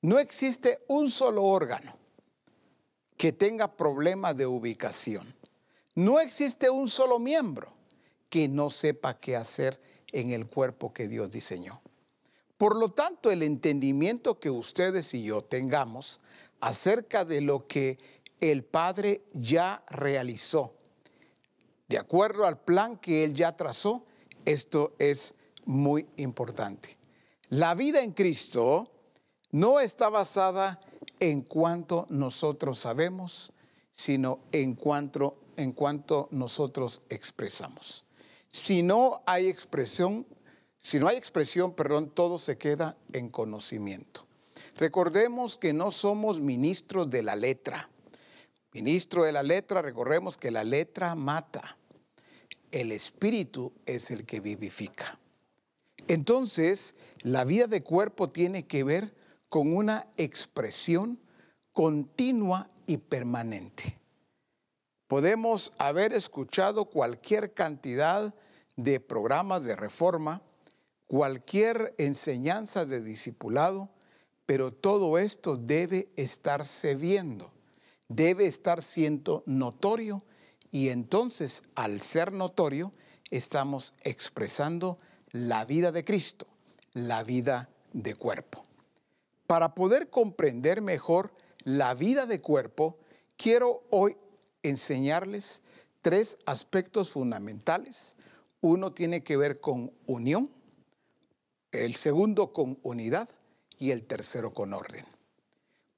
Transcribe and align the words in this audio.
No 0.00 0.18
existe 0.18 0.78
un 0.86 1.10
solo 1.10 1.44
órgano 1.44 1.96
que 3.16 3.32
tenga 3.32 3.76
problema 3.76 4.32
de 4.32 4.46
ubicación. 4.46 5.34
No 5.94 6.20
existe 6.20 6.70
un 6.70 6.88
solo 6.88 7.18
miembro 7.18 7.72
que 8.30 8.48
no 8.48 8.70
sepa 8.70 9.18
qué 9.18 9.34
hacer 9.34 9.80
en 10.12 10.30
el 10.30 10.46
cuerpo 10.46 10.92
que 10.92 11.08
Dios 11.08 11.30
diseñó. 11.30 11.82
Por 12.56 12.76
lo 12.76 12.90
tanto, 12.90 13.30
el 13.30 13.42
entendimiento 13.42 14.38
que 14.38 14.50
ustedes 14.50 15.14
y 15.14 15.24
yo 15.24 15.42
tengamos 15.42 16.20
acerca 16.60 17.24
de 17.24 17.40
lo 17.40 17.66
que 17.66 17.98
el 18.40 18.64
Padre 18.64 19.22
ya 19.32 19.82
realizó, 19.88 20.74
de 21.88 21.98
acuerdo 21.98 22.46
al 22.46 22.60
plan 22.60 22.98
que 22.98 23.24
Él 23.24 23.34
ya 23.34 23.56
trazó, 23.56 24.04
esto 24.44 24.94
es 24.98 25.34
muy 25.64 26.06
importante. 26.16 26.96
La 27.48 27.74
vida 27.74 28.02
en 28.02 28.12
Cristo 28.12 28.92
no 29.50 29.80
está 29.80 30.08
basada 30.08 30.80
en 31.20 31.42
cuanto 31.42 32.06
nosotros 32.10 32.78
sabemos, 32.78 33.52
sino 33.92 34.40
en 34.52 34.74
cuanto, 34.74 35.36
en 35.56 35.72
cuanto 35.72 36.28
nosotros 36.30 37.02
expresamos. 37.08 38.04
Si 38.48 38.82
no 38.82 39.22
hay 39.26 39.48
expresión, 39.48 40.26
si 40.80 40.98
no 40.98 41.08
hay 41.08 41.16
expresión, 41.16 41.74
perdón, 41.74 42.10
todo 42.10 42.38
se 42.38 42.56
queda 42.56 42.96
en 43.12 43.28
conocimiento. 43.28 44.26
Recordemos 44.76 45.56
que 45.56 45.72
no 45.72 45.90
somos 45.90 46.40
ministros 46.40 47.10
de 47.10 47.22
la 47.22 47.34
letra. 47.34 47.90
Ministro 48.72 49.24
de 49.24 49.32
la 49.32 49.42
letra, 49.42 49.82
recordemos 49.82 50.36
que 50.36 50.50
la 50.50 50.62
letra 50.62 51.14
mata. 51.14 51.76
El 52.70 52.92
espíritu 52.92 53.72
es 53.86 54.10
el 54.10 54.24
que 54.24 54.40
vivifica. 54.40 55.18
Entonces, 56.06 56.94
la 57.22 57.44
vida 57.44 57.66
de 57.66 57.82
cuerpo 57.82 58.28
tiene 58.28 58.66
que 58.66 58.84
ver 58.84 59.17
con 59.48 59.74
una 59.74 60.06
expresión 60.16 61.18
continua 61.72 62.70
y 62.86 62.98
permanente. 62.98 63.98
Podemos 65.06 65.72
haber 65.78 66.12
escuchado 66.12 66.86
cualquier 66.86 67.54
cantidad 67.54 68.34
de 68.76 69.00
programas 69.00 69.64
de 69.64 69.74
reforma, 69.74 70.42
cualquier 71.06 71.94
enseñanza 71.98 72.84
de 72.84 73.00
discipulado, 73.00 73.88
pero 74.44 74.72
todo 74.72 75.18
esto 75.18 75.56
debe 75.56 76.08
estarse 76.16 76.94
viendo, 76.94 77.52
debe 78.08 78.46
estar 78.46 78.82
siendo 78.82 79.42
notorio 79.46 80.24
y 80.70 80.90
entonces 80.90 81.64
al 81.74 82.02
ser 82.02 82.32
notorio 82.32 82.92
estamos 83.30 83.94
expresando 84.02 84.98
la 85.32 85.64
vida 85.64 85.92
de 85.92 86.04
Cristo, 86.04 86.46
la 86.92 87.22
vida 87.22 87.70
de 87.92 88.14
cuerpo. 88.14 88.67
Para 89.48 89.74
poder 89.74 90.10
comprender 90.10 90.82
mejor 90.82 91.32
la 91.64 91.94
vida 91.94 92.26
de 92.26 92.42
cuerpo, 92.42 92.98
quiero 93.38 93.82
hoy 93.88 94.14
enseñarles 94.62 95.62
tres 96.02 96.36
aspectos 96.44 97.12
fundamentales. 97.12 98.14
Uno 98.60 98.92
tiene 98.92 99.22
que 99.22 99.38
ver 99.38 99.58
con 99.58 99.90
unión, 100.04 100.50
el 101.72 101.94
segundo 101.94 102.52
con 102.52 102.78
unidad 102.82 103.30
y 103.78 103.90
el 103.90 104.04
tercero 104.04 104.52
con 104.52 104.74
orden. 104.74 105.06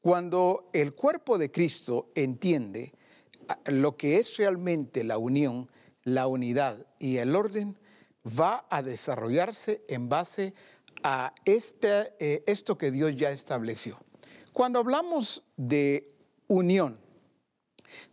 Cuando 0.00 0.70
el 0.72 0.94
cuerpo 0.94 1.36
de 1.36 1.50
Cristo 1.50 2.12
entiende 2.14 2.92
ah, 3.48 3.58
lo 3.66 3.96
que 3.96 4.18
es 4.18 4.36
realmente 4.36 5.02
la 5.02 5.18
unión, 5.18 5.68
la 6.04 6.28
unidad 6.28 6.86
y 7.00 7.16
el 7.16 7.34
orden, 7.34 7.76
va 8.24 8.64
a 8.70 8.80
desarrollarse 8.82 9.82
en 9.88 10.08
base 10.08 10.54
a 11.02 11.34
este, 11.44 12.14
eh, 12.18 12.42
esto 12.46 12.76
que 12.76 12.90
Dios 12.90 13.14
ya 13.16 13.30
estableció. 13.30 13.98
Cuando 14.52 14.80
hablamos 14.80 15.42
de 15.56 16.12
unión, 16.48 16.98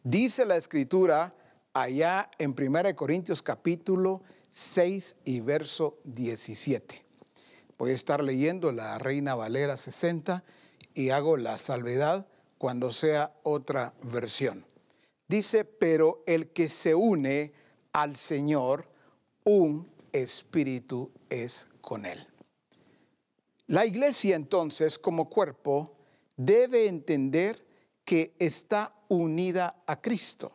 dice 0.03 0.45
la 0.45 0.55
escritura 0.55 1.33
allá 1.73 2.29
en 2.38 2.55
1 2.57 2.95
Corintios 2.95 3.41
capítulo 3.41 4.22
6 4.50 5.17
y 5.25 5.39
verso 5.41 6.00
17. 6.06 7.06
Voy 7.78 7.91
a 7.91 7.95
estar 7.95 8.23
leyendo 8.23 8.72
la 8.72 8.97
Reina 8.97 9.35
Valera 9.35 9.78
60 9.78 10.44
y 10.94 11.09
hago 11.12 11.38
la 11.38 11.57
salvedad 11.57 12.28
cuando 12.57 12.91
sea 12.91 13.33
otra 13.44 13.94
versión. 14.12 14.66
Dice, 15.28 15.66
pero 15.66 16.23
el 16.25 16.47
que 16.50 16.69
se 16.69 16.95
une 16.95 17.53
al 17.94 18.16
Señor, 18.16 18.89
un 19.44 19.88
espíritu 20.12 21.12
es 21.29 21.67
con 21.81 22.06
él. 22.06 22.28
La 23.67 23.85
iglesia 23.85 24.35
entonces 24.35 24.97
como 24.97 25.29
cuerpo 25.29 25.95
debe 26.38 26.88
entender 26.88 27.66
que 28.05 28.33
está 28.39 28.94
unida 29.09 29.83
a 29.85 30.00
Cristo. 30.01 30.51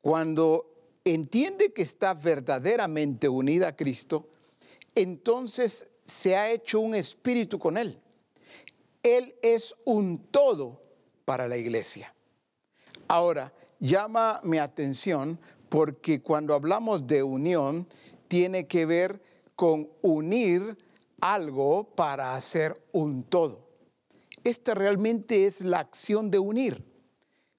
Cuando 0.00 0.98
entiende 1.04 1.72
que 1.72 1.82
está 1.82 2.14
verdaderamente 2.14 3.28
unida 3.28 3.68
a 3.68 3.76
Cristo, 3.76 4.30
entonces 4.94 5.88
se 6.04 6.36
ha 6.36 6.50
hecho 6.50 6.80
un 6.80 6.94
espíritu 6.94 7.58
con 7.58 7.76
Él. 7.76 8.00
Él 9.02 9.34
es 9.42 9.76
un 9.84 10.18
todo 10.30 10.82
para 11.26 11.48
la 11.48 11.58
iglesia. 11.58 12.14
Ahora, 13.08 13.52
llama 13.78 14.40
mi 14.42 14.58
atención 14.58 15.38
porque 15.68 16.22
cuando 16.22 16.54
hablamos 16.54 17.06
de 17.06 17.22
unión, 17.22 17.86
tiene 18.28 18.66
que 18.66 18.86
ver 18.86 19.20
con 19.54 19.90
unir 20.00 20.76
algo 21.20 21.84
para 21.94 22.34
hacer 22.34 22.80
un 22.92 23.22
todo. 23.24 23.68
Esta 24.44 24.74
realmente 24.74 25.46
es 25.46 25.60
la 25.60 25.78
acción 25.78 26.30
de 26.30 26.38
unir. 26.38 26.84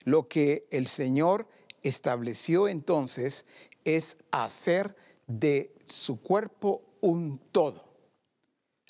Lo 0.04 0.28
que 0.28 0.68
el 0.72 0.88
Señor 0.88 1.48
estableció 1.84 2.68
entonces 2.68 3.46
es 3.84 4.18
hacer 4.32 4.96
de 5.28 5.74
su 5.86 6.22
cuerpo 6.22 6.82
un 7.02 7.40
todo, 7.52 7.84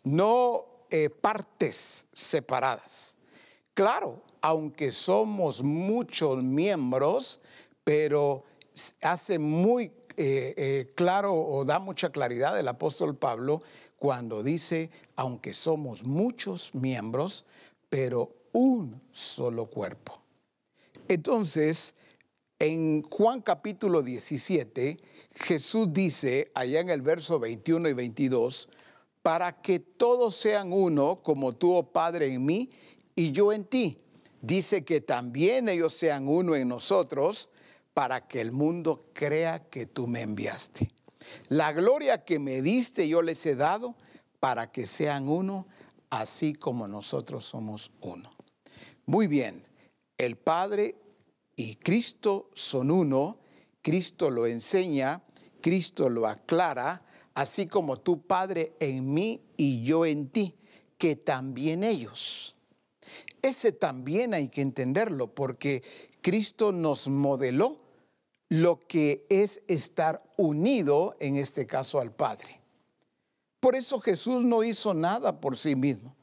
no 0.03 0.65
eh, 0.89 1.09
partes 1.09 2.07
separadas. 2.11 3.15
Claro, 3.73 4.21
aunque 4.41 4.91
somos 4.91 5.63
muchos 5.63 6.43
miembros, 6.43 7.39
pero 7.83 8.43
hace 9.01 9.39
muy 9.39 9.91
eh, 10.17 10.53
eh, 10.57 10.91
claro 10.95 11.33
o 11.33 11.63
da 11.63 11.79
mucha 11.79 12.09
claridad 12.09 12.59
el 12.59 12.67
apóstol 12.67 13.15
Pablo 13.15 13.61
cuando 14.01 14.41
dice, 14.41 14.89
aunque 15.15 15.53
somos 15.53 16.03
muchos 16.03 16.73
miembros, 16.73 17.45
pero 17.87 18.33
un 18.51 18.99
solo 19.11 19.67
cuerpo. 19.67 20.19
Entonces, 21.07 21.93
en 22.57 23.03
Juan 23.03 23.41
capítulo 23.41 24.01
17, 24.01 24.97
Jesús 25.35 25.93
dice, 25.93 26.51
allá 26.55 26.79
en 26.79 26.89
el 26.89 27.03
verso 27.03 27.39
21 27.39 27.89
y 27.89 27.93
22, 27.93 28.69
para 29.21 29.61
que 29.61 29.77
todos 29.77 30.35
sean 30.35 30.73
uno, 30.73 31.21
como 31.21 31.53
tú, 31.53 31.75
oh 31.75 31.83
Padre, 31.83 32.33
en 32.33 32.43
mí 32.43 32.71
y 33.13 33.31
yo 33.31 33.53
en 33.53 33.65
ti. 33.65 33.99
Dice 34.41 34.83
que 34.83 35.01
también 35.01 35.69
ellos 35.69 35.93
sean 35.93 36.27
uno 36.27 36.55
en 36.55 36.69
nosotros, 36.69 37.49
para 37.93 38.27
que 38.27 38.41
el 38.41 38.51
mundo 38.51 39.05
crea 39.13 39.69
que 39.69 39.85
tú 39.85 40.07
me 40.07 40.21
enviaste. 40.21 40.89
La 41.49 41.73
gloria 41.73 42.23
que 42.23 42.39
me 42.39 42.61
diste 42.61 43.07
yo 43.07 43.21
les 43.21 43.45
he 43.45 43.55
dado 43.55 43.95
para 44.39 44.71
que 44.71 44.85
sean 44.85 45.29
uno, 45.29 45.67
así 46.09 46.53
como 46.53 46.87
nosotros 46.87 47.45
somos 47.45 47.91
uno. 48.01 48.31
Muy 49.05 49.27
bien, 49.27 49.63
el 50.17 50.37
Padre 50.37 50.95
y 51.55 51.75
Cristo 51.75 52.49
son 52.53 52.91
uno, 52.91 53.37
Cristo 53.81 54.29
lo 54.29 54.47
enseña, 54.47 55.21
Cristo 55.61 56.09
lo 56.09 56.27
aclara, 56.27 57.03
así 57.33 57.67
como 57.67 57.99
tu 57.99 58.21
Padre 58.21 58.73
en 58.79 59.13
mí 59.13 59.41
y 59.57 59.83
yo 59.83 60.05
en 60.05 60.29
ti, 60.29 60.55
que 60.97 61.15
también 61.15 61.83
ellos. 61.83 62.55
Ese 63.41 63.71
también 63.71 64.33
hay 64.33 64.49
que 64.49 64.61
entenderlo 64.61 65.33
porque 65.33 65.83
Cristo 66.21 66.71
nos 66.71 67.07
modeló 67.07 67.77
lo 68.51 68.85
que 68.85 69.25
es 69.29 69.63
estar 69.69 70.21
unido, 70.35 71.15
en 71.21 71.37
este 71.37 71.65
caso, 71.65 72.01
al 72.01 72.11
Padre. 72.11 72.59
Por 73.61 73.77
eso 73.77 74.01
Jesús 74.01 74.43
no 74.43 74.61
hizo 74.61 74.93
nada 74.93 75.39
por 75.39 75.57
sí 75.57 75.73
mismo. 75.73 76.17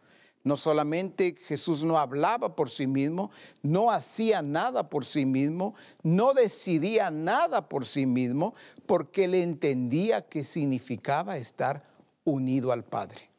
No 0.45 0.59
solamente 0.59 1.37
Jesús 1.47 1.85
no 1.85 1.99
hablaba 1.99 2.55
por 2.55 2.69
sí 2.69 2.87
mismo, 2.87 3.31
no 3.63 3.91
hacía 3.91 4.43
nada 4.43 4.91
por 4.91 5.07
sí 5.07 5.25
mismo, 5.25 5.75
no 6.03 6.35
decidía 6.35 7.11
nada 7.11 7.67
por 7.67 7.87
sí 7.87 8.05
mismo, 8.05 8.55
porque 8.85 9.25
él 9.25 9.35
entendía 9.35 10.29
que 10.29 10.45
significaba 10.45 11.39
estar 11.39 11.83
unido 12.25 12.73
al 12.73 12.85
Padre. 12.85 13.31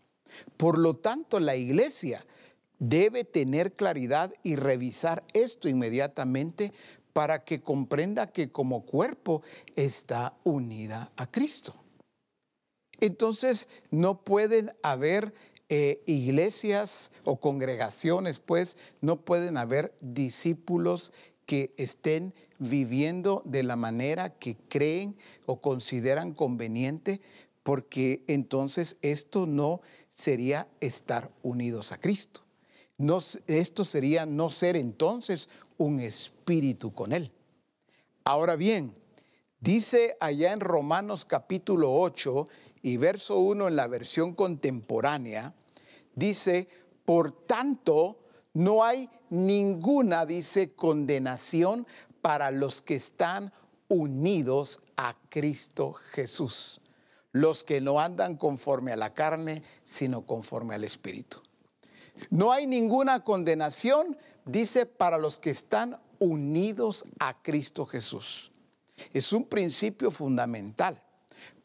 Por 0.57 0.79
lo 0.79 0.95
tanto, 0.95 1.39
la 1.39 1.55
iglesia 1.55 2.25
debe 2.79 3.23
tener 3.23 3.73
claridad 3.73 4.33
y 4.41 4.55
revisar 4.55 5.23
esto 5.33 5.69
inmediatamente 5.69 6.71
para 7.19 7.43
que 7.43 7.59
comprenda 7.59 8.31
que 8.31 8.49
como 8.49 8.85
cuerpo 8.85 9.41
está 9.75 10.37
unida 10.45 11.11
a 11.17 11.29
Cristo. 11.29 11.75
Entonces 13.01 13.67
no 13.91 14.23
pueden 14.23 14.71
haber 14.83 15.33
eh, 15.67 16.01
iglesias 16.05 17.11
o 17.25 17.37
congregaciones, 17.37 18.39
pues, 18.39 18.77
no 19.01 19.19
pueden 19.25 19.57
haber 19.57 19.93
discípulos 19.99 21.11
que 21.45 21.73
estén 21.75 22.33
viviendo 22.57 23.41
de 23.43 23.63
la 23.63 23.75
manera 23.75 24.29
que 24.29 24.55
creen 24.55 25.17
o 25.45 25.59
consideran 25.59 26.33
conveniente, 26.33 27.19
porque 27.63 28.23
entonces 28.27 28.95
esto 29.01 29.45
no 29.45 29.81
sería 30.09 30.69
estar 30.79 31.33
unidos 31.43 31.91
a 31.91 31.99
Cristo. 31.99 32.45
Esto 33.47 33.85
sería 33.85 34.25
no 34.25 34.49
ser 34.49 34.75
entonces 34.75 35.47
un 35.77 36.01
espíritu 36.01 36.93
con 36.93 37.13
Él. 37.13 37.31
Ahora 38.25 38.57
bien, 38.57 38.93
dice 39.61 40.17
allá 40.19 40.51
en 40.51 40.59
Romanos 40.59 41.23
capítulo 41.23 41.93
8 41.93 42.47
y 42.81 42.97
verso 42.97 43.39
1 43.39 43.69
en 43.69 43.75
la 43.77 43.87
versión 43.87 44.33
contemporánea, 44.33 45.53
dice, 46.13 46.67
por 47.05 47.31
tanto, 47.31 48.19
no 48.53 48.83
hay 48.83 49.09
ninguna, 49.29 50.25
dice, 50.25 50.73
condenación 50.73 51.87
para 52.21 52.51
los 52.51 52.81
que 52.81 52.95
están 52.95 53.53
unidos 53.87 54.81
a 54.97 55.15
Cristo 55.29 55.93
Jesús, 55.93 56.81
los 57.31 57.63
que 57.63 57.79
no 57.79 58.01
andan 58.01 58.35
conforme 58.35 58.91
a 58.91 58.97
la 58.97 59.13
carne, 59.13 59.63
sino 59.83 60.25
conforme 60.25 60.75
al 60.75 60.83
Espíritu. 60.83 61.41
No 62.29 62.51
hay 62.51 62.67
ninguna 62.67 63.23
condenación, 63.23 64.17
dice, 64.45 64.85
para 64.85 65.17
los 65.17 65.37
que 65.37 65.49
están 65.49 65.99
unidos 66.19 67.05
a 67.19 67.41
Cristo 67.41 67.85
Jesús. 67.85 68.51
Es 69.13 69.33
un 69.33 69.45
principio 69.45 70.11
fundamental. 70.11 71.01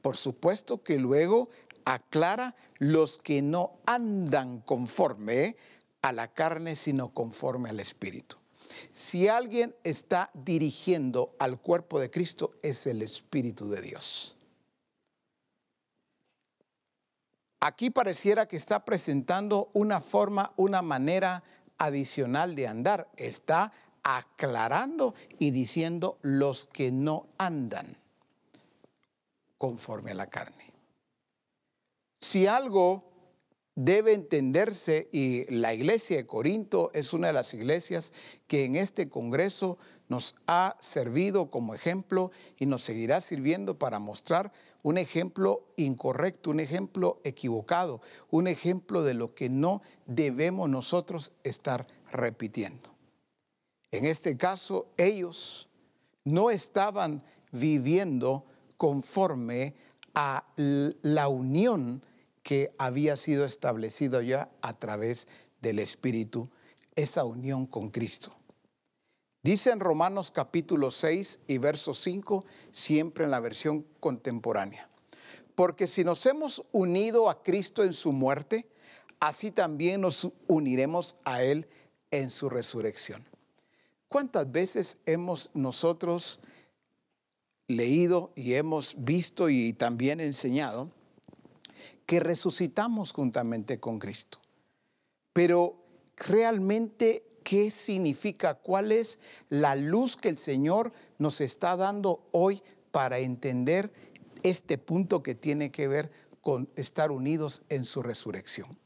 Por 0.00 0.16
supuesto 0.16 0.82
que 0.82 0.98
luego 0.98 1.48
aclara 1.84 2.54
los 2.78 3.18
que 3.18 3.42
no 3.42 3.78
andan 3.86 4.60
conforme 4.60 5.56
a 6.02 6.12
la 6.12 6.32
carne, 6.32 6.76
sino 6.76 7.12
conforme 7.12 7.70
al 7.70 7.80
Espíritu. 7.80 8.36
Si 8.92 9.28
alguien 9.28 9.74
está 9.82 10.30
dirigiendo 10.34 11.34
al 11.38 11.60
cuerpo 11.60 11.98
de 11.98 12.10
Cristo, 12.10 12.52
es 12.62 12.86
el 12.86 13.02
Espíritu 13.02 13.68
de 13.68 13.80
Dios. 13.82 14.36
Aquí 17.64 17.88
pareciera 17.88 18.46
que 18.46 18.58
está 18.58 18.84
presentando 18.84 19.70
una 19.72 20.02
forma, 20.02 20.52
una 20.56 20.82
manera 20.82 21.42
adicional 21.78 22.56
de 22.56 22.68
andar. 22.68 23.08
Está 23.16 23.72
aclarando 24.02 25.14
y 25.38 25.50
diciendo 25.50 26.18
los 26.20 26.66
que 26.66 26.92
no 26.92 27.26
andan 27.38 27.86
conforme 29.56 30.10
a 30.10 30.14
la 30.14 30.26
carne. 30.26 30.74
Si 32.20 32.46
algo 32.46 33.10
debe 33.74 34.12
entenderse, 34.12 35.08
y 35.10 35.46
la 35.50 35.72
iglesia 35.72 36.18
de 36.18 36.26
Corinto 36.26 36.90
es 36.92 37.14
una 37.14 37.28
de 37.28 37.32
las 37.32 37.54
iglesias 37.54 38.12
que 38.46 38.66
en 38.66 38.76
este 38.76 39.08
Congreso 39.08 39.78
nos 40.08 40.36
ha 40.46 40.76
servido 40.80 41.50
como 41.50 41.74
ejemplo 41.74 42.30
y 42.58 42.66
nos 42.66 42.82
seguirá 42.82 43.22
sirviendo 43.22 43.78
para 43.78 44.00
mostrar 44.00 44.52
un 44.84 44.98
ejemplo 44.98 45.72
incorrecto, 45.76 46.50
un 46.50 46.60
ejemplo 46.60 47.20
equivocado, 47.24 48.02
un 48.30 48.46
ejemplo 48.46 49.02
de 49.02 49.14
lo 49.14 49.34
que 49.34 49.48
no 49.48 49.80
debemos 50.04 50.68
nosotros 50.68 51.32
estar 51.42 51.86
repitiendo. 52.12 52.94
En 53.90 54.04
este 54.04 54.36
caso, 54.36 54.92
ellos 54.98 55.70
no 56.22 56.50
estaban 56.50 57.24
viviendo 57.50 58.44
conforme 58.76 59.74
a 60.14 60.44
la 60.56 61.28
unión 61.28 62.04
que 62.42 62.74
había 62.76 63.16
sido 63.16 63.46
establecida 63.46 64.22
ya 64.22 64.50
a 64.60 64.74
través 64.74 65.28
del 65.62 65.78
Espíritu, 65.78 66.50
esa 66.94 67.24
unión 67.24 67.66
con 67.66 67.88
Cristo. 67.88 68.36
Dice 69.44 69.72
en 69.72 69.80
Romanos 69.80 70.30
capítulo 70.30 70.90
6 70.90 71.40
y 71.48 71.58
verso 71.58 71.92
5, 71.92 72.46
siempre 72.72 73.24
en 73.24 73.30
la 73.30 73.40
versión 73.40 73.84
contemporánea. 74.00 74.88
Porque 75.54 75.86
si 75.86 76.02
nos 76.02 76.24
hemos 76.24 76.64
unido 76.72 77.28
a 77.28 77.42
Cristo 77.42 77.84
en 77.84 77.92
su 77.92 78.12
muerte, 78.12 78.66
así 79.20 79.50
también 79.50 80.00
nos 80.00 80.32
uniremos 80.46 81.16
a 81.24 81.42
Él 81.42 81.68
en 82.10 82.30
su 82.30 82.48
resurrección. 82.48 83.22
¿Cuántas 84.08 84.50
veces 84.50 84.96
hemos 85.04 85.50
nosotros 85.52 86.40
leído 87.68 88.32
y 88.34 88.54
hemos 88.54 88.94
visto 88.96 89.50
y 89.50 89.74
también 89.74 90.20
enseñado 90.20 90.90
que 92.06 92.18
resucitamos 92.18 93.12
juntamente 93.12 93.78
con 93.78 93.98
Cristo? 93.98 94.38
Pero 95.34 95.76
realmente 96.16 97.23
qué 97.44 97.70
significa, 97.70 98.54
cuál 98.54 98.90
es 98.90 99.20
la 99.48 99.76
luz 99.76 100.16
que 100.16 100.28
el 100.28 100.38
Señor 100.38 100.92
nos 101.18 101.40
está 101.40 101.76
dando 101.76 102.26
hoy 102.32 102.62
para 102.90 103.18
entender 103.18 103.92
este 104.42 104.78
punto 104.78 105.22
que 105.22 105.34
tiene 105.34 105.70
que 105.70 105.86
ver 105.86 106.10
con 106.40 106.68
estar 106.76 107.10
unidos 107.10 107.62
en 107.68 107.84
su 107.84 108.02
resurrección. 108.02 108.78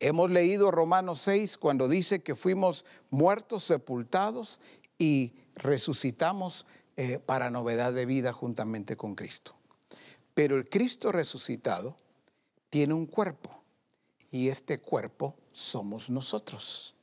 Hemos 0.00 0.30
leído 0.30 0.70
Romanos 0.70 1.20
6 1.22 1.58
cuando 1.58 1.88
dice 1.88 2.20
que 2.22 2.36
fuimos 2.36 2.84
muertos, 3.10 3.64
sepultados 3.64 4.60
y 4.96 5.34
resucitamos 5.56 6.66
eh, 6.96 7.18
para 7.18 7.50
novedad 7.50 7.92
de 7.92 8.06
vida 8.06 8.32
juntamente 8.32 8.96
con 8.96 9.14
Cristo. 9.14 9.56
Pero 10.34 10.56
el 10.56 10.68
Cristo 10.68 11.10
resucitado 11.10 11.96
tiene 12.70 12.94
un 12.94 13.06
cuerpo 13.06 13.57
y 14.30 14.48
este 14.48 14.78
cuerpo 14.78 15.34
somos 15.52 16.10
nosotros. 16.10 16.94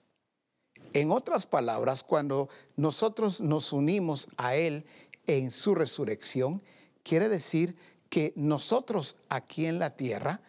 En 0.93 1.11
otras 1.11 1.45
palabras, 1.45 2.03
cuando 2.03 2.49
nosotros 2.77 3.41
nos 3.41 3.73
unimos 3.73 4.29
a 4.37 4.55
Él 4.55 4.85
en 5.27 5.51
su 5.51 5.75
resurrección, 5.75 6.61
quiere 7.03 7.27
decir 7.27 7.75
que 8.09 8.33
nosotros 8.35 9.17
aquí 9.29 9.65
en 9.65 9.79
la 9.79 9.95
tierra, 9.95 10.41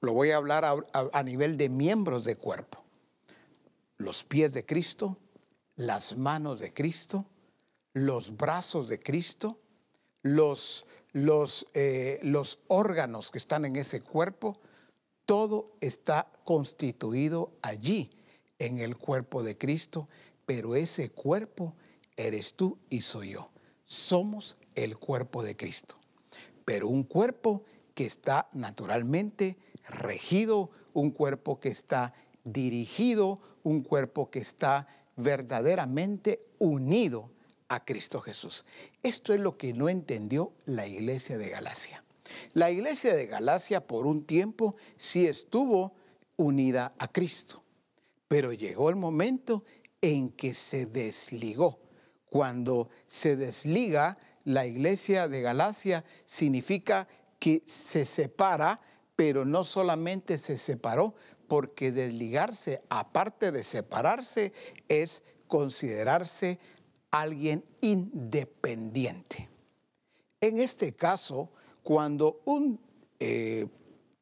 lo 0.00 0.12
voy 0.12 0.30
a 0.30 0.36
hablar 0.36 0.64
a, 0.64 1.22
nivel 1.22 1.56
de 1.56 1.68
miembros 1.68 2.24
de 2.24 2.36
cuerpo, 2.36 2.82
los 3.96 4.24
pies 4.24 4.52
de 4.52 4.66
Cristo, 4.66 5.16
las 5.76 6.16
manos 6.16 6.60
de 6.60 6.72
Cristo, 6.72 7.24
los 7.92 8.36
brazos 8.36 8.88
de 8.88 8.98
Cristo, 8.98 9.58
los, 10.22 10.84
los, 11.12 11.66
eh, 11.74 12.18
los 12.22 12.58
órganos 12.66 13.30
que 13.30 13.38
están 13.38 13.64
en 13.64 13.76
ese 13.76 14.00
cuerpo, 14.00 14.58
todo 15.26 15.76
está 15.80 16.30
constituido 16.44 17.52
allí 17.62 18.10
en 18.58 18.78
el 18.80 18.96
cuerpo 18.96 19.42
de 19.42 19.56
Cristo, 19.56 20.08
pero 20.46 20.76
ese 20.76 21.10
cuerpo 21.10 21.74
eres 22.16 22.54
tú 22.54 22.78
y 22.90 23.00
soy 23.02 23.30
yo. 23.30 23.50
Somos 23.84 24.58
el 24.74 24.96
cuerpo 24.96 25.42
de 25.42 25.56
Cristo, 25.56 25.96
pero 26.64 26.88
un 26.88 27.04
cuerpo 27.04 27.64
que 27.94 28.06
está 28.06 28.48
naturalmente 28.52 29.56
regido, 29.88 30.70
un 30.92 31.10
cuerpo 31.10 31.60
que 31.60 31.68
está 31.68 32.14
dirigido, 32.44 33.40
un 33.62 33.82
cuerpo 33.82 34.30
que 34.30 34.40
está 34.40 34.86
verdaderamente 35.16 36.40
unido 36.58 37.30
a 37.68 37.84
Cristo 37.84 38.20
Jesús. 38.20 38.64
Esto 39.02 39.32
es 39.32 39.40
lo 39.40 39.56
que 39.56 39.72
no 39.72 39.88
entendió 39.88 40.52
la 40.66 40.86
iglesia 40.86 41.38
de 41.38 41.48
Galacia. 41.48 42.03
La 42.52 42.70
iglesia 42.70 43.14
de 43.14 43.26
Galacia 43.26 43.86
por 43.86 44.06
un 44.06 44.24
tiempo 44.24 44.76
sí 44.96 45.26
estuvo 45.26 45.94
unida 46.36 46.94
a 46.98 47.08
Cristo, 47.08 47.62
pero 48.28 48.52
llegó 48.52 48.90
el 48.90 48.96
momento 48.96 49.64
en 50.00 50.30
que 50.30 50.54
se 50.54 50.86
desligó. 50.86 51.80
Cuando 52.28 52.90
se 53.06 53.36
desliga, 53.36 54.18
la 54.44 54.66
iglesia 54.66 55.28
de 55.28 55.40
Galacia 55.40 56.04
significa 56.26 57.08
que 57.38 57.62
se 57.64 58.04
separa, 58.04 58.80
pero 59.16 59.44
no 59.44 59.64
solamente 59.64 60.38
se 60.38 60.56
separó, 60.56 61.14
porque 61.46 61.92
desligarse, 61.92 62.82
aparte 62.88 63.52
de 63.52 63.62
separarse, 63.62 64.52
es 64.88 65.22
considerarse 65.46 66.58
alguien 67.10 67.64
independiente. 67.80 69.48
En 70.40 70.58
este 70.58 70.94
caso, 70.94 71.50
cuando 71.84 72.40
un 72.46 72.80
eh, 73.20 73.66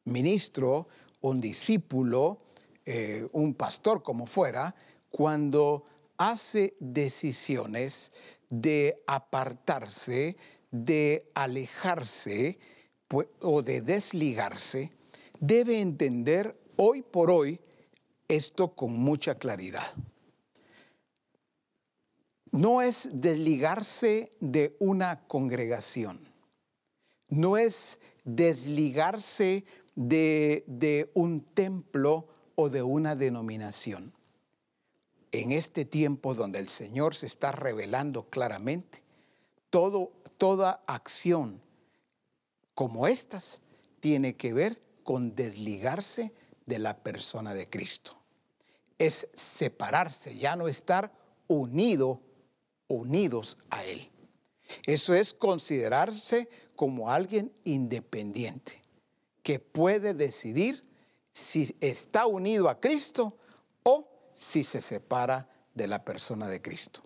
ministro, 0.04 0.88
un 1.22 1.40
discípulo, 1.40 2.42
eh, 2.84 3.26
un 3.32 3.54
pastor 3.54 4.02
como 4.02 4.26
fuera, 4.26 4.74
cuando 5.10 5.84
hace 6.18 6.74
decisiones 6.80 8.12
de 8.50 9.02
apartarse, 9.06 10.36
de 10.70 11.30
alejarse 11.34 12.58
pues, 13.06 13.28
o 13.40 13.62
de 13.62 13.80
desligarse, 13.80 14.90
debe 15.38 15.80
entender 15.80 16.58
hoy 16.76 17.02
por 17.02 17.30
hoy 17.30 17.60
esto 18.26 18.74
con 18.74 18.92
mucha 18.94 19.36
claridad. 19.36 19.86
No 22.50 22.82
es 22.82 23.08
desligarse 23.12 24.32
de 24.40 24.76
una 24.80 25.26
congregación 25.26 26.31
no 27.32 27.56
es 27.56 27.98
desligarse 28.24 29.64
de, 29.94 31.10
un 31.14 31.40
templo 31.40 32.28
o 32.56 32.68
de 32.68 32.82
una 32.82 33.16
denominación. 33.16 34.12
En 35.30 35.50
este 35.50 35.86
tiempo 35.86 36.34
donde 36.34 36.58
el 36.58 36.68
Señor 36.68 37.14
se 37.14 37.24
está 37.24 37.50
revelando 37.50 38.28
claramente, 38.28 39.02
toda 39.70 40.82
acción 40.86 41.62
como 42.74 43.06
estas 43.06 43.62
tiene 44.00 44.36
que 44.36 44.52
ver 44.52 44.82
con 45.02 45.34
desligarse 45.34 46.34
de 46.66 46.78
la 46.78 46.98
persona 46.98 47.54
de 47.54 47.66
Cristo. 47.66 48.20
Es 48.98 49.26
separarse, 49.32 50.36
ya 50.36 50.54
no 50.54 50.68
estar 50.68 51.10
unido, 51.46 52.20
unidos 52.88 53.56
a 53.70 53.82
Él. 53.84 54.11
Eso 54.86 55.14
es 55.14 55.34
considerarse 55.34 56.48
como 56.76 57.10
alguien 57.10 57.52
independiente, 57.64 58.82
que 59.42 59.58
puede 59.58 60.14
decidir 60.14 60.84
si 61.30 61.74
está 61.80 62.26
unido 62.26 62.68
a 62.68 62.80
Cristo 62.80 63.36
o 63.82 64.08
si 64.34 64.64
se 64.64 64.80
separa 64.80 65.48
de 65.74 65.86
la 65.86 66.04
persona 66.04 66.48
de 66.48 66.60
Cristo. 66.60 67.02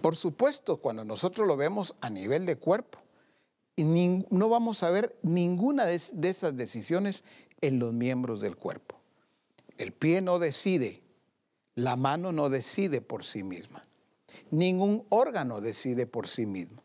Por 0.00 0.16
supuesto, 0.16 0.76
cuando 0.76 1.04
nosotros 1.04 1.46
lo 1.46 1.56
vemos 1.56 1.96
a 2.00 2.10
nivel 2.10 2.46
de 2.46 2.56
cuerpo, 2.56 3.00
no 3.76 4.48
vamos 4.48 4.82
a 4.82 4.90
ver 4.90 5.18
ninguna 5.22 5.84
de 5.86 6.28
esas 6.28 6.56
decisiones 6.56 7.24
en 7.60 7.78
los 7.78 7.92
miembros 7.92 8.40
del 8.40 8.56
cuerpo. 8.56 8.96
El 9.78 9.92
pie 9.92 10.22
no 10.22 10.38
decide, 10.38 11.02
la 11.74 11.96
mano 11.96 12.32
no 12.32 12.48
decide 12.48 13.02
por 13.02 13.24
sí 13.24 13.42
misma, 13.42 13.82
ningún 14.50 15.04
órgano 15.08 15.60
decide 15.60 16.06
por 16.06 16.28
sí 16.28 16.46
mismo. 16.46 16.82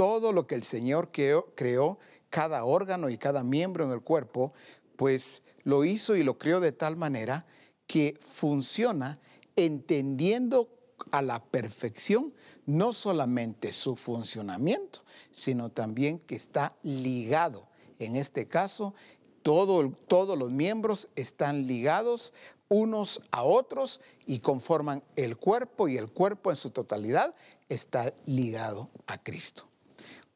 Todo 0.00 0.32
lo 0.32 0.46
que 0.46 0.54
el 0.54 0.62
Señor 0.62 1.10
creó, 1.12 1.98
cada 2.30 2.64
órgano 2.64 3.10
y 3.10 3.18
cada 3.18 3.44
miembro 3.44 3.84
en 3.84 3.90
el 3.90 4.00
cuerpo, 4.00 4.54
pues 4.96 5.42
lo 5.62 5.84
hizo 5.84 6.16
y 6.16 6.22
lo 6.22 6.38
creó 6.38 6.58
de 6.58 6.72
tal 6.72 6.96
manera 6.96 7.44
que 7.86 8.18
funciona 8.18 9.20
entendiendo 9.56 10.70
a 11.10 11.20
la 11.20 11.44
perfección 11.44 12.32
no 12.64 12.94
solamente 12.94 13.74
su 13.74 13.94
funcionamiento, 13.94 15.04
sino 15.32 15.70
también 15.70 16.18
que 16.18 16.34
está 16.34 16.74
ligado. 16.82 17.68
En 17.98 18.16
este 18.16 18.48
caso, 18.48 18.94
todos 19.42 20.38
los 20.38 20.50
miembros 20.50 21.10
están 21.14 21.66
ligados 21.66 22.32
unos 22.70 23.20
a 23.32 23.42
otros 23.42 24.00
y 24.24 24.38
conforman 24.38 25.04
el 25.16 25.36
cuerpo 25.36 25.88
y 25.88 25.98
el 25.98 26.10
cuerpo 26.10 26.50
en 26.50 26.56
su 26.56 26.70
totalidad 26.70 27.34
está 27.68 28.14
ligado 28.24 28.88
a 29.06 29.22
Cristo. 29.22 29.69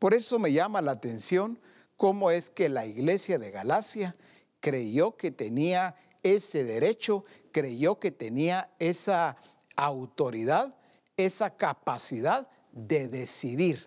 Por 0.05 0.13
eso 0.13 0.39
me 0.39 0.53
llama 0.53 0.83
la 0.83 0.93
atención 0.93 1.59
cómo 1.97 2.31
es 2.31 2.51
que 2.51 2.69
la 2.69 2.85
iglesia 2.85 3.39
de 3.39 3.51
Galacia 3.51 4.15
creyó 4.61 5.17
que 5.17 5.31
tenía 5.31 5.97
ese 6.23 6.63
derecho, 6.63 7.25
creyó 7.53 7.99
que 7.99 8.11
tenía 8.11 8.71
esa 8.79 9.39
autoridad, 9.77 10.77
esa 11.17 11.57
capacidad 11.57 12.51
de 12.71 13.09
decidir 13.09 13.87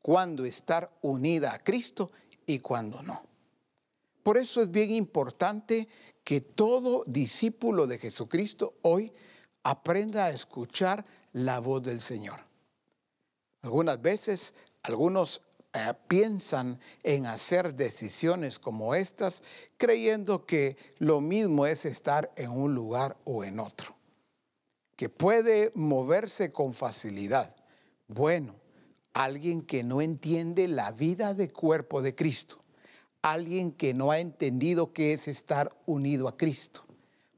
cuándo 0.00 0.46
estar 0.46 0.90
unida 1.02 1.52
a 1.52 1.62
Cristo 1.62 2.12
y 2.46 2.60
cuándo 2.60 3.02
no. 3.02 3.22
Por 4.22 4.38
eso 4.38 4.62
es 4.62 4.70
bien 4.70 4.90
importante 4.90 5.86
que 6.24 6.40
todo 6.40 7.04
discípulo 7.06 7.86
de 7.86 7.98
Jesucristo 7.98 8.72
hoy 8.80 9.12
aprenda 9.64 10.24
a 10.24 10.30
escuchar 10.30 11.04
la 11.34 11.58
voz 11.58 11.82
del 11.82 12.00
Señor. 12.00 12.40
Algunas 13.60 14.00
veces 14.00 14.54
algunos 14.82 15.42
piensan 16.06 16.78
en 17.02 17.26
hacer 17.26 17.74
decisiones 17.74 18.58
como 18.58 18.94
estas 18.94 19.42
creyendo 19.76 20.46
que 20.46 20.76
lo 20.98 21.20
mismo 21.20 21.66
es 21.66 21.84
estar 21.84 22.32
en 22.36 22.50
un 22.50 22.74
lugar 22.74 23.16
o 23.24 23.44
en 23.44 23.60
otro, 23.60 23.96
que 24.96 25.08
puede 25.08 25.72
moverse 25.74 26.52
con 26.52 26.74
facilidad. 26.74 27.56
Bueno, 28.06 28.54
alguien 29.12 29.62
que 29.62 29.84
no 29.84 30.00
entiende 30.00 30.68
la 30.68 30.92
vida 30.92 31.34
de 31.34 31.50
cuerpo 31.50 32.02
de 32.02 32.14
Cristo 32.14 32.64
alguien 33.22 33.72
que 33.72 33.94
no 33.94 34.10
ha 34.10 34.20
entendido 34.20 34.92
qué 34.92 35.12
es 35.12 35.28
estar 35.28 35.76
unido 35.86 36.28
a 36.28 36.36
Cristo. 36.36 36.84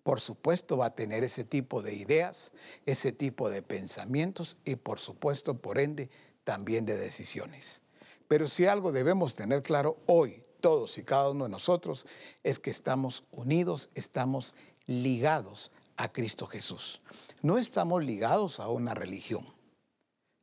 Por 0.03 0.21
supuesto 0.21 0.77
va 0.77 0.87
a 0.87 0.95
tener 0.95 1.25
ese 1.25 1.45
tipo 1.45 1.83
de 1.83 1.95
ideas, 1.95 2.53
ese 2.87 3.13
tipo 3.13 3.51
de 3.51 3.63
pensamientos 3.63 4.57
y 4.65 4.77
por 4.77 4.99
supuesto, 4.99 5.61
por 5.61 5.79
ende, 5.79 6.11
también 6.45 6.85
de 6.87 6.97
decisiones. 6.97 7.83
Pero 8.31 8.47
si 8.47 8.65
algo 8.67 8.93
debemos 8.93 9.35
tener 9.35 9.61
claro 9.61 9.99
hoy, 10.07 10.43
todos 10.61 10.97
y 10.97 11.03
cada 11.03 11.31
uno 11.31 11.45
de 11.45 11.51
nosotros, 11.51 12.07
es 12.45 12.61
que 12.61 12.71
estamos 12.71 13.25
unidos, 13.33 13.91
estamos 13.95 14.55
ligados 14.87 15.73
a 15.97 16.13
Cristo 16.13 16.47
Jesús. 16.47 17.03
No 17.43 17.59
estamos 17.59 18.05
ligados 18.05 18.61
a 18.61 18.69
una 18.69 18.95
religión, 18.95 19.45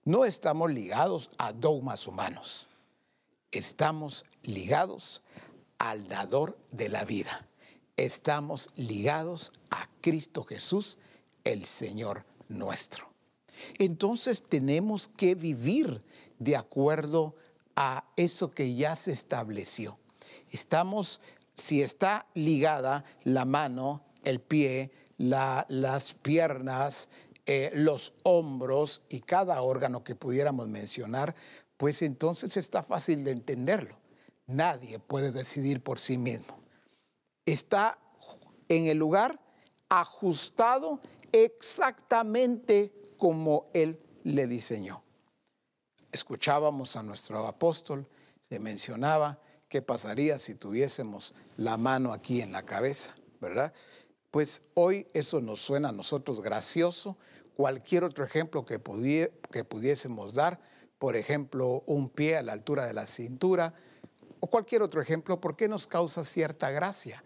no 0.03 0.25
estamos 0.25 0.71
ligados 0.71 1.31
a 1.37 1.53
dogmas 1.53 2.05
humanos 2.07 2.67
estamos 3.51 4.25
ligados 4.43 5.21
al 5.79 6.07
dador 6.07 6.57
de 6.71 6.89
la 6.89 7.05
vida. 7.05 7.47
Estamos 7.95 8.69
ligados 8.75 9.53
a 9.71 9.89
Cristo 10.01 10.43
Jesús, 10.43 10.97
el 11.43 11.65
Señor 11.65 12.25
nuestro. 12.47 13.09
Entonces 13.79 14.43
tenemos 14.43 15.07
que 15.07 15.33
vivir 15.33 16.03
de 16.37 16.55
acuerdo 16.55 17.29
a 17.29 17.46
eso 18.15 18.51
que 18.51 18.75
ya 18.75 18.95
se 18.95 19.11
estableció. 19.11 19.99
Estamos, 20.51 21.21
si 21.55 21.81
está 21.81 22.25
ligada 22.33 23.05
la 23.23 23.45
mano, 23.45 24.03
el 24.23 24.39
pie, 24.39 24.91
las 25.17 26.13
piernas, 26.15 27.09
eh, 27.45 27.71
los 27.73 28.13
hombros 28.23 29.03
y 29.09 29.21
cada 29.21 29.61
órgano 29.61 30.03
que 30.03 30.15
pudiéramos 30.15 30.67
mencionar, 30.67 31.35
pues 31.77 32.01
entonces 32.01 32.57
está 32.57 32.83
fácil 32.83 33.23
de 33.23 33.31
entenderlo. 33.31 33.97
Nadie 34.47 34.99
puede 34.99 35.31
decidir 35.31 35.81
por 35.81 35.99
sí 35.99 36.17
mismo. 36.17 36.59
Está 37.45 37.99
en 38.67 38.87
el 38.87 38.97
lugar 38.97 39.39
ajustado 39.89 40.99
exactamente 41.31 42.91
como 43.17 43.69
Él 43.73 43.99
le 44.23 44.47
diseñó. 44.47 45.03
Escuchábamos 46.17 46.95
a 46.95 47.03
nuestro 47.03 47.45
apóstol, 47.45 48.07
se 48.49 48.57
mencionaba 48.59 49.39
qué 49.69 49.83
pasaría 49.83 50.39
si 50.39 50.55
tuviésemos 50.55 51.35
la 51.57 51.77
mano 51.77 52.11
aquí 52.11 52.41
en 52.41 52.51
la 52.51 52.63
cabeza, 52.63 53.13
¿verdad? 53.39 53.71
Pues 54.31 54.63
hoy 54.73 55.05
eso 55.13 55.41
nos 55.41 55.61
suena 55.61 55.89
a 55.89 55.91
nosotros 55.91 56.41
gracioso. 56.41 57.19
Cualquier 57.55 58.03
otro 58.03 58.25
ejemplo 58.25 58.65
que, 58.65 58.81
que 59.51 59.63
pudiésemos 59.63 60.33
dar, 60.33 60.59
por 60.97 61.15
ejemplo, 61.15 61.83
un 61.85 62.09
pie 62.09 62.37
a 62.37 62.41
la 62.41 62.53
altura 62.53 62.87
de 62.87 62.93
la 62.93 63.05
cintura, 63.05 63.75
o 64.39 64.47
cualquier 64.47 64.81
otro 64.81 64.99
ejemplo, 64.99 65.39
¿por 65.39 65.55
qué 65.55 65.67
nos 65.67 65.85
causa 65.85 66.25
cierta 66.25 66.71
gracia? 66.71 67.23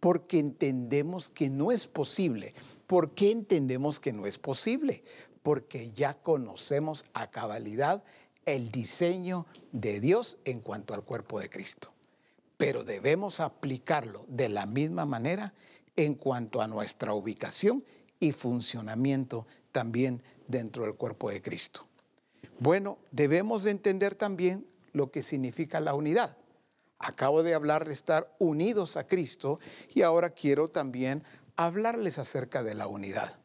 Porque 0.00 0.38
entendemos 0.38 1.28
que 1.28 1.50
no 1.50 1.72
es 1.72 1.86
posible. 1.86 2.54
¿Por 2.86 3.10
qué 3.10 3.32
entendemos 3.32 4.00
que 4.00 4.14
no 4.14 4.24
es 4.24 4.38
posible? 4.38 5.04
Porque 5.44 5.92
ya 5.92 6.14
conocemos 6.14 7.04
a 7.14 7.30
cabalidad 7.30 8.02
el 8.46 8.70
diseño 8.72 9.46
de 9.70 10.00
Dios 10.00 10.38
en 10.44 10.60
cuanto 10.60 10.94
al 10.94 11.04
cuerpo 11.04 11.38
de 11.38 11.48
Cristo. 11.48 11.92
Pero 12.56 12.82
debemos 12.82 13.38
aplicarlo 13.38 14.24
de 14.26 14.48
la 14.48 14.66
misma 14.66 15.06
manera 15.06 15.54
en 15.96 16.14
cuanto 16.14 16.60
a 16.60 16.66
nuestra 16.66 17.14
ubicación 17.14 17.84
y 18.18 18.32
funcionamiento 18.32 19.46
también 19.70 20.22
dentro 20.48 20.84
del 20.84 20.94
cuerpo 20.94 21.30
de 21.30 21.42
Cristo. 21.42 21.86
Bueno, 22.58 22.98
debemos 23.10 23.64
de 23.64 23.72
entender 23.72 24.14
también 24.14 24.66
lo 24.92 25.10
que 25.10 25.22
significa 25.22 25.80
la 25.80 25.94
unidad. 25.94 26.36
Acabo 26.98 27.42
de 27.42 27.54
hablar 27.54 27.86
de 27.86 27.92
estar 27.92 28.34
unidos 28.38 28.96
a 28.96 29.06
Cristo 29.06 29.58
y 29.92 30.02
ahora 30.02 30.30
quiero 30.30 30.70
también 30.70 31.22
hablarles 31.56 32.18
acerca 32.18 32.62
de 32.62 32.74
la 32.74 32.86
unidad. 32.86 33.36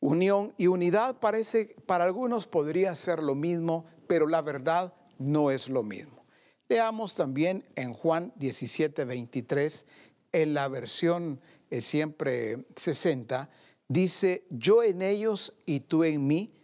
Unión 0.00 0.54
y 0.56 0.66
unidad 0.66 1.20
parece, 1.20 1.76
para 1.84 2.04
algunos 2.04 2.46
podría 2.46 2.96
ser 2.96 3.22
lo 3.22 3.34
mismo, 3.34 3.84
pero 4.06 4.26
la 4.26 4.40
verdad 4.40 4.94
no 5.18 5.50
es 5.50 5.68
lo 5.68 5.82
mismo. 5.82 6.24
Leamos 6.70 7.14
también 7.14 7.66
en 7.74 7.92
Juan 7.92 8.32
17, 8.36 9.04
23, 9.04 9.86
en 10.32 10.54
la 10.54 10.68
versión 10.68 11.40
eh, 11.68 11.82
siempre 11.82 12.64
60, 12.76 13.50
dice, 13.88 14.46
yo 14.48 14.82
en 14.82 15.02
ellos 15.02 15.52
y 15.66 15.80
tú 15.80 16.04
en 16.04 16.26
mí, 16.26 16.54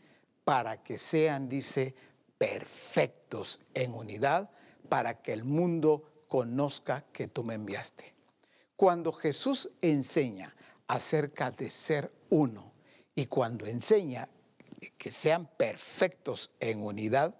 para 0.44 0.82
que 0.82 0.96
sean, 0.96 1.48
dice, 1.48 1.94
perfectos 2.38 3.60
en 3.74 3.92
unidad, 3.92 4.50
para 4.88 5.20
que 5.20 5.34
el 5.34 5.44
mundo 5.44 6.24
conozca 6.26 7.04
que 7.12 7.28
tú 7.28 7.44
me 7.44 7.54
enviaste. 7.54 8.14
Cuando 8.76 9.12
Jesús 9.12 9.70
enseña 9.82 10.54
acerca 10.86 11.50
de 11.50 11.68
ser 11.68 12.12
uno 12.30 12.75
y 13.16 13.26
cuando 13.26 13.66
enseña 13.66 14.28
que 14.98 15.10
sean 15.10 15.46
perfectos 15.56 16.50
en 16.60 16.82
unidad, 16.82 17.34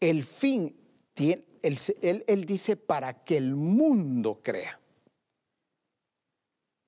el 0.00 0.24
fin, 0.24 0.74
tiene, 1.14 1.44
él, 1.62 2.44
dice 2.46 2.76
para 2.76 3.22
que 3.22 3.36
el 3.36 3.54
mundo 3.54 4.40
crea. 4.42 4.80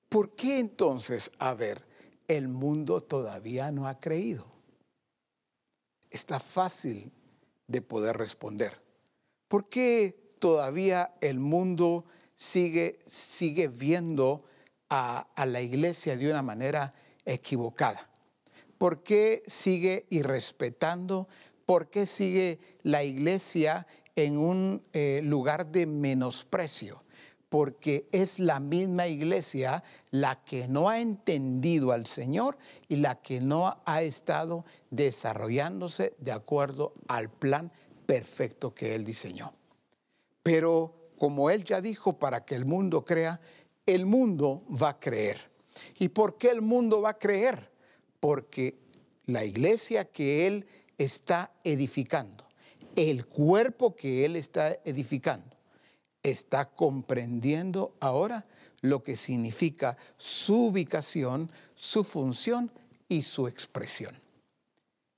¿Por 0.09 0.35
qué 0.35 0.59
entonces, 0.59 1.31
a 1.37 1.53
ver, 1.53 1.85
el 2.27 2.47
mundo 2.47 3.01
todavía 3.01 3.71
no 3.71 3.87
ha 3.87 3.99
creído? 3.99 4.47
Está 6.09 6.39
fácil 6.39 7.11
de 7.67 7.81
poder 7.81 8.17
responder. 8.17 8.81
¿Por 9.47 9.69
qué 9.69 10.35
todavía 10.39 11.13
el 11.21 11.39
mundo 11.39 12.05
sigue, 12.33 12.97
sigue 13.05 13.67
viendo 13.67 14.43
a, 14.89 15.19
a 15.35 15.45
la 15.45 15.61
iglesia 15.61 16.17
de 16.17 16.31
una 16.31 16.41
manera 16.41 16.95
equivocada? 17.25 18.09
¿Por 18.77 19.03
qué 19.03 19.41
sigue 19.45 20.05
irrespetando? 20.09 21.27
¿Por 21.65 21.89
qué 21.89 22.05
sigue 22.05 22.59
la 22.83 23.03
iglesia 23.03 23.87
en 24.15 24.37
un 24.37 24.83
eh, 24.93 25.21
lugar 25.23 25.71
de 25.71 25.85
menosprecio? 25.85 27.03
Porque 27.49 28.07
es 28.11 28.39
la 28.39 28.59
misma 28.59 29.07
iglesia 29.07 29.83
la 30.11 30.43
que 30.43 30.67
no 30.67 30.89
ha 30.89 30.99
entendido 30.99 31.91
al 31.91 32.05
Señor 32.05 32.57
y 32.89 32.97
la 32.97 33.21
que 33.21 33.39
no 33.39 33.81
ha 33.85 34.01
estado 34.01 34.65
desarrollándose 34.89 36.15
de 36.17 36.31
acuerdo 36.31 36.93
al 37.07 37.29
plan 37.29 37.71
perfecto 38.05 38.73
que 38.73 38.95
Él 38.95 39.05
diseñó. 39.05 39.53
Pero 40.43 41.09
como 41.17 41.49
Él 41.49 41.63
ya 41.63 41.81
dijo, 41.81 42.19
para 42.19 42.45
que 42.45 42.55
el 42.55 42.65
mundo 42.65 43.05
crea, 43.05 43.39
el 43.85 44.05
mundo 44.05 44.63
va 44.69 44.89
a 44.89 44.99
creer. 44.99 45.54
¿Y 45.97 46.09
por 46.09 46.37
qué 46.37 46.49
el 46.49 46.61
mundo 46.61 47.01
va 47.01 47.11
a 47.11 47.19
creer? 47.19 47.71
Porque 48.19 48.77
la 49.25 49.43
iglesia 49.45 50.05
que 50.05 50.47
Él 50.47 50.65
está 50.97 51.51
edificando, 51.63 52.45
el 52.95 53.25
cuerpo 53.25 53.95
que 53.95 54.25
Él 54.25 54.35
está 54.35 54.77
edificando, 54.83 55.55
está 56.23 56.65
comprendiendo 56.65 57.95
ahora 57.99 58.45
lo 58.81 59.03
que 59.03 59.15
significa 59.15 59.97
su 60.17 60.67
ubicación, 60.67 61.51
su 61.75 62.03
función 62.03 62.71
y 63.07 63.21
su 63.21 63.47
expresión. 63.47 64.19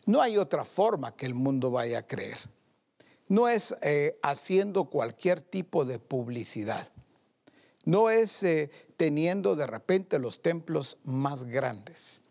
No 0.05 0.21
hay 0.21 0.37
otra 0.37 0.63
forma 0.63 1.15
que 1.15 1.25
el 1.25 1.33
mundo 1.33 1.71
vaya 1.71 1.99
a 1.99 2.07
creer. 2.07 2.37
No 3.27 3.49
es 3.49 3.75
eh, 3.81 4.17
haciendo 4.23 4.85
cualquier 4.85 5.41
tipo 5.41 5.83
de 5.83 5.99
publicidad. 5.99 6.89
No 7.83 8.09
es 8.09 8.41
eh, 8.43 8.69
teniendo 8.97 9.55
de 9.55 9.67
repente 9.67 10.19
los 10.19 10.41
templos 10.41 10.97
más 11.03 11.43
grandes. 11.45 12.21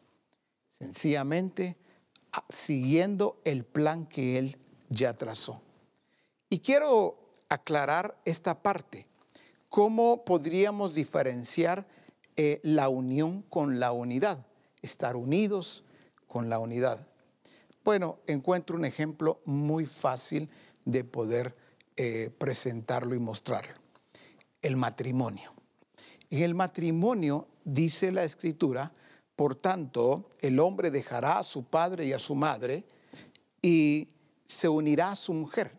Sencillamente 0.78 1.76
siguiendo 2.48 3.40
el 3.44 3.64
plan 3.64 4.06
que 4.06 4.38
Él 4.38 4.58
ya 4.90 5.16
trazó. 5.16 5.62
Y 6.50 6.58
quiero 6.58 7.18
aclarar 7.48 8.20
esta 8.24 8.62
parte. 8.62 9.06
¿Cómo 9.68 10.24
podríamos 10.24 10.94
diferenciar 10.94 11.86
eh, 12.36 12.60
la 12.62 12.88
unión 12.88 13.42
con 13.42 13.80
la 13.80 13.92
unidad? 13.92 14.46
Estar 14.82 15.16
unidos 15.16 15.84
con 16.26 16.48
la 16.48 16.58
unidad. 16.58 17.06
Bueno, 17.84 18.18
encuentro 18.26 18.76
un 18.76 18.84
ejemplo 18.84 19.40
muy 19.44 19.86
fácil 19.86 20.48
de 20.84 21.04
poder 21.04 21.56
eh, 21.96 22.30
presentarlo 22.38 23.14
y 23.14 23.18
mostrarlo. 23.18 23.74
El 24.62 24.76
matrimonio. 24.76 25.55
En 26.30 26.42
el 26.42 26.54
matrimonio, 26.54 27.48
dice 27.64 28.12
la 28.12 28.24
escritura, 28.24 28.92
por 29.34 29.54
tanto, 29.54 30.30
el 30.40 30.58
hombre 30.60 30.90
dejará 30.90 31.38
a 31.38 31.44
su 31.44 31.64
padre 31.64 32.06
y 32.06 32.12
a 32.12 32.18
su 32.18 32.34
madre 32.34 32.84
y 33.60 34.08
se 34.44 34.68
unirá 34.68 35.12
a 35.12 35.16
su 35.16 35.34
mujer. 35.34 35.72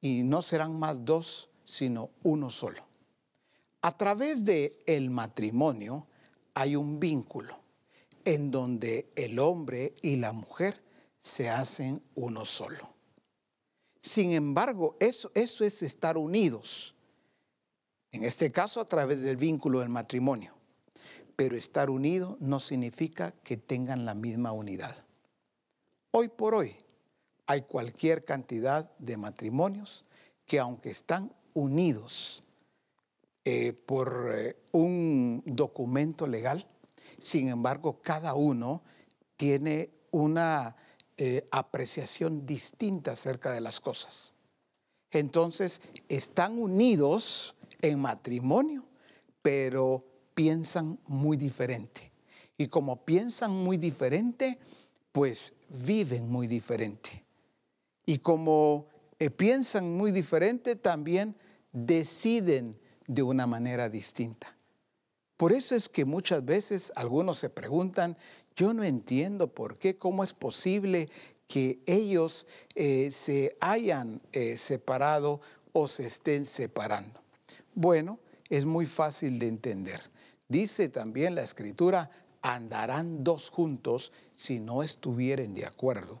Y 0.00 0.24
no 0.24 0.42
serán 0.42 0.78
más 0.78 1.04
dos, 1.04 1.48
sino 1.64 2.10
uno 2.24 2.50
solo. 2.50 2.84
A 3.82 3.96
través 3.96 4.44
de 4.44 4.82
el 4.86 5.10
matrimonio 5.10 6.06
hay 6.54 6.76
un 6.76 6.98
vínculo 6.98 7.58
en 8.24 8.50
donde 8.50 9.10
el 9.16 9.38
hombre 9.38 9.94
y 10.02 10.16
la 10.16 10.32
mujer 10.32 10.82
se 11.18 11.50
hacen 11.50 12.02
uno 12.14 12.44
solo. 12.44 12.90
Sin 14.00 14.32
embargo, 14.32 14.96
eso, 14.98 15.30
eso 15.34 15.64
es 15.64 15.82
estar 15.82 16.16
unidos. 16.16 16.91
En 18.12 18.24
este 18.24 18.52
caso, 18.52 18.80
a 18.80 18.88
través 18.88 19.20
del 19.20 19.36
vínculo 19.36 19.80
del 19.80 19.88
matrimonio 19.88 20.54
pero 21.36 21.56
estar 21.56 21.90
unido 21.90 22.36
no 22.40 22.60
significa 22.60 23.32
que 23.42 23.56
tengan 23.56 24.04
la 24.04 24.14
misma 24.14 24.52
unidad. 24.52 24.96
Hoy 26.10 26.28
por 26.28 26.54
hoy 26.54 26.76
hay 27.46 27.62
cualquier 27.62 28.24
cantidad 28.24 28.90
de 28.98 29.16
matrimonios 29.16 30.04
que 30.46 30.58
aunque 30.58 30.90
están 30.90 31.32
unidos 31.54 32.44
eh, 33.44 33.72
por 33.72 34.30
eh, 34.32 34.56
un 34.72 35.42
documento 35.46 36.26
legal, 36.26 36.66
sin 37.18 37.48
embargo 37.48 38.00
cada 38.02 38.34
uno 38.34 38.82
tiene 39.36 39.90
una 40.10 40.76
eh, 41.16 41.44
apreciación 41.50 42.46
distinta 42.46 43.12
acerca 43.12 43.50
de 43.52 43.60
las 43.60 43.80
cosas. 43.80 44.34
Entonces 45.10 45.80
están 46.08 46.58
unidos 46.58 47.54
en 47.82 48.00
matrimonio, 48.00 48.84
pero 49.42 50.04
piensan 50.34 50.98
muy 51.06 51.36
diferente. 51.36 52.10
Y 52.56 52.68
como 52.68 53.04
piensan 53.04 53.50
muy 53.50 53.76
diferente, 53.76 54.58
pues 55.12 55.52
viven 55.68 56.30
muy 56.30 56.46
diferente. 56.46 57.24
Y 58.06 58.18
como 58.18 58.86
eh, 59.18 59.30
piensan 59.30 59.96
muy 59.96 60.10
diferente, 60.12 60.76
también 60.76 61.36
deciden 61.72 62.78
de 63.06 63.22
una 63.22 63.46
manera 63.46 63.88
distinta. 63.88 64.56
Por 65.36 65.52
eso 65.52 65.74
es 65.74 65.88
que 65.88 66.04
muchas 66.04 66.44
veces 66.44 66.92
algunos 66.94 67.38
se 67.38 67.50
preguntan, 67.50 68.16
yo 68.54 68.72
no 68.72 68.84
entiendo 68.84 69.48
por 69.48 69.78
qué, 69.78 69.96
cómo 69.96 70.22
es 70.22 70.34
posible 70.34 71.08
que 71.48 71.82
ellos 71.86 72.46
eh, 72.74 73.10
se 73.12 73.56
hayan 73.60 74.22
eh, 74.32 74.56
separado 74.56 75.40
o 75.72 75.88
se 75.88 76.06
estén 76.06 76.46
separando. 76.46 77.21
Bueno, 77.74 78.18
es 78.48 78.66
muy 78.66 78.86
fácil 78.86 79.38
de 79.38 79.48
entender. 79.48 80.00
Dice 80.48 80.88
también 80.88 81.34
la 81.34 81.42
escritura, 81.42 82.10
andarán 82.42 83.24
dos 83.24 83.50
juntos 83.50 84.12
si 84.34 84.60
no 84.60 84.82
estuvieren 84.82 85.54
de 85.54 85.64
acuerdo. 85.64 86.20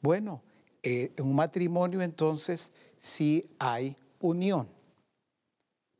Bueno, 0.00 0.42
eh, 0.82 1.12
en 1.16 1.26
un 1.26 1.36
matrimonio 1.36 2.02
entonces 2.02 2.72
sí 2.96 3.48
hay 3.58 3.96
unión, 4.18 4.68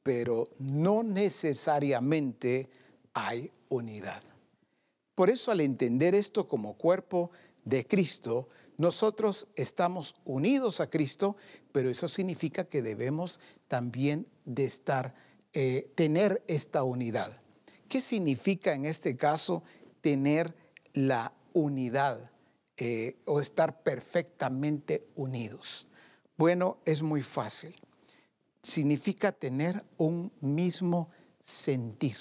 pero 0.03 0.49
no 0.59 1.05
necesariamente 1.05 2.69
hay 3.15 3.53
unidad. 3.69 4.23
Por 5.15 5.31
eso 5.31 5.53
al 5.53 5.61
entender 5.61 6.15
esto 6.15 6.49
como 6.49 6.75
cuerpo 6.77 7.31
de 7.65 7.87
Cristo, 7.87 8.49
nosotros 8.79 9.47
estamos 9.55 10.17
unidos 10.25 10.81
a 10.81 10.91
Cristo, 10.91 11.37
pero 11.71 11.91
eso 11.91 12.09
significa 12.09 12.65
que 12.65 12.83
debemos 12.83 13.39
también 13.73 14.27
de 14.45 14.65
estar, 14.65 15.15
eh, 15.55 15.91
tener 15.95 16.45
esta 16.47 16.85
unidad. 16.85 17.41
¿Qué 17.89 18.03
significa 18.03 18.75
en 18.75 18.85
este 18.85 19.17
caso 19.17 19.63
tener 20.03 20.55
la 20.93 21.33
unidad 21.55 22.31
eh, 22.77 23.17
o 23.25 23.41
estar 23.41 23.83
perfectamente 23.83 25.09
unidos? 25.15 25.87
Bueno, 26.37 26.81
es 26.85 27.03
muy 27.03 27.23
fácil. 27.23 27.75
Significa 28.63 29.33
tener 29.33 29.83
un 29.97 30.31
mismo 30.43 31.09
sentir, 31.41 32.19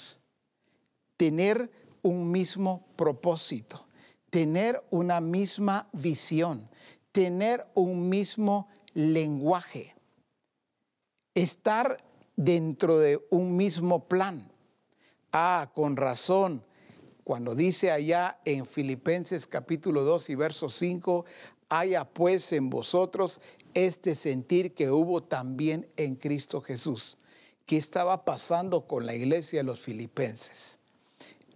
tener 1.18 1.70
un 2.00 2.30
mismo 2.30 2.86
propósito, 2.96 3.86
tener 4.30 4.82
una 4.90 5.20
misma 5.20 5.90
visión, 5.92 6.70
tener 7.12 7.66
un 7.74 8.08
mismo 8.08 8.68
lenguaje, 8.94 9.94
estar 11.34 12.02
dentro 12.36 12.98
de 12.98 13.24
un 13.30 13.56
mismo 13.56 14.08
plan 14.08 14.52
Ah, 15.32 15.70
con 15.74 15.96
razón. 15.96 16.62
Cuando 17.24 17.54
dice 17.54 17.90
allá 17.90 18.38
en 18.44 18.66
Filipenses 18.66 19.46
capítulo 19.46 20.04
2 20.04 20.28
y 20.28 20.34
verso 20.34 20.68
5, 20.68 21.24
haya 21.70 22.04
pues 22.04 22.52
en 22.52 22.68
vosotros 22.68 23.40
este 23.72 24.14
sentir 24.14 24.74
que 24.74 24.90
hubo 24.90 25.22
también 25.22 25.88
en 25.96 26.16
Cristo 26.16 26.60
Jesús. 26.60 27.16
¿Qué 27.64 27.78
estaba 27.78 28.26
pasando 28.26 28.86
con 28.86 29.06
la 29.06 29.14
iglesia 29.14 29.60
de 29.60 29.64
los 29.64 29.80
filipenses? 29.80 30.80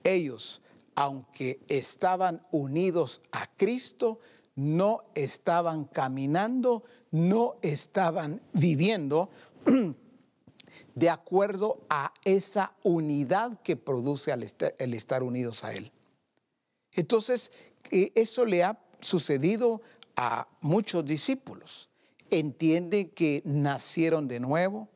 Ellos, 0.02 0.62
aunque 0.94 1.60
estaban 1.68 2.46
unidos 2.50 3.20
a 3.30 3.46
Cristo, 3.58 4.20
no 4.54 5.02
estaban 5.14 5.84
caminando, 5.84 6.84
no 7.10 7.56
estaban 7.60 8.40
viviendo 8.54 9.28
de 10.94 11.11
acuerdo 11.11 11.81
a 11.88 12.12
esa 12.24 12.72
unidad 12.83 13.61
que 13.62 13.76
produce 13.76 14.33
el 14.33 14.94
estar 14.94 15.22
unidos 15.22 15.64
a 15.64 15.74
Él. 15.74 15.92
Entonces, 16.92 17.52
eh, 17.90 18.12
eso 18.14 18.44
le 18.44 18.64
ha 18.64 18.81
sucedido 19.00 19.83
a 20.16 20.48
muchos 20.61 21.05
discípulos. 21.05 21.88
Entienden 22.31 23.11
que 23.11 23.42
nacieron 23.44 24.26
de 24.26 24.40
nuevo, 24.40 24.88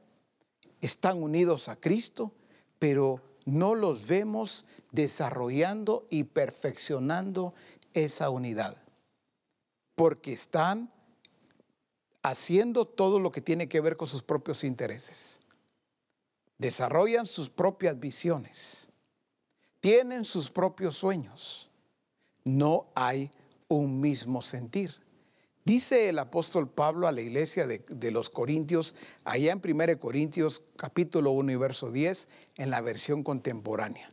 están 0.80 1.22
unidos 1.22 1.68
a 1.68 1.76
Cristo, 1.76 2.32
pero 2.78 3.20
no 3.44 3.74
los 3.74 4.06
vemos 4.06 4.64
desarrollando 4.90 6.06
y 6.10 6.24
perfeccionando 6.24 7.54
esa 7.92 8.30
unidad, 8.30 8.76
porque 9.94 10.32
están 10.32 10.90
haciendo 12.22 12.86
todo 12.86 13.18
lo 13.18 13.32
que 13.32 13.40
tiene 13.40 13.68
que 13.68 13.80
ver 13.80 13.96
con 13.96 14.08
sus 14.08 14.22
propios 14.22 14.64
intereses. 14.64 15.40
Desarrollan 16.58 17.26
sus 17.26 17.48
propias 17.48 17.98
visiones, 17.98 18.88
tienen 19.80 20.24
sus 20.24 20.50
propios 20.50 20.96
sueños. 20.96 21.70
No 22.44 22.88
hay 22.94 23.30
un 23.68 24.00
mismo 24.00 24.42
sentir. 24.42 24.94
Dice 25.64 26.08
el 26.08 26.18
apóstol 26.18 26.68
Pablo 26.68 27.06
a 27.06 27.12
la 27.12 27.20
iglesia 27.20 27.66
de, 27.66 28.10
los 28.10 28.30
Corintios, 28.30 28.94
allá 29.24 29.52
en 29.52 29.60
1 29.62 30.00
Corintios 30.00 30.64
capítulo 30.76 31.32
1 31.32 31.52
y 31.52 31.56
verso 31.56 31.90
10, 31.90 32.28
en 32.56 32.70
la 32.70 32.80
versión 32.80 33.22
contemporánea. 33.22 34.10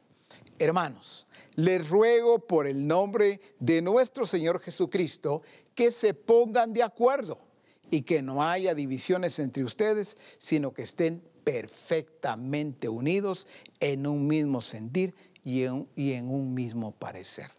Hermanos, 0.59 1.27
les 1.55 1.89
ruego 1.89 2.39
por 2.39 2.67
el 2.67 2.85
nombre 2.85 3.41
de 3.59 3.81
nuestro 3.81 4.25
Señor 4.25 4.59
Jesucristo 4.59 5.41
que 5.73 5.91
se 5.91 6.13
pongan 6.13 6.73
de 6.73 6.83
acuerdo 6.83 7.46
y 7.89 8.01
que 8.01 8.21
no 8.21 8.43
haya 8.43 8.75
divisiones 8.75 9.39
entre 9.39 9.63
ustedes, 9.63 10.17
sino 10.37 10.73
que 10.73 10.83
estén 10.83 11.23
perfectamente 11.43 12.89
unidos 12.89 13.47
en 13.79 14.05
un 14.07 14.27
mismo 14.27 14.61
sentir 14.61 15.15
y 15.43 15.63
en 15.63 16.29
un 16.29 16.53
mismo 16.53 16.91
parecer. 16.91 17.51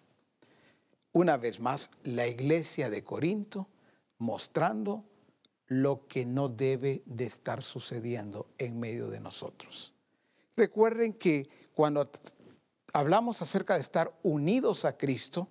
Una 1.13 1.39
vez 1.39 1.61
más, 1.61 1.91
la 2.05 2.27
iglesia 2.27 2.91
de 2.91 3.03
Corinto 3.03 3.69
mostrando 4.19 5.05
lo 5.67 6.07
que 6.07 6.27
no 6.27 6.49
debe 6.49 7.03
de 7.07 7.25
estar 7.25 7.63
sucediendo 7.63 8.47
en 8.59 8.79
medio 8.79 9.09
de 9.09 9.21
nosotros. 9.21 9.93
Recuerden 10.57 11.13
que 11.13 11.49
cuando 11.75 12.11
hablamos 12.93 13.43
acerca 13.43 13.75
de 13.75 13.81
estar 13.81 14.13
unidos 14.23 14.85
a 14.85 14.97
Cristo, 14.97 15.49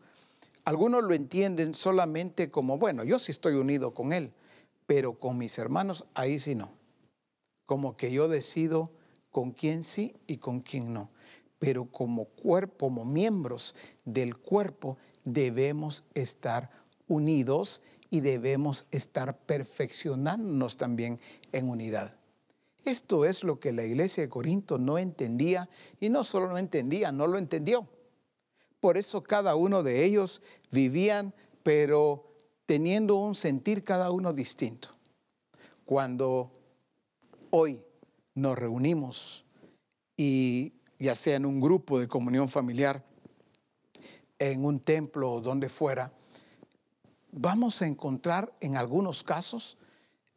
algunos 0.65 1.03
lo 1.03 1.13
entienden 1.13 1.75
solamente 1.75 2.51
como, 2.51 2.77
bueno, 2.77 3.03
yo 3.03 3.19
sí 3.19 3.31
estoy 3.31 3.55
unido 3.55 3.93
con 3.93 4.11
Él, 4.11 4.33
pero 4.88 5.19
con 5.19 5.38
mis 5.38 5.60
hermanos 5.60 6.06
ahí 6.15 6.39
sí 6.39 6.56
no. 6.56 6.71
Como 7.67 7.95
que 7.95 8.12
yo 8.12 8.28
decido 8.28 8.91
con 9.30 9.52
quién 9.52 9.84
sí 9.84 10.15
y 10.26 10.38
con 10.38 10.62
quién 10.62 10.93
no. 10.93 11.12
Pero 11.60 11.91
como 11.91 12.26
cuerpo, 12.26 12.88
como 12.88 13.06
miembros 13.06 13.76
del 14.06 14.38
cuerpo, 14.38 14.97
debemos 15.23 16.06
estar 16.15 16.71
unidos 17.08 17.82
y 18.10 18.21
debemos 18.21 18.88
estar 18.91 19.38
perfeccionándonos 19.39 20.78
también 20.78 21.19
en 21.52 21.69
unidad. 21.69 22.15
Esto 22.86 23.26
es 23.26 23.43
lo 23.43 23.60
que 23.60 23.73
la 23.73 23.84
iglesia 23.84 24.23
de 24.23 24.30
Corinto 24.30 24.78
no 24.78 24.97
entendía 24.97 25.67
y 26.00 26.10
no 26.10 26.23
solo 26.23 26.47
no 26.47 26.58
entendía, 26.58 27.12
no 27.12 27.28
lo 27.28 27.38
entendió. 27.38 27.88
Por 28.80 28.97
eso 28.97 29.23
cada 29.23 29.56
uno 29.56 29.84
de 29.84 30.06
ellos 30.06 30.41
vivían, 30.71 31.34
pero 31.63 32.26
teniendo 32.67 33.15
un 33.15 33.34
sentir 33.34 33.84
cada 33.84 34.12
uno 34.12 34.34
distinto. 34.34 34.89
Cuando 35.86 36.51
hoy 37.49 37.82
nos 38.36 38.58
reunimos 38.58 39.45
y 40.17 40.73
ya 40.99 41.15
sea 41.15 41.38
en 41.38 41.45
un 41.45 41.62
grupo 41.62 41.97
de 41.97 42.10
comunión 42.10 42.49
familiar, 42.49 43.03
en 44.38 44.65
un 44.65 44.82
templo 44.82 45.32
o 45.32 45.41
donde 45.41 45.69
fuera, 45.69 46.12
vamos 47.32 47.82
a 47.82 47.88
encontrar 47.88 48.53
en 48.60 48.75
algunos 48.75 49.23
casos 49.23 49.77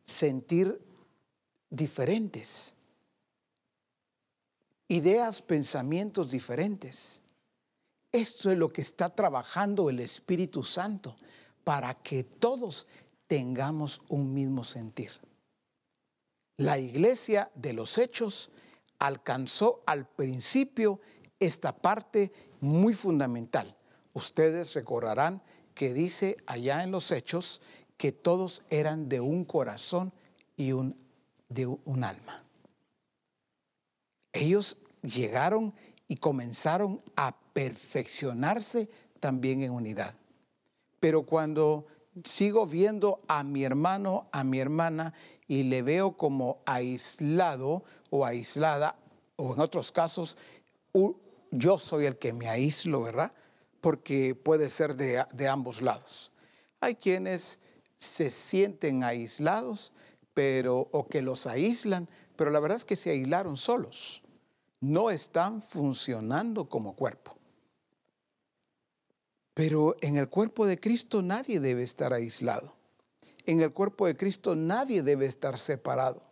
sentir 0.05 0.81
diferentes, 1.69 2.75
ideas, 4.87 5.43
pensamientos 5.43 6.31
diferentes. 6.31 7.23
Esto 8.13 8.53
es 8.53 8.59
lo 8.59 8.73
que 8.73 8.83
está 8.83 9.09
trabajando 9.17 9.91
el 9.91 9.99
Espíritu 9.99 10.63
Santo 10.63 11.17
para 11.65 11.95
que 11.95 12.25
todos 12.25 12.87
tengamos 13.27 14.03
un 14.09 14.35
mismo 14.35 14.65
sentir. 14.65 15.13
La 16.57 16.79
iglesia 16.79 17.51
de 17.55 17.73
los 17.73 17.97
hechos 17.97 18.51
alcanzó 18.99 19.83
al 19.87 20.07
principio 20.07 21.01
esta 21.39 21.75
parte 21.75 22.33
muy 22.61 22.93
fundamental. 22.93 23.77
Ustedes 24.13 24.75
recordarán 24.75 25.43
que 25.75 25.95
dice 25.95 26.37
allá 26.47 26.83
en 26.83 26.91
los 26.91 27.11
hechos 27.11 27.63
que 27.97 28.13
todos 28.13 28.63
eran 28.69 29.09
de 29.09 29.21
un 29.21 29.45
corazón 29.45 30.13
y 30.57 30.73
un, 30.73 30.97
de 31.49 31.67
un 31.67 32.05
alma. 32.05 32.45
Ellos 34.33 34.77
llegaron 35.03 35.75
y 36.09 36.17
comenzaron 36.17 37.03
a 37.17 37.37
perfeccionarse 37.53 38.89
también 39.21 39.63
en 39.63 39.71
unidad. 39.71 40.20
Pero 41.01 41.23
cuando 41.23 41.87
sigo 42.25 42.67
viendo 42.67 43.21
a 43.27 43.43
mi 43.43 43.65
hermano, 43.65 44.29
a 44.33 44.45
mi 44.45 44.61
hermana, 44.61 45.15
y 45.49 45.65
le 45.65 45.83
veo 45.83 46.17
como 46.17 46.63
aislado 46.67 47.83
o 48.11 48.25
aislada, 48.25 48.97
o 49.37 49.55
en 49.55 49.61
otros 49.61 49.91
casos, 49.91 50.37
yo 51.51 51.79
soy 51.79 52.07
el 52.07 52.19
que 52.19 52.33
me 52.33 52.49
aíslo, 52.49 53.03
¿verdad? 53.03 53.33
porque 53.81 54.35
puede 54.35 54.71
ser 54.71 54.95
de, 54.95 55.49
ambos 55.49 55.83
lados. 55.83 56.33
Hay 56.81 56.95
quienes 56.95 57.59
se 57.99 58.31
sienten 58.31 59.03
aislados, 59.03 59.93
pero 60.35 60.89
o 60.93 61.07
que 61.07 61.23
los 61.23 61.47
aíslan, 61.47 62.09
pero 62.37 62.51
la 62.51 62.61
verdad 62.61 62.79
es 62.79 62.85
que 62.85 62.97
se 62.97 63.11
aislaron 63.11 63.57
solos. 63.57 64.23
No 64.81 65.11
están 65.11 65.63
funcionando 65.63 66.69
como 66.69 66.95
cuerpo. 66.95 67.37
Pero 69.61 69.95
en 70.01 70.17
el 70.17 70.31
cuerpo 70.31 70.65
de 70.65 70.81
Cristo 70.81 71.21
nadie 71.21 71.61
debe 71.61 71.83
estar 71.83 72.15
aislado. 72.15 72.75
En 73.45 73.61
el 73.61 73.75
cuerpo 73.75 74.07
de 74.07 74.17
Cristo 74.17 74.57
nadie 74.57 75.03
debe 75.03 75.27
estar 75.27 75.59
separado. 75.59 76.23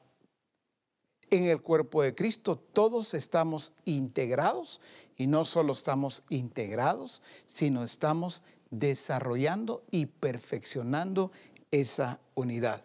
En 1.28 1.44
el 1.44 1.60
cuerpo 1.60 2.02
de 2.02 2.14
Cristo 2.14 2.56
todos 2.56 3.12
estamos 3.12 3.74
integrados 3.84 4.80
y 5.14 5.26
no 5.26 5.44
solo 5.44 5.74
estamos 5.74 6.24
integrados, 6.30 7.20
sino 7.44 7.84
estamos 7.84 8.42
desarrollando 8.70 9.84
y 9.90 10.06
perfeccionando 10.06 11.30
esa 11.70 12.22
unidad. 12.34 12.82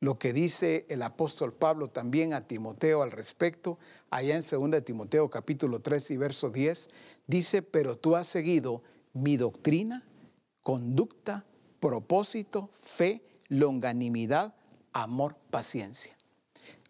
Lo 0.00 0.18
que 0.18 0.32
dice 0.32 0.86
el 0.88 1.02
apóstol 1.02 1.52
Pablo 1.52 1.86
también 1.86 2.32
a 2.34 2.48
Timoteo 2.48 3.04
al 3.04 3.12
respecto, 3.12 3.78
allá 4.10 4.34
en 4.34 4.42
2 4.42 4.84
Timoteo 4.84 5.30
capítulo 5.30 5.78
3 5.78 6.10
y 6.10 6.16
verso 6.16 6.50
10, 6.50 6.90
dice, 7.28 7.62
pero 7.62 7.96
tú 7.96 8.16
has 8.16 8.26
seguido 8.26 8.82
mi 9.12 9.36
doctrina, 9.36 10.04
conducta, 10.62 11.44
propósito, 11.80 12.70
fe, 12.72 13.22
longanimidad, 13.48 14.54
amor, 14.92 15.36
paciencia. 15.50 16.16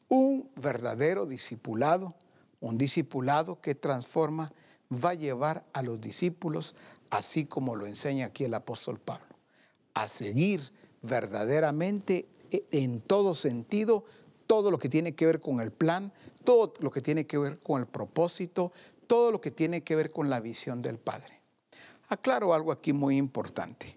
Un 0.08 0.50
verdadero 0.56 1.26
discipulado, 1.26 2.14
un 2.61 2.78
discipulado 2.78 3.61
que 3.61 3.74
transforma, 3.74 4.52
va 4.92 5.11
a 5.11 5.14
llevar 5.14 5.64
a 5.72 5.82
los 5.82 6.00
discípulos, 6.00 6.74
así 7.11 7.46
como 7.46 7.76
lo 7.76 7.87
enseña 7.87 8.26
aquí 8.26 8.44
el 8.44 8.54
apóstol 8.54 9.00
Pablo, 9.00 9.37
a 9.94 10.06
seguir 10.06 10.72
verdaderamente 11.00 12.28
e, 12.50 12.66
en 12.70 13.00
todo 13.00 13.35
sentido 13.35 14.04
todo 14.46 14.70
lo 14.70 14.78
que 14.78 14.88
tiene 14.88 15.14
que 15.14 15.26
ver 15.26 15.40
con 15.40 15.61
el 15.61 15.72
plan, 15.72 16.12
todo 16.44 16.74
lo 16.80 16.90
que 16.90 17.00
tiene 17.00 17.26
que 17.26 17.38
ver 17.38 17.58
con 17.58 17.80
el 17.80 17.87
propósito, 17.87 18.72
todo 19.06 19.32
lo 19.32 19.40
que 19.40 19.50
tiene 19.50 19.82
que 19.82 19.96
ver 19.96 20.11
con 20.11 20.28
la 20.28 20.40
visión 20.40 20.82
del 20.82 20.98
Padre. 20.98 21.41
Aclaro 22.12 22.53
algo 22.53 22.72
aquí 22.72 22.92
muy 22.92 23.16
importante. 23.16 23.96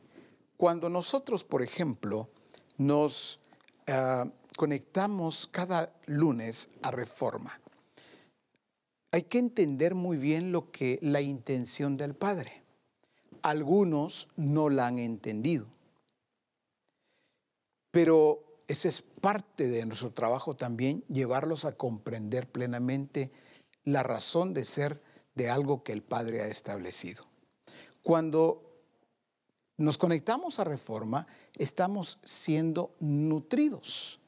Cuando 0.55 0.89
nosotros, 0.89 1.43
por 1.43 1.61
ejemplo, 1.61 2.29
nos 2.77 3.41
ah, 3.87 4.25
conectamos 4.55 5.49
cada 5.51 5.93
lunes 6.05 6.69
a 6.81 6.91
reforma. 6.91 7.59
Hay 9.11 9.23
que 9.23 9.39
entender 9.39 9.95
muy 9.95 10.15
bien 10.15 10.53
lo 10.53 10.71
que 10.71 10.97
la 11.01 11.19
intención 11.19 11.97
del 11.97 12.15
Padre. 12.15 12.63
Algunos 13.41 14.29
no 14.37 14.69
la 14.69 14.87
han 14.87 14.99
entendido. 14.99 15.67
Pero 17.91 18.61
ese 18.69 18.87
es 18.87 19.01
parte 19.01 19.67
de 19.67 19.85
nuestro 19.85 20.13
trabajo 20.13 20.55
también, 20.55 21.03
llevarlos 21.09 21.65
a 21.65 21.75
comprender 21.75 22.49
plenamente 22.49 23.33
la 23.83 24.03
razón 24.03 24.53
de 24.53 24.63
ser 24.63 25.01
de 25.33 25.49
algo 25.49 25.83
que 25.83 25.91
el 25.91 26.01
Padre 26.01 26.41
ha 26.41 26.47
establecido. 26.47 27.34
Cuando 28.05 28.61
nos 29.75 29.97
conectamos 29.97 30.61
a 30.61 30.63
reforma, 30.63 31.27
estamos 31.57 32.19
siendo 32.23 32.95
nutridos 33.01 34.21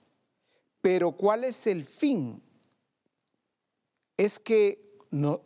pero 0.87 1.11
¿cuál 1.11 1.43
es 1.43 1.67
el 1.67 1.83
fin? 1.83 2.41
Es 4.15 4.39
que 4.39 4.97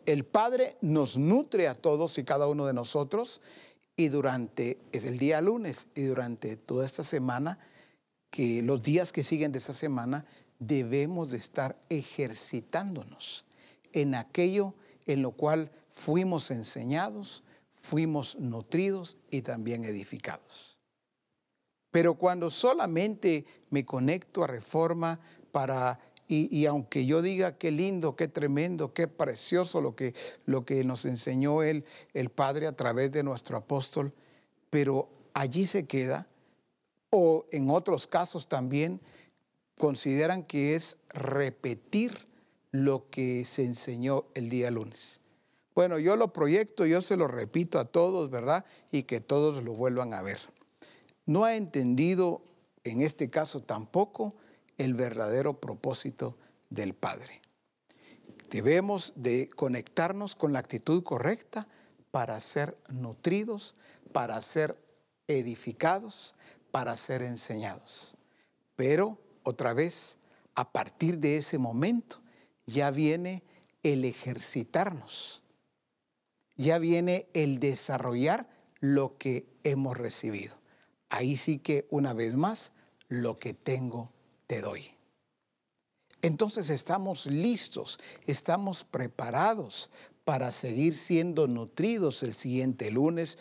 el 0.06 0.24
Padre 0.24 0.76
nos 0.80 1.18
nutre 1.18 1.66
a 1.66 1.74
todos 1.74 2.16
y 2.18 2.22
cada 2.22 2.46
uno 2.46 2.64
de 2.64 2.72
nosotros 2.72 3.40
y 3.96 4.06
durante 4.06 4.78
es 4.92 5.04
el 5.04 5.18
día 5.18 5.40
lunes 5.40 5.88
y 5.96 6.02
durante 6.02 6.56
toda 6.56 6.86
esta 6.86 7.02
semana, 7.02 7.58
que 8.30 8.62
los 8.62 8.84
días 8.84 9.10
que 9.10 9.24
siguen 9.24 9.50
de 9.50 9.58
esa 9.58 9.72
semana, 9.72 10.26
debemos 10.60 11.32
de 11.32 11.38
estar 11.38 11.76
ejercitándonos 11.88 13.44
en 13.92 14.14
aquello 14.14 14.74
en 15.06 15.22
lo 15.22 15.32
cual 15.32 15.72
fuimos 15.90 16.52
enseñados, 16.52 17.42
fuimos 17.82 18.38
nutridos 18.38 19.18
y 19.30 19.42
también 19.42 19.84
edificados. 19.84 20.78
Pero 21.90 22.14
cuando 22.14 22.48
solamente 22.48 23.44
me 23.70 23.84
conecto 23.84 24.42
a 24.42 24.46
reforma 24.46 25.20
para, 25.50 26.00
y, 26.26 26.64
aunque 26.64 27.04
yo 27.04 27.20
diga 27.20 27.58
qué 27.58 27.70
lindo, 27.70 28.16
qué 28.16 28.28
tremendo, 28.28 28.94
qué 28.94 29.08
precioso 29.08 29.82
lo 29.82 29.94
que, 29.94 30.14
lo 30.46 30.64
que 30.64 30.82
nos 30.84 31.04
enseñó 31.04 31.62
él, 31.62 31.84
el 32.14 32.30
Padre 32.30 32.66
a 32.66 32.76
través 32.76 33.12
de 33.12 33.22
nuestro 33.22 33.58
apóstol, 33.58 34.14
pero 34.70 35.10
allí 35.34 35.66
se 35.66 35.86
queda, 35.86 36.26
o 37.10 37.44
en 37.50 37.68
otros 37.68 38.06
casos 38.06 38.48
también 38.48 39.00
consideran 39.76 40.44
que 40.44 40.74
es 40.74 40.96
repetir 41.10 42.26
lo 42.70 43.10
que 43.10 43.44
se 43.44 43.64
enseñó 43.64 44.24
el 44.34 44.48
día 44.48 44.70
lunes. 44.70 45.21
Bueno, 45.74 45.98
yo 45.98 46.16
lo 46.16 46.32
proyecto, 46.32 46.84
yo 46.86 47.00
se 47.02 47.16
lo 47.16 47.28
repito 47.28 47.78
a 47.78 47.86
todos, 47.86 48.30
¿verdad? 48.30 48.64
Y 48.90 49.04
que 49.04 49.20
todos 49.20 49.62
lo 49.62 49.72
vuelvan 49.72 50.12
a 50.14 50.22
ver. 50.22 50.38
No 51.24 51.44
ha 51.44 51.54
entendido 51.54 52.42
en 52.84 53.00
este 53.00 53.30
caso 53.30 53.60
tampoco 53.60 54.34
el 54.78 54.94
verdadero 54.94 55.60
propósito 55.60 56.36
del 56.70 56.94
Padre. 56.94 57.40
Debemos 58.50 59.14
de 59.16 59.48
conectarnos 59.48 60.36
con 60.36 60.52
la 60.52 60.58
actitud 60.58 61.02
correcta 61.02 61.68
para 62.10 62.38
ser 62.40 62.76
nutridos, 62.88 63.74
para 64.12 64.40
ser 64.42 64.76
edificados, 65.26 66.34
para 66.70 66.96
ser 66.96 67.22
enseñados. 67.22 68.14
Pero 68.76 69.18
otra 69.42 69.72
vez, 69.72 70.18
a 70.54 70.70
partir 70.70 71.18
de 71.18 71.38
ese 71.38 71.58
momento, 71.58 72.20
ya 72.66 72.90
viene 72.90 73.42
el 73.82 74.04
ejercitarnos, 74.04 75.41
ya 76.62 76.78
viene 76.78 77.26
el 77.34 77.58
desarrollar 77.60 78.48
lo 78.80 79.18
que 79.18 79.46
hemos 79.64 79.96
recibido. 79.96 80.56
Ahí 81.10 81.36
sí 81.36 81.58
que 81.58 81.86
una 81.90 82.14
vez 82.14 82.34
más, 82.34 82.72
lo 83.08 83.38
que 83.38 83.54
tengo 83.54 84.10
te 84.46 84.60
doy. 84.60 84.84
Entonces 86.22 86.70
estamos 86.70 87.26
listos, 87.26 87.98
estamos 88.26 88.84
preparados 88.84 89.90
para 90.24 90.52
seguir 90.52 90.96
siendo 90.96 91.48
nutridos 91.48 92.22
el 92.22 92.32
siguiente 92.32 92.90
lunes, 92.90 93.38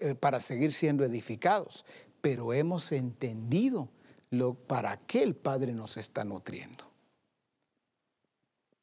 eh, 0.00 0.14
para 0.14 0.40
seguir 0.40 0.72
siendo 0.72 1.04
edificados, 1.04 1.84
pero 2.20 2.52
hemos 2.52 2.90
entendido 2.92 3.88
lo, 4.30 4.54
para 4.54 4.96
qué 4.96 5.22
el 5.22 5.36
Padre 5.36 5.72
nos 5.72 5.96
está 5.96 6.24
nutriendo 6.24 6.86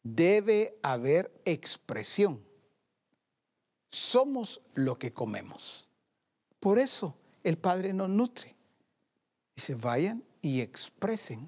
debe 0.04 0.78
haber 0.84 1.32
expresión. 1.46 2.44
Somos 3.94 4.60
lo 4.74 4.98
que 4.98 5.14
comemos. 5.14 5.88
Por 6.60 6.80
eso 6.80 7.16
el 7.44 7.60
Padre 7.60 7.94
nos 7.94 8.10
nutre. 8.10 8.56
Dice, 9.56 9.76
vayan 9.76 10.24
y 10.42 10.62
expresen. 10.62 11.48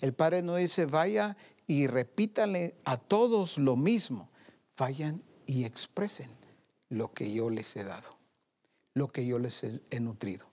El 0.00 0.12
Padre 0.12 0.42
no 0.42 0.56
dice, 0.56 0.86
vaya 0.86 1.36
y 1.68 1.86
repítanle 1.86 2.74
a 2.84 2.96
todos 2.96 3.58
lo 3.58 3.76
mismo. 3.76 4.28
Vayan 4.76 5.22
y 5.46 5.66
expresen 5.66 6.32
lo 6.88 7.12
que 7.12 7.32
yo 7.32 7.48
les 7.48 7.76
he 7.76 7.84
dado, 7.84 8.18
lo 8.94 9.12
que 9.12 9.24
yo 9.24 9.38
les 9.38 9.62
he 9.62 10.00
nutrido. 10.00 10.46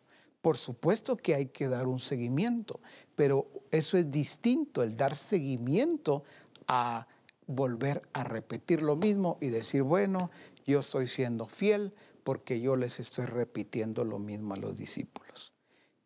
Por 0.43 0.59
supuesto 0.59 1.17
que 1.17 1.33
hay 1.33 1.47
que 1.47 1.69
dar 1.69 1.87
un 1.87 1.97
seguimiento, 1.97 2.81
pero 3.15 3.47
eso 3.71 3.97
es 3.97 4.11
distinto, 4.11 4.83
el 4.83 4.95
dar 4.95 5.17
seguimiento 5.17 6.23
a 6.67 7.07
volver 7.47 8.07
a 8.13 8.23
repetir 8.23 8.81
lo 8.81 8.95
mismo 8.95 9.37
y 9.41 9.47
decir, 9.47 9.83
bueno, 9.83 10.31
yo 10.65 10.79
estoy 10.79 11.07
siendo 11.07 11.47
fiel 11.47 11.93
porque 12.23 12.61
yo 12.61 12.75
les 12.75 12.99
estoy 12.99 13.25
repitiendo 13.25 14.03
lo 14.05 14.19
mismo 14.19 14.53
a 14.53 14.57
los 14.57 14.77
discípulos. 14.77 15.53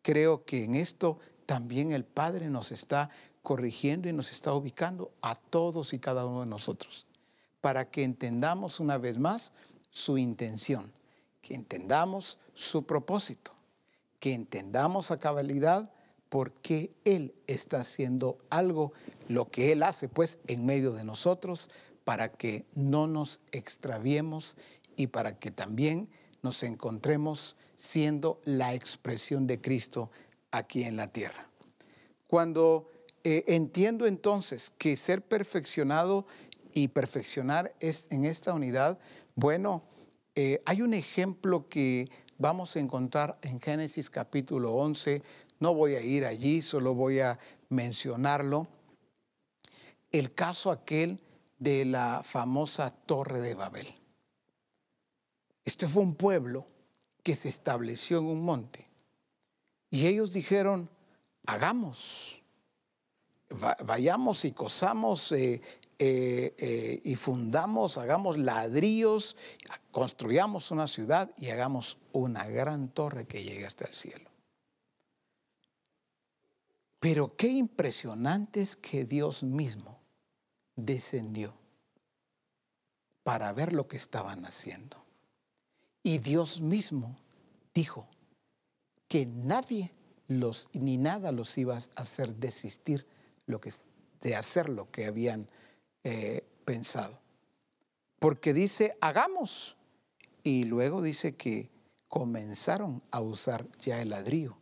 Creo 0.02 0.44
que 0.44 0.64
en 0.64 0.74
esto 0.74 1.18
también 1.46 1.92
el 1.92 2.04
Padre 2.04 2.48
nos 2.48 2.72
está 2.72 3.10
corrigiendo 3.42 4.08
y 4.08 4.12
nos 4.12 4.32
está 4.32 4.52
ubicando 4.52 5.12
a 5.22 5.36
todos 5.36 5.92
y 5.92 5.98
cada 5.98 6.26
uno 6.26 6.40
de 6.40 6.46
nosotros, 6.46 7.06
para 7.60 7.90
que 7.90 8.02
entendamos 8.02 8.80
una 8.80 8.98
vez 8.98 9.18
más 9.18 9.52
su 9.90 10.18
intención, 10.18 10.92
que 11.42 11.54
entendamos 11.54 12.38
su 12.54 12.84
propósito, 12.84 13.52
que 14.18 14.34
entendamos 14.34 15.10
a 15.10 15.18
cabalidad 15.18 15.90
por 16.28 16.52
qué 16.52 16.92
Él 17.04 17.34
está 17.46 17.80
haciendo 17.80 18.38
algo, 18.50 18.92
lo 19.28 19.48
que 19.48 19.72
Él 19.72 19.82
hace 19.84 20.08
pues 20.08 20.40
en 20.48 20.66
medio 20.66 20.92
de 20.92 21.04
nosotros, 21.04 21.70
para 22.06 22.30
que 22.30 22.64
no 22.76 23.08
nos 23.08 23.40
extraviemos 23.50 24.56
y 24.94 25.08
para 25.08 25.40
que 25.40 25.50
también 25.50 26.08
nos 26.40 26.62
encontremos 26.62 27.56
siendo 27.74 28.40
la 28.44 28.74
expresión 28.74 29.48
de 29.48 29.60
Cristo 29.60 30.12
aquí 30.52 30.84
en 30.84 30.96
la 30.96 31.08
tierra. 31.08 31.50
Cuando 32.28 32.92
eh, 33.24 33.42
entiendo 33.48 34.06
entonces 34.06 34.72
que 34.78 34.96
ser 34.96 35.20
perfeccionado 35.20 36.28
y 36.72 36.86
perfeccionar 36.86 37.74
es 37.80 38.06
en 38.10 38.24
esta 38.24 38.54
unidad, 38.54 39.00
bueno, 39.34 39.82
eh, 40.36 40.62
hay 40.64 40.82
un 40.82 40.94
ejemplo 40.94 41.68
que 41.68 42.08
vamos 42.38 42.76
a 42.76 42.78
encontrar 42.78 43.36
en 43.42 43.60
Génesis 43.60 44.10
capítulo 44.10 44.74
11, 44.74 45.22
no 45.58 45.74
voy 45.74 45.96
a 45.96 46.00
ir 46.02 46.24
allí, 46.24 46.62
solo 46.62 46.94
voy 46.94 47.18
a 47.18 47.36
mencionarlo. 47.68 48.68
El 50.12 50.32
caso 50.32 50.70
aquel 50.70 51.18
de 51.58 51.84
la 51.84 52.22
famosa 52.22 52.90
Torre 52.90 53.40
de 53.40 53.54
Babel. 53.54 53.94
Este 55.64 55.88
fue 55.88 56.02
un 56.02 56.14
pueblo 56.14 56.66
que 57.22 57.34
se 57.34 57.48
estableció 57.48 58.18
en 58.18 58.26
un 58.26 58.42
monte. 58.42 58.88
Y 59.90 60.06
ellos 60.06 60.32
dijeron, 60.32 60.88
hagamos, 61.46 62.42
vayamos 63.84 64.44
y 64.44 64.52
cosamos 64.52 65.32
eh, 65.32 65.60
eh, 65.98 66.54
eh, 66.58 67.00
y 67.04 67.16
fundamos, 67.16 67.96
hagamos 67.96 68.36
ladrillos, 68.36 69.36
construyamos 69.90 70.70
una 70.70 70.86
ciudad 70.86 71.32
y 71.38 71.50
hagamos 71.50 71.98
una 72.12 72.46
gran 72.46 72.88
torre 72.90 73.26
que 73.26 73.42
llegue 73.42 73.64
hasta 73.64 73.86
el 73.86 73.94
cielo. 73.94 74.30
Pero 77.00 77.36
qué 77.36 77.48
impresionante 77.48 78.60
es 78.60 78.76
que 78.76 79.04
Dios 79.04 79.42
mismo 79.42 79.95
descendió 80.76 81.54
para 83.22 83.52
ver 83.52 83.72
lo 83.72 83.88
que 83.88 83.96
estaban 83.96 84.44
haciendo. 84.44 85.04
Y 86.02 86.18
Dios 86.18 86.60
mismo 86.60 87.16
dijo 87.74 88.06
que 89.08 89.26
nadie 89.26 89.92
los, 90.28 90.68
ni 90.72 90.96
nada 90.96 91.32
los 91.32 91.58
iba 91.58 91.74
a 91.74 91.80
hacer 91.96 92.36
desistir 92.36 93.06
lo 93.46 93.60
que, 93.60 93.72
de 94.20 94.36
hacer 94.36 94.68
lo 94.68 94.90
que 94.90 95.06
habían 95.06 95.48
eh, 96.04 96.46
pensado. 96.64 97.20
Porque 98.18 98.52
dice, 98.52 98.96
hagamos. 99.00 99.76
Y 100.44 100.64
luego 100.64 101.02
dice 101.02 101.34
que 101.34 101.70
comenzaron 102.08 103.02
a 103.10 103.20
usar 103.20 103.66
ya 103.80 104.00
el 104.00 104.10
ladrillo 104.10 104.56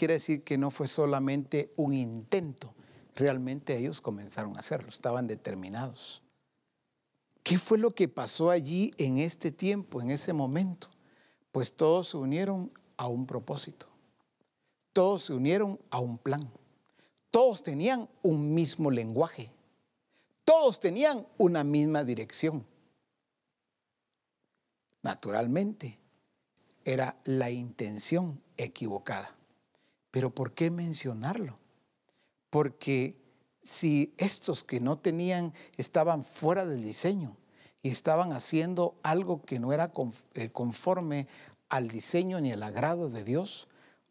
quiere 0.00 0.14
decir 0.14 0.44
que 0.44 0.56
no 0.56 0.70
fue 0.70 0.88
solamente 0.88 1.74
un 1.76 1.92
intento, 1.92 2.72
realmente 3.14 3.76
ellos 3.76 4.00
comenzaron 4.00 4.56
a 4.56 4.60
hacerlo, 4.60 4.88
estaban 4.88 5.26
determinados. 5.26 6.22
¿Qué 7.42 7.58
fue 7.58 7.78
lo 7.78 7.94
que 7.94 8.08
pasó 8.08 8.50
allí 8.50 8.92
en 8.98 9.18
este 9.18 9.50
tiempo, 9.50 10.00
en 10.00 10.10
ese 10.10 10.32
momento? 10.32 10.88
Pues 11.52 11.72
todos 11.72 12.08
se 12.08 12.16
unieron 12.16 12.72
a 12.96 13.08
un 13.08 13.26
propósito, 13.26 13.86
todos 14.92 15.24
se 15.24 15.32
unieron 15.32 15.80
a 15.90 15.98
un 15.98 16.18
plan, 16.18 16.50
todos 17.30 17.62
tenían 17.62 18.08
un 18.22 18.54
mismo 18.54 18.90
lenguaje, 18.90 19.52
todos 20.44 20.80
tenían 20.80 21.26
una 21.38 21.64
misma 21.64 22.04
dirección. 22.04 22.66
Naturalmente, 25.02 25.98
era 26.84 27.16
la 27.24 27.50
intención 27.50 28.42
equivocada. 28.56 29.34
Pero 30.10 30.34
¿por 30.34 30.52
qué 30.52 30.70
mencionarlo? 30.70 31.59
Porque 32.50 33.16
si 33.62 34.14
estos 34.18 34.64
que 34.64 34.80
no 34.80 34.98
tenían, 34.98 35.54
estaban 35.76 36.24
fuera 36.24 36.66
del 36.66 36.82
diseño 36.82 37.36
y 37.82 37.90
estaban 37.90 38.32
haciendo 38.32 38.98
algo 39.02 39.42
que 39.42 39.58
no 39.58 39.72
era 39.72 39.92
eh, 40.34 40.50
conforme 40.50 41.28
al 41.68 41.88
diseño 41.88 42.40
ni 42.40 42.52
al 42.52 42.62
agrado 42.62 43.08
de 43.08 43.24
Dios, 43.24 43.68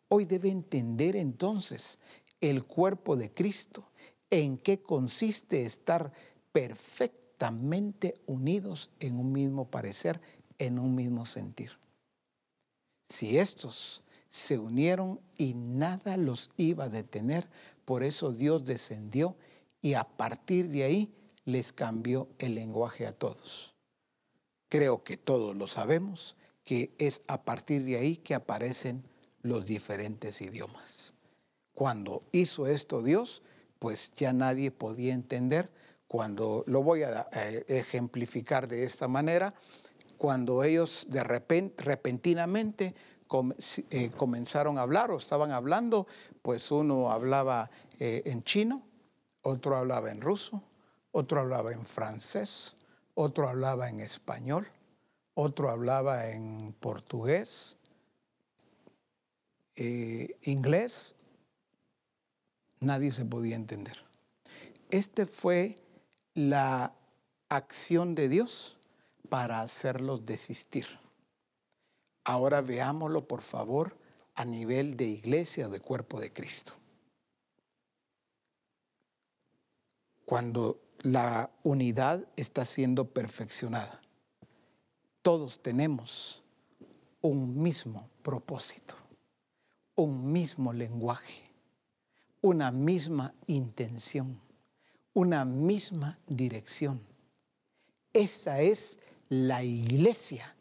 hoy 0.08 0.26
debe 0.26 0.50
entender 0.50 1.16
entonces 1.16 2.00
el 2.42 2.64
cuerpo 2.64 3.16
de 3.16 3.34
Cristo, 3.34 3.90
en 4.30 4.58
qué 4.58 4.82
consiste 4.82 5.66
estar 5.66 6.14
perfectamente 6.52 8.22
unidos 8.28 8.92
en 9.00 9.20
un 9.20 9.32
mismo 9.32 9.70
parecer, 9.70 10.22
en 10.58 10.80
un 10.80 10.96
mismo 10.96 11.26
sentir. 11.26 11.72
Si 13.08 13.38
estos 13.38 14.04
se 14.30 14.60
unieron 14.60 15.20
y 15.38 15.56
nada 15.56 16.16
los 16.16 16.52
iba 16.56 16.86
a 16.86 16.90
detener. 16.90 17.50
Por 17.90 18.04
eso 18.04 18.32
Dios 18.32 18.66
descendió 18.66 19.36
y 19.82 19.96
a 19.96 20.04
partir 20.04 20.68
de 20.68 20.84
ahí 20.84 21.12
les 21.46 21.74
cambió 21.74 22.28
el 22.38 22.54
lenguaje 22.54 23.08
a 23.08 23.14
todos. 23.14 23.74
creo 24.70 25.04
que 25.04 25.18
todos 25.18 25.56
lo 25.56 25.66
sabemos, 25.66 26.36
que 26.64 26.94
es 27.00 27.24
a 27.26 27.42
partir 27.42 27.84
de 27.86 27.98
ahí 27.98 28.18
que 28.18 28.36
aparecen 28.36 29.04
los 29.42 29.66
diferentes 29.66 30.40
idiomas. 30.40 31.16
Cuando 31.74 32.22
hizo 32.32 32.68
esto 32.68 33.02
Dios, 33.02 33.42
pues 33.80 34.12
ya 34.16 34.34
nadie 34.34 34.70
podía 34.70 35.16
entender. 35.16 35.72
Cuando 36.08 36.64
lo 36.68 36.84
voy 36.84 37.02
a 37.02 37.28
eh, 37.32 37.66
ejemplificar 37.70 38.68
de 38.68 38.84
esta 38.84 39.08
manera, 39.08 39.56
cuando 40.20 40.64
ellos 40.64 41.08
de 41.10 41.24
repente, 41.24 41.82
repentinamente 41.82 42.94
eh, 43.92 44.12
comenzaron 44.18 44.78
a 44.78 44.82
hablar 44.82 45.12
o 45.12 45.18
estaban 45.18 45.52
hablando, 45.52 46.08
pues 46.42 46.72
uno 46.72 47.12
hablaba 47.12 47.70
eh, 48.00 48.24
en 48.26 48.44
chino, 48.44 48.84
otro 49.42 49.78
hablaba 49.78 50.12
en 50.12 50.22
ruso, 50.22 50.64
otro 51.12 51.40
hablaba 51.40 51.72
en 51.72 51.86
francés, 51.86 52.76
otro 53.14 53.48
hablaba 53.48 53.90
en 53.90 54.00
español, 54.00 54.68
otro 55.34 55.70
hablaba 55.70 56.30
en 56.30 56.74
portugués, 56.80 57.78
inglés, 59.76 61.16
nadie 62.82 63.12
se 63.12 63.24
podía 63.24 63.56
entender. 63.56 64.04
Este 64.90 65.26
fue 65.26 65.78
la 66.34 66.94
acción 67.48 68.16
de 68.16 68.28
Dios 68.28 68.78
para 69.30 69.62
hacerlos 69.62 70.26
desistir. 70.26 70.88
Ahora 72.30 72.62
veámoslo, 72.62 73.28
por 73.28 73.42
favor, 73.42 73.98
a 74.36 74.46
nivel 74.46 74.96
de 74.96 75.06
iglesia 75.06 75.68
de 75.70 75.80
cuerpo 75.80 76.20
de 76.20 76.32
Cristo. 76.32 76.74
Cuando 80.26 80.80
la 81.02 81.50
unidad 81.64 82.28
está 82.36 82.66
siendo 82.66 83.06
perfeccionada, 83.06 84.00
todos 85.22 85.60
tenemos 85.60 86.44
un 87.22 87.62
mismo 87.62 88.10
propósito, 88.22 88.96
un 89.96 90.32
mismo 90.32 90.72
lenguaje 90.72 91.50
una 92.42 92.72
misma 92.72 93.34
intención, 93.48 94.40
una 95.14 95.46
misma 95.46 96.18
dirección. 96.28 97.02
Esa 98.14 98.62
es 98.62 98.98
la 99.28 99.64
iglesia 99.64 100.56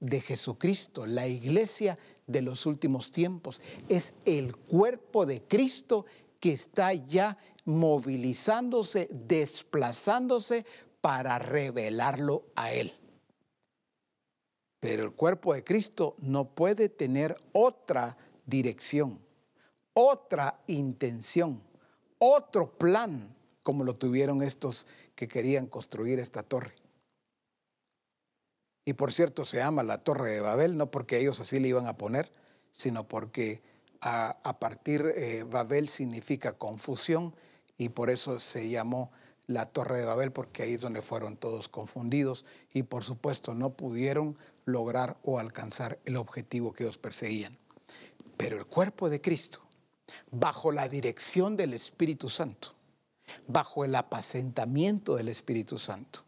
de 0.00 0.20
Jesucristo, 0.20 1.06
la 1.06 1.26
iglesia 1.28 1.98
de 2.26 2.42
los 2.42 2.66
últimos 2.66 3.10
tiempos. 3.12 3.62
Es 3.88 4.14
el 4.24 4.56
cuerpo 4.56 5.26
de 5.26 5.42
Cristo 5.42 6.06
que 6.40 6.52
está 6.52 6.92
ya 6.94 7.38
movilizándose, 7.64 9.08
desplazándose 9.12 10.64
para 11.00 11.38
revelarlo 11.38 12.46
a 12.56 12.72
Él. 12.72 12.92
Pero 14.80 15.04
el 15.04 15.12
cuerpo 15.12 15.54
de 15.54 15.62
Cristo 15.62 16.16
no 16.18 16.54
puede 16.54 16.88
tener 16.88 17.36
otra 17.52 18.16
dirección 18.46 19.20
otra 19.92 20.62
intención, 20.66 21.62
otro 22.18 22.78
plan, 22.78 23.34
como 23.62 23.84
lo 23.84 23.94
tuvieron 23.94 24.42
estos 24.42 24.86
que 25.14 25.28
querían 25.28 25.66
construir 25.66 26.18
esta 26.18 26.42
torre. 26.42 26.74
Y 28.84 28.94
por 28.94 29.12
cierto, 29.12 29.44
se 29.44 29.58
llama 29.58 29.82
la 29.82 29.98
Torre 29.98 30.30
de 30.30 30.40
Babel, 30.40 30.76
no 30.76 30.90
porque 30.90 31.18
ellos 31.18 31.40
así 31.40 31.60
le 31.60 31.68
iban 31.68 31.86
a 31.86 31.96
poner, 31.96 32.32
sino 32.72 33.06
porque 33.06 33.62
a, 34.00 34.56
partir 34.58 35.12
eh, 35.14 35.44
Babel 35.44 35.88
significa 35.88 36.52
confusión 36.52 37.34
y 37.76 37.90
por 37.90 38.10
eso 38.10 38.40
se 38.40 38.68
llamó 38.68 39.10
la 39.46 39.66
Torre 39.66 39.98
de 39.98 40.04
Babel, 40.04 40.32
porque 40.32 40.62
ahí 40.62 40.74
es 40.74 40.80
donde 40.80 41.02
fueron 41.02 41.36
todos 41.36 41.68
confundidos 41.68 42.46
y 42.72 42.84
por 42.84 43.04
supuesto 43.04 43.54
no 43.54 43.70
pudieron 43.70 44.38
lograr 44.64 45.16
o 45.22 45.38
alcanzar 45.38 45.98
el 46.04 46.16
objetivo 46.16 46.72
que 46.72 46.84
ellos 46.84 46.98
perseguían. 46.98 47.58
Pero 48.36 48.56
el 48.56 48.66
cuerpo 48.66 49.10
de 49.10 49.20
Cristo 49.20 49.60
bajo 50.30 50.72
la 50.72 50.88
dirección 50.88 51.56
del 51.56 51.74
Espíritu 51.74 52.28
Santo, 52.28 52.74
bajo 53.46 53.84
el 53.84 53.94
apacentamiento 53.94 55.16
del 55.16 55.28
Espíritu 55.28 55.78
Santo, 55.78 56.24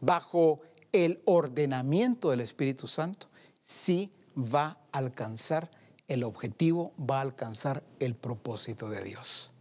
bajo 0.00 0.60
el 0.92 1.22
ordenamiento 1.24 2.30
del 2.30 2.40
Espíritu 2.40 2.86
Santo, 2.86 3.28
sí 3.60 4.12
va 4.36 4.78
a 4.92 4.98
alcanzar 4.98 5.70
el 6.08 6.24
objetivo, 6.24 6.92
va 6.98 7.18
a 7.18 7.22
alcanzar 7.22 7.82
el 7.98 8.14
propósito 8.14 8.88
de 8.90 9.02
Dios. 9.02 9.54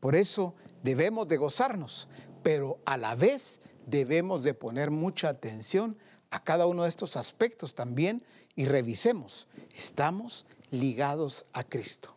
Por 0.00 0.14
eso 0.14 0.54
debemos 0.82 1.28
de 1.28 1.36
gozarnos, 1.36 2.08
pero 2.42 2.78
a 2.86 2.96
la 2.96 3.14
vez 3.14 3.60
debemos 3.86 4.42
de 4.42 4.54
poner 4.54 4.90
mucha 4.90 5.28
atención 5.28 5.98
a 6.30 6.42
cada 6.42 6.66
uno 6.66 6.84
de 6.84 6.88
estos 6.88 7.16
aspectos 7.16 7.74
también 7.74 8.24
y 8.54 8.64
revisemos, 8.64 9.48
estamos 9.74 10.46
ligados 10.70 11.44
a 11.52 11.64
Cristo 11.64 12.14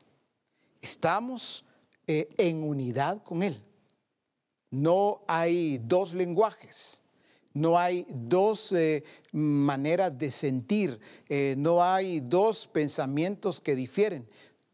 estamos 0.84 1.66
eh, 2.06 2.30
en 2.38 2.62
unidad 2.62 3.24
con 3.24 3.42
Él. 3.42 3.64
No 4.70 5.24
hay 5.28 5.80
dos 5.80 6.14
lenguajes, 6.14 7.02
no 7.54 7.78
hay 7.78 8.06
dos 8.10 8.72
eh, 8.72 9.04
maneras 9.32 10.18
de 10.18 10.32
sentir, 10.32 11.00
eh, 11.30 11.56
no 11.58 11.84
hay 11.84 12.20
dos 12.20 12.68
pensamientos 12.68 13.62
que 13.62 13.76
difieren. 13.76 14.28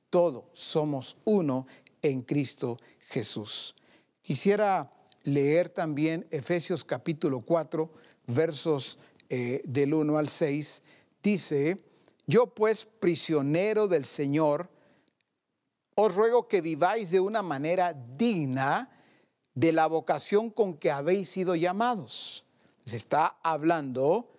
Todos 0.10 0.46
somos 0.54 1.18
uno 1.26 1.68
en 2.02 2.22
Cristo 2.22 2.78
Jesús. 3.10 3.76
Quisiera 4.22 4.92
leer 5.24 5.70
también 5.70 6.26
Efesios 6.32 6.84
capítulo 6.84 7.42
4, 7.42 7.92
versos 8.28 8.98
del 9.30 9.94
1 9.94 10.18
al 10.18 10.30
6. 10.30 10.82
Dice, 11.22 11.84
yo 12.26 12.48
pues 12.48 12.86
prisionero 12.86 13.88
del 13.88 14.06
Señor, 14.06 14.70
os 15.96 16.16
ruego 16.16 16.48
que 16.48 16.62
viváis 16.62 17.12
de 17.12 17.20
una 17.20 17.42
manera 17.42 17.94
digna 17.94 18.90
de 19.54 19.74
la 19.74 19.88
vocación 19.88 20.50
con 20.50 20.78
que 20.78 20.92
habéis 20.92 21.28
sido 21.30 21.56
llamados. 21.56 22.46
Se 22.90 22.98
está 22.98 23.38
hablando 23.44 24.32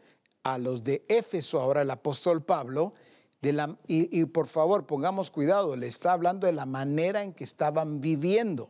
a 0.42 0.58
los 0.58 0.82
de 0.82 1.04
Éfeso, 1.08 1.60
ahora 1.60 1.82
el 1.82 1.90
apóstol 1.90 2.42
Pablo, 2.42 2.94
y, 3.42 4.20
y 4.20 4.24
por 4.26 4.46
favor 4.46 4.86
pongamos 4.86 5.30
cuidado, 5.30 5.76
le 5.76 5.86
está 5.86 6.12
hablando 6.12 6.46
de 6.46 6.52
la 6.52 6.66
manera 6.66 7.22
en 7.22 7.32
que 7.32 7.44
estaban 7.44 8.00
viviendo. 8.00 8.68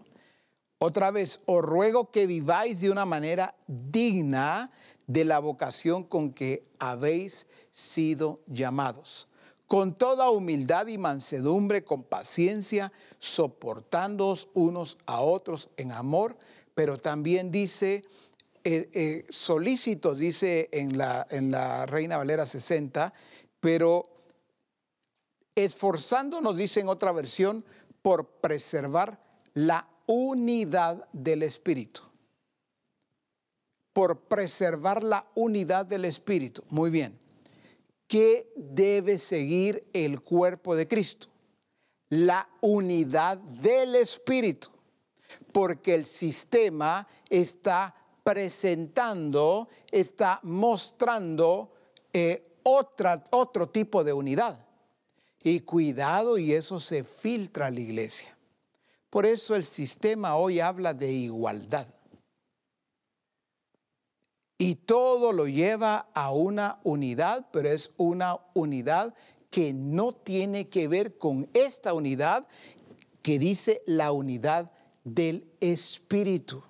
Otra 0.79 1.11
vez, 1.11 1.41
os 1.47 1.63
ruego 1.63 2.11
que 2.11 2.27
viváis 2.27 2.81
de 2.81 2.91
una 2.91 3.05
manera 3.05 3.55
digna 3.67 4.71
de 5.07 5.25
la 5.25 5.39
vocación 5.39 6.05
con 6.05 6.33
que 6.33 6.69
habéis 6.79 7.47
sido 7.71 8.41
llamados 8.47 9.29
con 9.71 9.95
toda 9.95 10.31
humildad 10.31 10.89
y 10.89 10.99
mansedumbre, 10.99 11.85
con 11.85 12.03
paciencia, 12.03 12.91
soportándoos 13.21 14.49
unos 14.53 14.99
a 15.07 15.21
otros 15.21 15.71
en 15.77 15.93
amor, 15.93 16.37
pero 16.75 16.97
también 16.99 17.53
dice, 17.53 18.05
eh, 18.65 18.91
eh, 18.93 20.15
dice 20.17 20.69
en 20.73 20.99
la, 20.99 21.27
en 21.31 21.51
la 21.51 21.87
Reina 21.87 22.17
Valera 22.17 22.47
60, 22.47 23.13
pero 23.61 24.09
esforzándonos, 25.55 26.57
dice 26.57 26.81
en 26.81 26.89
otra 26.89 27.13
versión, 27.13 27.65
por 28.03 28.27
preservar 28.41 29.21
la 29.55 29.89
unidad 30.07 31.09
del 31.13 31.43
Espíritu. 31.43 32.03
Por 33.93 34.21
preservar 34.21 35.03
la 35.03 35.27
unidad 35.35 35.87
del 35.87 36.05
Espíritu. 36.05 36.63
Muy 36.69 36.91
bien. 36.91 37.19
¿Qué 38.07 38.53
debe 38.57 39.19
seguir 39.19 39.87
el 39.93 40.21
cuerpo 40.21 40.75
de 40.75 40.89
Cristo? 40.89 41.29
La 42.09 42.49
unidad 42.61 43.39
del 43.39 43.95
Espíritu, 43.95 44.69
porque 45.53 45.95
el 45.95 46.07
sistema 46.07 47.07
está 47.29 47.95
presentando, 48.23 49.69
está 49.91 50.41
mostrando 50.43 51.73
eh, 52.13 52.57
otra, 52.63 53.25
otro 53.31 53.69
tipo 53.69 54.05
de 54.05 54.13
unidad. 54.13 54.67
Y 55.43 55.61
cuidado, 55.61 56.37
y 56.39 56.53
eso 56.53 56.81
se 56.81 57.03
filtra 57.05 57.67
a 57.67 57.71
la 57.71 57.81
iglesia. 57.81 58.37
Por 59.09 59.27
eso 59.27 59.57
el 59.57 59.65
sistema 59.65 60.37
hoy 60.37 60.61
habla 60.61 60.95
de 60.95 61.11
igualdad. 61.11 61.87
Y 64.59 64.75
todo 64.75 65.33
lo 65.33 65.49
lleva 65.49 66.11
a 66.13 66.33
una 66.33 66.81
unidad, 66.85 67.49
pero 67.51 67.71
es 67.71 67.93
una 67.97 68.39
unidad 68.53 69.15
que 69.49 69.73
no 69.73 70.13
tiene 70.13 70.69
que 70.69 70.87
ver 70.87 71.17
con 71.17 71.49
esta 71.55 71.95
unidad 71.95 72.47
que 73.23 73.39
dice 73.39 73.83
la 73.87 74.13
unidad 74.13 74.71
del 75.03 75.51
Espíritu. 75.61 76.63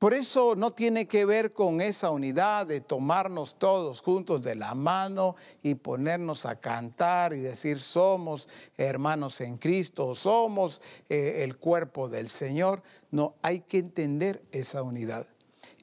Por 0.00 0.14
eso 0.14 0.56
no 0.56 0.70
tiene 0.70 1.06
que 1.06 1.26
ver 1.26 1.52
con 1.52 1.82
esa 1.82 2.08
unidad 2.08 2.66
de 2.66 2.80
tomarnos 2.80 3.56
todos 3.56 4.00
juntos 4.00 4.40
de 4.40 4.54
la 4.54 4.74
mano 4.74 5.36
y 5.62 5.74
ponernos 5.74 6.46
a 6.46 6.58
cantar 6.58 7.34
y 7.34 7.40
decir 7.40 7.78
somos 7.78 8.48
hermanos 8.78 9.42
en 9.42 9.58
Cristo, 9.58 10.14
somos 10.14 10.80
eh, 11.10 11.42
el 11.44 11.58
cuerpo 11.58 12.08
del 12.08 12.30
Señor. 12.30 12.82
No, 13.10 13.34
hay 13.42 13.60
que 13.60 13.76
entender 13.76 14.42
esa 14.52 14.82
unidad. 14.82 15.26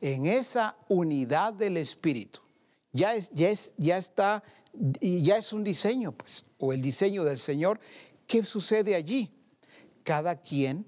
en 0.01 0.25
esa 0.25 0.75
unidad 0.89 1.53
del 1.53 1.77
Espíritu. 1.77 2.39
Ya, 2.93 3.13
es, 3.13 3.29
ya, 3.33 3.49
es, 3.49 3.75
ya 3.77 3.99
está, 3.99 4.43
ya 4.99 5.37
es 5.37 5.53
un 5.53 5.63
diseño, 5.63 6.11
pues, 6.11 6.43
o 6.57 6.73
el 6.73 6.81
diseño 6.81 7.23
del 7.23 7.37
Señor. 7.37 7.79
¿Qué 8.25 8.43
sucede 8.43 8.95
allí? 8.95 9.31
Cada 10.03 10.41
quien 10.41 10.87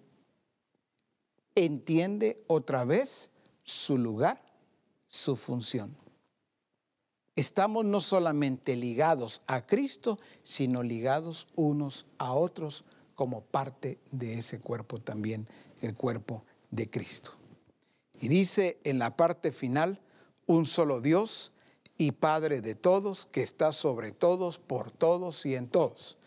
entiende 1.56 2.43
otra 2.47 2.86
vez 2.86 3.32
su 3.64 3.97
lugar, 3.97 4.41
su 5.08 5.36
función. 5.36 5.95
Estamos 7.36 7.86
no 7.86 8.02
solamente 8.02 8.76
ligados 8.76 9.41
a 9.47 9.66
Cristo, 9.66 10.20
sino 10.43 10.84
ligados 10.84 11.47
unos 11.56 12.06
a 12.18 12.34
otros 12.34 12.84
como 13.16 13.41
parte 13.41 14.00
de 14.12 14.39
ese 14.39 14.60
cuerpo 14.60 14.97
también, 14.97 15.47
el 15.82 15.95
cuerpo 15.95 16.43
de 16.72 16.89
Cristo. 16.89 17.34
Y 18.20 18.28
dice 18.28 18.80
en 18.84 19.00
la 19.00 19.16
parte 19.16 19.52
final, 19.52 20.02
un 20.47 20.66
solo 20.66 21.00
Dios 21.00 21.54
y 21.97 22.12
Padre 22.12 22.62
de 22.62 22.76
todos, 22.76 23.26
que 23.26 23.41
está 23.43 23.72
sobre 23.72 24.12
todos, 24.12 24.58
por 24.58 24.91
todos 24.91 25.45
y 25.45 25.56
en 25.56 25.68
todos. 25.68 26.18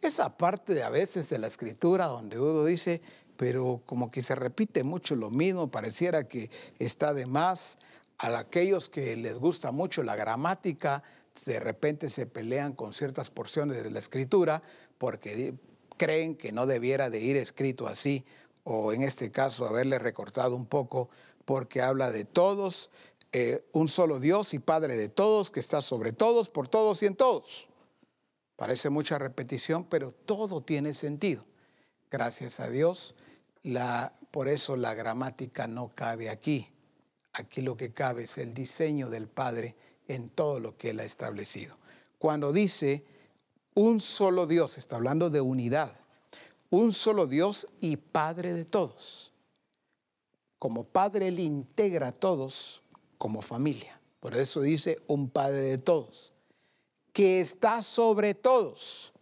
Esa 0.00 0.36
parte 0.36 0.74
de 0.74 0.82
a 0.82 0.90
veces 0.90 1.28
de 1.28 1.38
la 1.38 1.46
escritura 1.46 2.06
donde 2.06 2.40
uno 2.40 2.64
dice, 2.64 3.02
pero 3.36 3.82
como 3.86 4.10
que 4.10 4.22
se 4.22 4.34
repite 4.34 4.84
mucho 4.84 5.16
lo 5.16 5.30
mismo, 5.30 5.70
pareciera 5.70 6.28
que 6.28 6.50
está 6.78 7.14
de 7.14 7.26
más. 7.26 7.78
A 8.18 8.38
aquellos 8.38 8.88
que 8.88 9.16
les 9.16 9.36
gusta 9.36 9.72
mucho 9.72 10.02
la 10.02 10.16
gramática, 10.16 11.02
de 11.44 11.58
repente 11.58 12.10
se 12.10 12.26
pelean 12.26 12.72
con 12.74 12.92
ciertas 12.92 13.30
porciones 13.30 13.82
de 13.82 13.90
la 13.90 13.98
escritura 13.98 14.62
porque 14.98 15.54
creen 15.96 16.36
que 16.36 16.52
no 16.52 16.66
debiera 16.66 17.10
de 17.10 17.20
ir 17.20 17.36
escrito 17.36 17.86
así, 17.86 18.24
o 18.64 18.92
en 18.92 19.02
este 19.02 19.30
caso 19.30 19.66
haberle 19.66 19.98
recortado 19.98 20.54
un 20.54 20.66
poco 20.66 21.08
porque 21.44 21.82
habla 21.82 22.10
de 22.10 22.24
todos, 22.24 22.90
eh, 23.32 23.64
un 23.72 23.88
solo 23.88 24.20
Dios 24.20 24.54
y 24.54 24.58
Padre 24.58 24.96
de 24.96 25.08
todos, 25.08 25.50
que 25.50 25.60
está 25.60 25.82
sobre 25.82 26.12
todos, 26.12 26.50
por 26.50 26.68
todos 26.68 27.02
y 27.02 27.06
en 27.06 27.16
todos. 27.16 27.66
Parece 28.56 28.90
mucha 28.90 29.18
repetición, 29.18 29.84
pero 29.84 30.12
todo 30.12 30.60
tiene 30.60 30.94
sentido. 30.94 31.44
Gracias 32.12 32.60
a 32.60 32.68
Dios 32.68 33.14
por 34.30 34.48
eso 34.48 34.76
la 34.76 34.94
gramática 34.94 35.66
no 35.66 35.92
cabe 35.94 36.28
aquí. 36.28 36.68
Aquí 37.32 37.62
lo 37.62 37.76
que 37.76 37.92
cabe 37.92 38.24
es 38.24 38.36
el 38.36 38.52
diseño 38.52 39.08
del 39.08 39.28
Padre 39.28 39.74
en 40.08 40.28
todo 40.28 40.60
lo 40.60 40.76
que 40.76 40.90
Él 40.90 41.00
ha 41.00 41.04
establecido. 41.04 41.78
Cuando 42.18 42.52
dice 42.52 43.02
un 43.74 43.98
solo 44.00 44.46
Dios, 44.46 44.76
está 44.76 44.96
hablando 44.96 45.30
de 45.30 45.40
unidad, 45.40 45.90
un 46.68 46.92
solo 46.92 47.26
Dios 47.26 47.66
y 47.80 47.96
Padre 47.96 48.52
de 48.52 48.66
todos. 48.66 49.32
Como 50.58 50.84
Padre 50.84 51.28
Él 51.28 51.40
integra 51.40 52.08
a 52.08 52.12
todos 52.12 52.82
como 53.16 53.40
familia. 53.40 53.98
Por 54.20 54.36
eso 54.36 54.60
dice 54.60 55.00
un 55.06 55.30
Padre 55.30 55.62
de 55.62 55.78
todos. 55.78 56.34
Que 57.14 57.40
está 57.40 57.80
sobre 57.80 58.34
todos. 58.34 59.14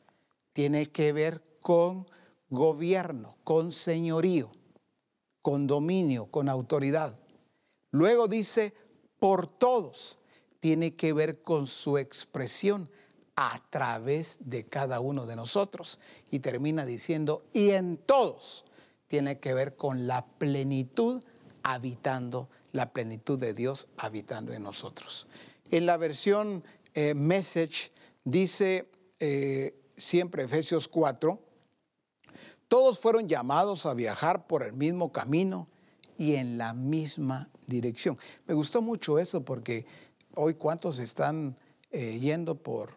Tiene 0.53 0.91
que 0.91 1.13
ver 1.13 1.41
con 1.61 2.07
gobierno, 2.51 3.37
con 3.45 3.73
señorío, 3.73 4.51
con 5.41 5.67
dominio, 5.67 6.27
con 6.27 6.49
autoridad. 6.49 7.19
Luego 7.93 8.29
dice, 8.29 8.75
por 9.19 9.47
todos, 9.47 10.19
tiene 10.61 10.95
que 10.95 11.13
ver 11.13 11.43
con 11.43 11.67
su 11.67 11.97
expresión 11.97 12.91
a 13.37 13.63
través 13.71 14.39
de 14.41 14.67
cada 14.67 15.01
uno 15.01 15.27
de 15.27 15.37
nosotros. 15.37 15.99
Y 16.31 16.41
termina 16.41 16.85
diciendo, 16.85 17.45
y 17.53 17.71
en 17.71 17.97
todos, 17.97 18.65
tiene 19.07 19.41
que 19.41 19.55
ver 19.55 19.77
con 19.77 20.07
la 20.07 20.27
plenitud 20.27 21.23
habitando, 21.63 22.49
la 22.73 22.93
plenitud 22.93 23.39
de 23.39 23.55
Dios 23.55 23.89
habitando 23.97 24.53
en 24.53 24.63
nosotros. 24.63 25.27
En 25.71 25.87
la 25.87 25.97
versión 25.97 26.63
eh, 26.95 27.15
Message 27.15 27.93
dice 28.25 28.91
eh, 29.19 29.75
siempre 29.97 30.45
Efesios 30.45 30.89
4, 30.89 31.50
todos 32.71 33.01
fueron 33.01 33.27
llamados 33.27 33.85
a 33.85 33.95
viajar 33.95 34.47
por 34.47 34.63
el 34.63 34.73
mismo 34.75 35.11
camino 35.11 35.67
y 36.17 36.37
en 36.37 36.57
la 36.57 36.73
misma 36.73 37.51
dirección. 37.67 38.17
Me 38.47 38.55
gustó 38.55 38.81
mucho 38.81 39.19
eso 39.19 39.45
porque 39.45 39.87
hoy 40.37 40.55
cuántos 40.55 41.01
están 41.01 41.59
eh, 41.91 42.21
yendo 42.21 42.63
por 42.63 42.95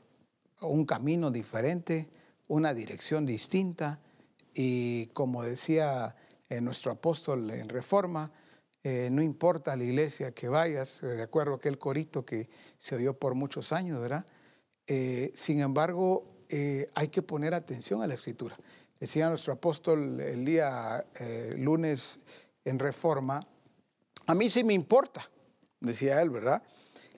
un 0.61 0.85
camino 0.85 1.31
diferente, 1.31 2.07
una 2.47 2.75
dirección 2.75 3.25
distinta 3.25 3.99
y 4.53 5.07
como 5.07 5.41
decía 5.41 6.15
eh, 6.49 6.61
nuestro 6.61 6.91
apóstol 6.91 7.49
en 7.49 7.67
Reforma, 7.67 8.31
eh, 8.83 9.09
no 9.11 9.23
importa 9.23 9.75
la 9.75 9.85
iglesia 9.85 10.35
que 10.35 10.49
vayas, 10.49 11.01
de 11.01 11.23
acuerdo 11.23 11.53
a 11.53 11.55
aquel 11.55 11.79
corito 11.79 12.23
que 12.23 12.47
se 12.77 12.95
oyó 12.95 13.15
por 13.17 13.33
muchos 13.33 13.71
años, 13.71 13.99
¿verdad? 13.99 14.23
sin 15.33 15.61
embargo, 15.61 16.27
hay 16.93 17.07
que 17.07 17.21
poner 17.21 17.53
atención 17.53 18.01
a 18.03 18.07
la 18.07 18.15
escritura 18.15 18.57
decía 19.03 19.27
nuestro 19.27 19.51
apóstol 19.51 20.21
el 20.21 20.45
día 20.45 21.05
eh, 21.19 21.55
lunes 21.57 22.19
en 22.63 22.79
Reforma, 22.79 23.45
a 24.27 24.33
mí 24.33 24.49
sí 24.49 24.63
me 24.63 24.71
importa, 24.71 25.29
decía 25.81 26.21
él, 26.21 26.29
¿verdad? 26.29 26.63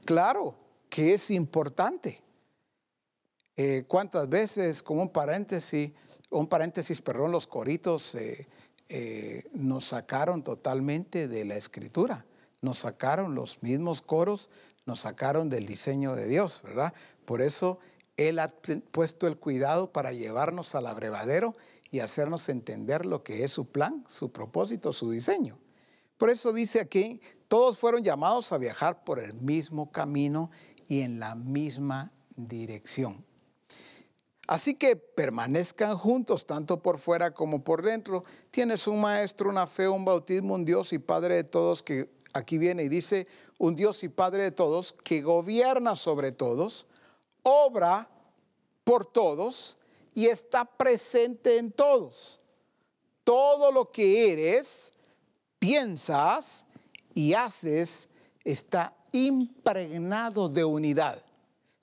Claro 0.03 0.55
que 0.89 1.13
es 1.13 1.29
importante. 1.29 2.23
Eh, 3.55 3.83
¿Cuántas 3.87 4.27
veces, 4.27 4.81
como 4.81 5.03
un 5.03 5.09
paréntesis, 5.09 5.91
un 6.31 6.47
paréntesis, 6.47 7.03
perdón, 7.03 7.31
los 7.31 7.45
coritos 7.45 8.15
eh, 8.15 9.43
nos 9.53 9.85
sacaron 9.85 10.43
totalmente 10.43 11.27
de 11.27 11.45
la 11.45 11.55
escritura? 11.55 12.25
Nos 12.61 12.79
sacaron 12.79 13.35
los 13.35 13.61
mismos 13.61 14.01
coros, 14.01 14.49
nos 14.87 15.01
sacaron 15.01 15.49
del 15.51 15.67
diseño 15.67 16.15
de 16.15 16.25
Dios, 16.25 16.63
¿verdad? 16.63 16.95
Por 17.25 17.43
eso 17.43 17.77
Él 18.17 18.39
ha 18.39 18.47
puesto 18.89 19.27
el 19.27 19.37
cuidado 19.37 19.91
para 19.91 20.13
llevarnos 20.13 20.73
al 20.73 20.87
abrevadero 20.87 21.55
y 21.95 22.01
hacernos 22.01 22.49
entender 22.49 23.05
lo 23.05 23.23
que 23.23 23.45
es 23.45 23.53
su 23.53 23.67
plan, 23.67 24.03
su 24.09 24.29
propósito, 24.29 24.91
su 24.91 25.09
diseño. 25.09 25.57
Por 26.17 26.29
eso 26.29 26.51
dice 26.51 26.81
aquí, 26.81 27.21
todos 27.47 27.77
fueron 27.77 28.03
llamados 28.03 28.51
a 28.51 28.57
viajar 28.57 29.05
por 29.05 29.17
el 29.17 29.33
mismo 29.33 29.91
camino 29.93 30.51
y 30.89 31.01
en 31.01 31.21
la 31.21 31.35
misma 31.35 32.11
dirección. 32.35 33.25
Así 34.45 34.73
que 34.73 34.97
permanezcan 34.97 35.97
juntos, 35.97 36.45
tanto 36.45 36.81
por 36.83 36.97
fuera 36.97 37.33
como 37.33 37.63
por 37.63 37.81
dentro. 37.81 38.25
Tienes 38.51 38.87
un 38.87 38.99
maestro, 38.99 39.49
una 39.49 39.65
fe, 39.65 39.87
un 39.87 40.03
bautismo, 40.03 40.53
un 40.53 40.65
Dios 40.65 40.91
y 40.91 40.99
Padre 40.99 41.35
de 41.35 41.43
todos, 41.45 41.81
que 41.81 42.09
aquí 42.33 42.57
viene 42.57 42.83
y 42.83 42.89
dice, 42.89 43.25
un 43.57 43.73
Dios 43.73 44.03
y 44.03 44.09
Padre 44.09 44.43
de 44.43 44.51
todos, 44.51 44.91
que 44.91 45.21
gobierna 45.21 45.95
sobre 45.95 46.33
todos, 46.33 46.87
obra 47.41 48.09
por 48.83 49.05
todos 49.05 49.77
y 50.15 50.27
está 50.27 50.65
presente 50.65 51.57
en 51.57 51.71
todos. 51.71 52.39
Todo 53.23 53.71
lo 53.71 53.91
que 53.91 54.31
eres, 54.31 54.93
piensas 55.59 56.65
y 57.13 57.33
haces 57.33 58.07
está 58.43 58.95
impregnado 59.11 60.47
de 60.47 60.63
unidad. 60.63 61.23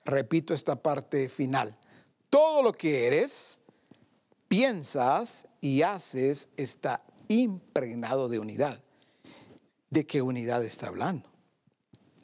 Repito 0.03 0.53
esta 0.53 0.75
parte 0.75 1.29
final. 1.29 1.77
Todo 2.29 2.63
lo 2.63 2.73
que 2.73 3.05
eres, 3.07 3.59
piensas 4.47 5.47
y 5.61 5.83
haces 5.83 6.49
está 6.57 7.03
impregnado 7.27 8.29
de 8.29 8.39
unidad. 8.39 8.83
¿De 9.89 10.07
qué 10.07 10.23
unidad 10.23 10.63
está 10.63 10.87
hablando? 10.87 11.29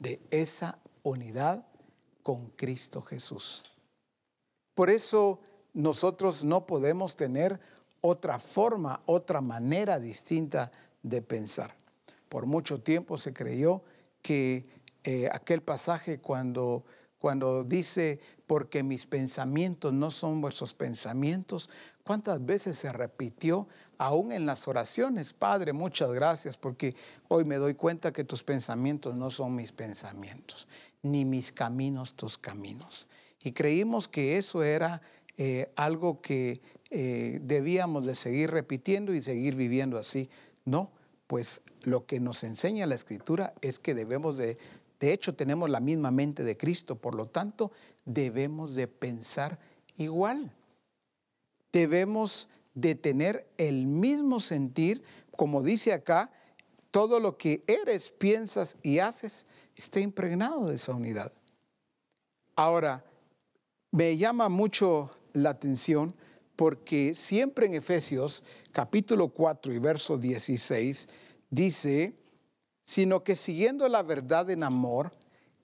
De 0.00 0.20
esa 0.30 0.80
unidad 1.02 1.66
con 2.22 2.50
Cristo 2.50 3.02
Jesús. 3.02 3.64
Por 4.74 4.90
eso 4.90 5.40
nosotros 5.72 6.44
no 6.44 6.66
podemos 6.66 7.16
tener 7.16 7.60
otra 8.00 8.38
forma, 8.38 9.02
otra 9.06 9.40
manera 9.40 9.98
distinta 9.98 10.72
de 11.02 11.22
pensar. 11.22 11.76
Por 12.28 12.46
mucho 12.46 12.80
tiempo 12.80 13.18
se 13.18 13.32
creyó 13.32 13.82
que 14.22 14.66
eh, 15.04 15.28
aquel 15.32 15.62
pasaje 15.62 16.20
cuando, 16.20 16.84
cuando 17.18 17.64
dice, 17.64 18.20
porque 18.46 18.82
mis 18.82 19.06
pensamientos 19.06 19.92
no 19.92 20.10
son 20.10 20.40
vuestros 20.40 20.74
pensamientos, 20.74 21.70
¿cuántas 22.04 22.44
veces 22.44 22.78
se 22.78 22.92
repitió 22.92 23.68
aún 23.98 24.32
en 24.32 24.46
las 24.46 24.66
oraciones? 24.68 25.32
Padre, 25.32 25.72
muchas 25.72 26.10
gracias 26.12 26.56
porque 26.56 26.94
hoy 27.28 27.44
me 27.44 27.56
doy 27.56 27.74
cuenta 27.74 28.12
que 28.12 28.24
tus 28.24 28.42
pensamientos 28.42 29.14
no 29.14 29.30
son 29.30 29.54
mis 29.54 29.72
pensamientos, 29.72 30.68
ni 31.02 31.24
mis 31.24 31.52
caminos 31.52 32.14
tus 32.14 32.38
caminos. 32.38 33.08
Y 33.42 33.52
creímos 33.52 34.06
que 34.06 34.36
eso 34.36 34.62
era 34.62 35.00
eh, 35.36 35.70
algo 35.76 36.20
que 36.20 36.60
eh, 36.90 37.40
debíamos 37.42 38.06
de 38.06 38.14
seguir 38.14 38.50
repitiendo 38.50 39.14
y 39.14 39.22
seguir 39.22 39.54
viviendo 39.54 39.98
así. 39.98 40.28
No, 40.64 40.90
pues 41.26 41.62
lo 41.82 42.06
que 42.06 42.20
nos 42.20 42.44
enseña 42.44 42.86
la 42.86 42.94
escritura 42.94 43.54
es 43.60 43.78
que 43.78 43.94
debemos 43.94 44.36
de, 44.36 44.58
de 44.98 45.12
hecho 45.12 45.34
tenemos 45.34 45.70
la 45.70 45.80
misma 45.80 46.10
mente 46.10 46.44
de 46.44 46.56
Cristo, 46.56 46.96
por 46.96 47.14
lo 47.14 47.26
tanto 47.26 47.72
debemos 48.04 48.74
de 48.74 48.88
pensar 48.88 49.58
igual. 49.96 50.52
Debemos 51.72 52.48
de 52.74 52.94
tener 52.94 53.48
el 53.56 53.86
mismo 53.86 54.40
sentir, 54.40 55.02
como 55.36 55.62
dice 55.62 55.92
acá, 55.92 56.30
todo 56.90 57.20
lo 57.20 57.38
que 57.38 57.62
eres, 57.66 58.10
piensas 58.10 58.76
y 58.82 58.98
haces 58.98 59.46
esté 59.76 60.00
impregnado 60.00 60.66
de 60.66 60.74
esa 60.74 60.94
unidad. 60.94 61.32
Ahora, 62.54 63.04
me 63.90 64.16
llama 64.16 64.48
mucho 64.48 65.10
la 65.32 65.50
atención 65.50 66.14
porque 66.56 67.14
siempre 67.14 67.66
en 67.66 67.74
Efesios 67.74 68.44
capítulo 68.72 69.28
4 69.28 69.72
y 69.72 69.78
verso 69.78 70.18
16 70.18 71.08
dice, 71.48 72.14
sino 72.82 73.24
que 73.24 73.34
siguiendo 73.34 73.88
la 73.88 74.02
verdad 74.02 74.50
en 74.50 74.62
amor, 74.62 75.12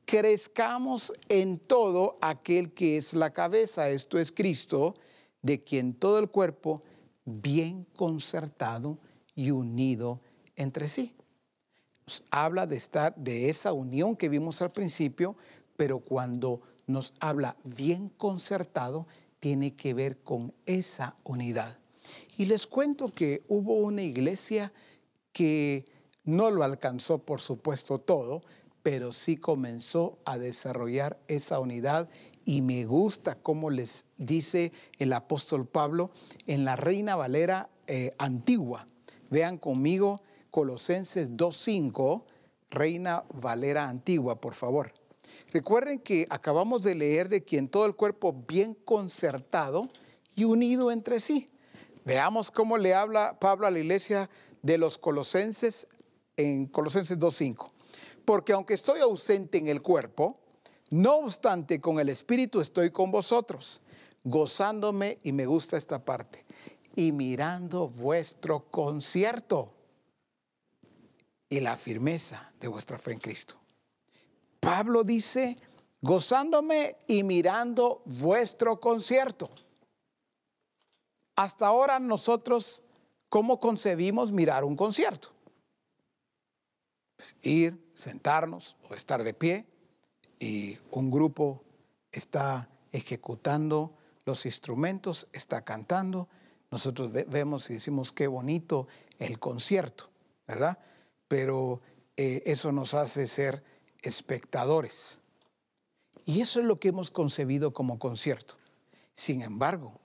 crezcamos 0.06 1.12
en 1.28 1.58
todo 1.58 2.16
aquel 2.22 2.72
que 2.72 2.96
es 2.96 3.12
la 3.12 3.32
cabeza, 3.32 3.90
esto 3.90 4.18
es 4.18 4.32
Cristo, 4.32 4.94
de 5.42 5.62
quien 5.62 5.92
todo 5.92 6.18
el 6.18 6.30
cuerpo, 6.30 6.82
bien 7.24 7.84
concertado 7.96 8.98
y 9.34 9.50
unido 9.50 10.20
entre 10.54 10.88
sí. 10.88 11.14
Habla 12.30 12.66
de 12.66 12.76
estar 12.76 13.14
de 13.16 13.50
esa 13.50 13.72
unión 13.72 14.16
que 14.16 14.28
vimos 14.28 14.62
al 14.62 14.72
principio, 14.72 15.36
pero 15.76 15.98
cuando 15.98 16.62
nos 16.86 17.12
habla 17.20 17.56
bien 17.64 18.08
concertado, 18.08 19.06
tiene 19.46 19.76
que 19.76 19.94
ver 19.94 20.18
con 20.24 20.52
esa 20.66 21.14
unidad. 21.22 21.78
Y 22.36 22.46
les 22.46 22.66
cuento 22.66 23.10
que 23.10 23.44
hubo 23.46 23.74
una 23.76 24.02
iglesia 24.02 24.72
que 25.32 25.84
no 26.24 26.50
lo 26.50 26.64
alcanzó, 26.64 27.18
por 27.18 27.40
supuesto, 27.40 28.00
todo, 28.00 28.42
pero 28.82 29.12
sí 29.12 29.36
comenzó 29.36 30.18
a 30.24 30.36
desarrollar 30.36 31.20
esa 31.28 31.60
unidad 31.60 32.10
y 32.44 32.60
me 32.60 32.86
gusta 32.86 33.36
cómo 33.36 33.70
les 33.70 34.06
dice 34.16 34.72
el 34.98 35.12
apóstol 35.12 35.64
Pablo 35.64 36.10
en 36.48 36.64
la 36.64 36.74
Reina 36.74 37.14
Valera 37.14 37.70
eh, 37.86 38.16
antigua. 38.18 38.88
Vean 39.30 39.58
conmigo 39.58 40.22
Colosenses 40.50 41.36
2.5, 41.36 42.24
Reina 42.68 43.22
Valera 43.32 43.88
antigua, 43.88 44.40
por 44.40 44.54
favor. 44.54 44.92
Recuerden 45.52 45.98
que 46.00 46.26
acabamos 46.30 46.82
de 46.82 46.94
leer 46.94 47.28
de 47.28 47.44
quien 47.44 47.68
todo 47.68 47.86
el 47.86 47.94
cuerpo 47.94 48.32
bien 48.46 48.74
concertado 48.74 49.88
y 50.34 50.44
unido 50.44 50.90
entre 50.90 51.20
sí. 51.20 51.50
Veamos 52.04 52.50
cómo 52.50 52.78
le 52.78 52.94
habla 52.94 53.38
Pablo 53.38 53.66
a 53.66 53.70
la 53.70 53.78
iglesia 53.78 54.30
de 54.62 54.78
los 54.78 54.98
colosenses 54.98 55.88
en 56.36 56.66
Colosenses 56.66 57.18
2.5. 57.18 57.70
Porque 58.24 58.52
aunque 58.52 58.74
estoy 58.74 59.00
ausente 59.00 59.58
en 59.58 59.68
el 59.68 59.82
cuerpo, 59.82 60.38
no 60.90 61.16
obstante 61.16 61.80
con 61.80 61.98
el 61.98 62.08
Espíritu 62.08 62.60
estoy 62.60 62.90
con 62.90 63.10
vosotros, 63.10 63.80
gozándome, 64.24 65.18
y 65.22 65.32
me 65.32 65.46
gusta 65.46 65.76
esta 65.76 66.04
parte, 66.04 66.44
y 66.94 67.12
mirando 67.12 67.88
vuestro 67.88 68.68
concierto 68.70 69.72
y 71.48 71.60
la 71.60 71.76
firmeza 71.76 72.52
de 72.60 72.68
vuestra 72.68 72.98
fe 72.98 73.12
en 73.12 73.20
Cristo. 73.20 73.56
Pablo 74.66 75.04
dice, 75.04 75.56
gozándome 76.00 76.96
y 77.06 77.22
mirando 77.22 78.02
vuestro 78.04 78.80
concierto. 78.80 79.48
Hasta 81.36 81.68
ahora 81.68 82.00
nosotros, 82.00 82.82
¿cómo 83.28 83.60
concebimos 83.60 84.32
mirar 84.32 84.64
un 84.64 84.74
concierto? 84.74 85.28
Pues 87.14 87.36
ir, 87.42 87.80
sentarnos 87.94 88.76
o 88.90 88.94
estar 88.94 89.22
de 89.22 89.34
pie 89.34 89.66
y 90.40 90.76
un 90.90 91.12
grupo 91.12 91.62
está 92.10 92.68
ejecutando 92.90 93.96
los 94.24 94.46
instrumentos, 94.46 95.28
está 95.32 95.62
cantando. 95.62 96.28
Nosotros 96.72 97.12
vemos 97.12 97.70
y 97.70 97.74
decimos 97.74 98.10
qué 98.10 98.26
bonito 98.26 98.88
el 99.20 99.38
concierto, 99.38 100.10
¿verdad? 100.44 100.76
Pero 101.28 101.82
eh, 102.16 102.42
eso 102.46 102.72
nos 102.72 102.94
hace 102.94 103.28
ser 103.28 103.75
espectadores. 104.06 105.18
Y 106.24 106.40
eso 106.40 106.60
es 106.60 106.66
lo 106.66 106.80
que 106.80 106.88
hemos 106.88 107.10
concebido 107.10 107.72
como 107.72 107.98
concierto. 107.98 108.56
Sin 109.14 109.42
embargo, 109.42 110.00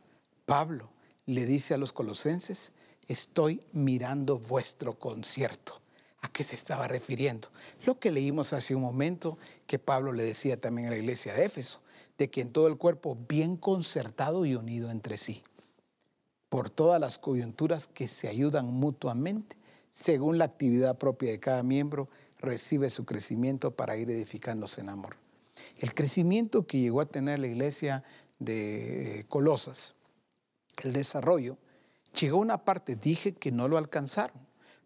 Pablo 0.46 0.90
le 1.26 1.46
dice 1.46 1.74
a 1.74 1.78
los 1.78 1.94
colosenses, 1.94 2.74
estoy 3.08 3.62
mirando 3.74 4.40
vuestro 4.40 4.98
concierto. 4.98 5.82
¿A 6.22 6.32
qué 6.32 6.44
se 6.44 6.56
estaba 6.56 6.88
refiriendo? 6.88 7.50
Lo 7.86 8.00
que 8.00 8.12
leímos 8.12 8.54
hace 8.54 8.76
un 8.76 8.84
momento 8.84 9.38
que 9.66 9.80
Pablo 9.80 10.14
le 10.14 10.24
decía 10.24 10.58
también 10.58 10.88
a 10.88 10.92
la 10.92 10.98
iglesia 10.98 11.34
de 11.34 11.46
Éfeso, 11.46 11.82
de 12.18 12.30
que 12.30 12.42
en 12.42 12.52
todo 12.52 12.68
el 12.68 12.78
cuerpo 12.78 13.18
bien 13.28 13.58
concertado 13.58 14.46
y 14.46 14.56
unido 14.56 14.92
entre 14.92 15.18
sí, 15.18 15.44
por 16.50 16.70
todas 16.70 17.02
las 17.02 17.18
coyunturas 17.18 17.88
que 17.88 18.08
se 18.08 18.28
ayudan 18.28 18.68
mutuamente, 18.68 19.58
según 19.92 20.38
la 20.38 20.46
actividad 20.46 20.98
propia 20.98 21.32
de 21.32 21.40
cada 21.40 21.64
miembro, 21.64 22.08
recibe 22.42 22.90
su 22.90 23.06
crecimiento 23.06 23.72
para 23.72 23.96
ir 23.96 24.10
edificándose 24.10 24.82
en 24.82 24.90
amor. 24.90 25.16
El 25.78 25.94
crecimiento 25.94 26.66
que 26.66 26.80
llegó 26.80 27.02
a 27.02 27.06
tener 27.06 27.40
la 27.40 27.48
iglesia 27.48 28.04
de 28.40 29.26
Colosas, 29.30 29.96
el 30.84 30.94
desarrollo, 30.94 31.58
llegó 32.20 32.40
a 32.40 32.42
una 32.42 32.64
parte, 32.64 32.96
dije 32.96 33.34
que 33.34 33.52
no 33.52 33.68
lo 33.68 33.78
alcanzaron, 33.78 34.38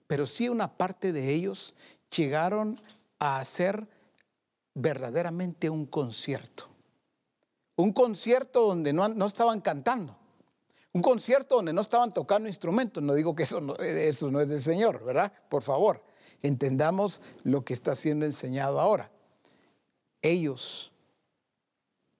pero 0.08 0.26
sí 0.26 0.50
una 0.50 0.78
parte 0.78 1.14
de 1.14 1.34
ellos 1.34 1.74
llegaron 2.16 2.78
a 3.20 3.40
hacer 3.40 3.88
verdaderamente 4.74 5.70
un 5.70 5.86
concierto. 5.86 6.68
Un 7.78 7.94
concierto 7.94 8.68
donde 8.68 8.94
no, 8.94 9.08
no 9.08 9.26
estaban 9.26 9.62
cantando. 9.62 10.18
Un 10.92 11.02
concierto 11.02 11.56
donde 11.56 11.74
no 11.74 11.82
estaban 11.82 12.14
tocando 12.14 12.48
instrumentos. 12.48 13.04
No 13.04 13.14
digo 13.14 13.36
que 13.36 13.44
eso 13.44 13.78
eso 13.80 14.32
no 14.32 14.40
es 14.40 14.48
del 14.48 14.62
Señor, 14.62 15.04
¿verdad? 15.04 15.32
Por 15.50 15.62
favor 15.62 16.02
entendamos 16.42 17.22
lo 17.44 17.64
que 17.64 17.74
está 17.74 17.96
siendo 17.96 18.26
enseñado 18.26 18.80
ahora. 18.80 19.12
Ellos, 20.22 20.92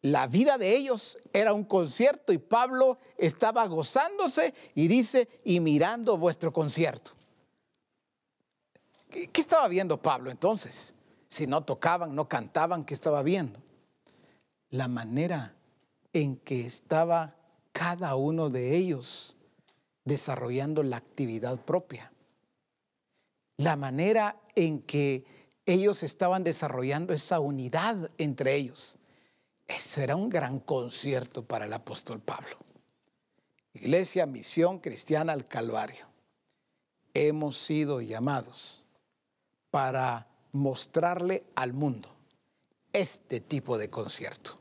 la 0.02 0.28
vida 0.28 0.58
de 0.58 0.76
ellos 0.76 1.18
era 1.34 1.54
un 1.54 1.64
concierto 1.64 2.32
y 2.32 2.38
Pablo 2.38 3.00
estaba 3.18 3.66
gozándose 3.68 4.54
y 4.76 4.88
dice, 4.88 5.28
y 5.44 5.60
mirando 5.60 6.18
vuestro 6.18 6.54
concierto. 6.54 7.12
¿Qué, 9.10 9.42
estaba 9.42 9.68
viendo 9.68 10.02
Pablo 10.02 10.30
entonces? 10.30 10.94
Si 11.28 11.48
no 11.48 11.64
tocaban, 11.64 12.14
no 12.14 12.28
cantaban, 12.28 12.86
¿qué 12.86 12.94
estaba 12.94 13.24
viendo? 13.24 13.60
La 14.70 14.88
manera 14.88 15.56
en 16.14 16.38
que 16.38 16.62
estaba 16.62 17.36
cada 17.72 18.16
uno 18.16 18.50
de 18.50 18.76
ellos 18.76 19.38
desarrollando 20.04 20.84
la 20.84 20.98
actividad 20.98 21.60
propia 21.60 22.12
la 23.58 23.76
manera 23.76 24.38
en 24.56 24.82
que 24.82 25.26
ellos 25.66 26.04
estaban 26.04 26.44
desarrollando 26.44 27.14
esa 27.14 27.40
unidad 27.40 28.12
entre 28.18 28.56
ellos. 28.56 28.98
Eso 29.68 30.02
era 30.02 30.16
un 30.16 30.30
gran 30.30 30.60
concierto 30.60 31.44
para 31.44 31.66
el 31.66 31.74
apóstol 31.74 32.20
Pablo. 32.20 32.58
Iglesia 33.74 34.26
Misión 34.26 34.80
Cristiana 34.80 35.34
al 35.34 35.48
Calvario. 35.48 36.06
Hemos 37.14 37.58
sido 37.58 38.02
llamados 38.02 38.86
para 39.72 40.28
mostrarle 40.52 41.44
al 41.56 41.74
mundo 41.74 42.10
este 42.94 43.42
tipo 43.42 43.78
de 43.78 43.90
concierto. 43.90 44.60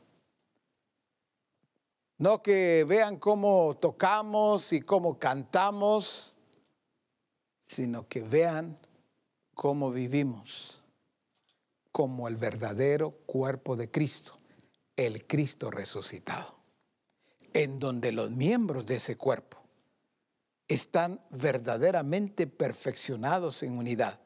No 2.17 2.41
que 2.41 2.85
vean 2.87 3.17
cómo 3.17 3.77
tocamos 3.79 4.73
y 4.73 4.81
cómo 4.81 5.19
cantamos, 5.19 6.35
sino 7.63 8.07
que 8.07 8.21
vean 8.21 8.77
cómo 9.55 9.89
vivimos 9.89 10.83
como 11.91 12.27
el 12.27 12.35
verdadero 12.35 13.11
cuerpo 13.25 13.77
de 13.77 13.89
Cristo, 13.89 14.37
el 14.97 15.25
Cristo 15.25 15.71
resucitado, 15.71 16.55
en 17.53 17.79
donde 17.79 18.11
los 18.11 18.31
miembros 18.31 18.85
de 18.85 18.97
ese 18.97 19.17
cuerpo 19.17 19.57
están 20.67 21.21
verdaderamente 21.29 22.47
perfeccionados 22.47 23.63
en 23.63 23.77
unidad, 23.77 24.19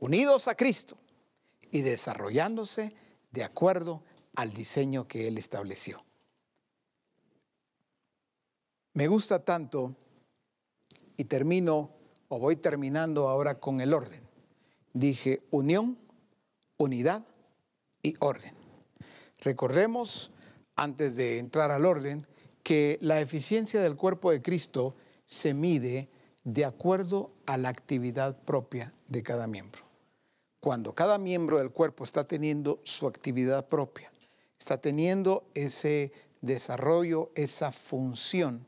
unidos 0.00 0.48
a 0.48 0.54
Cristo 0.54 0.96
y 1.70 1.82
desarrollándose 1.82 2.94
de 3.30 3.44
acuerdo 3.44 4.02
al 4.34 4.54
diseño 4.54 5.06
que 5.06 5.28
Él 5.28 5.36
estableció. 5.36 6.02
Me 8.94 9.06
gusta 9.06 9.44
tanto, 9.44 9.94
y 11.18 11.24
termino, 11.24 11.90
o 12.28 12.38
voy 12.38 12.56
terminando 12.56 13.28
ahora 13.28 13.60
con 13.60 13.82
el 13.82 13.92
orden 13.92 14.25
dije 14.96 15.42
unión, 15.50 15.98
unidad 16.78 17.26
y 18.02 18.14
orden. 18.18 18.54
Recordemos, 19.40 20.32
antes 20.74 21.16
de 21.16 21.38
entrar 21.38 21.70
al 21.70 21.84
orden, 21.84 22.26
que 22.62 22.98
la 23.02 23.20
eficiencia 23.20 23.82
del 23.82 23.96
cuerpo 23.96 24.30
de 24.30 24.42
Cristo 24.42 24.94
se 25.26 25.52
mide 25.54 26.08
de 26.44 26.64
acuerdo 26.64 27.32
a 27.44 27.58
la 27.58 27.68
actividad 27.68 28.38
propia 28.42 28.94
de 29.08 29.22
cada 29.22 29.46
miembro. 29.46 29.82
Cuando 30.60 30.94
cada 30.94 31.18
miembro 31.18 31.58
del 31.58 31.70
cuerpo 31.70 32.04
está 32.04 32.26
teniendo 32.26 32.80
su 32.82 33.06
actividad 33.06 33.68
propia, 33.68 34.10
está 34.58 34.80
teniendo 34.80 35.46
ese 35.54 36.12
desarrollo, 36.40 37.30
esa 37.34 37.70
función, 37.70 38.66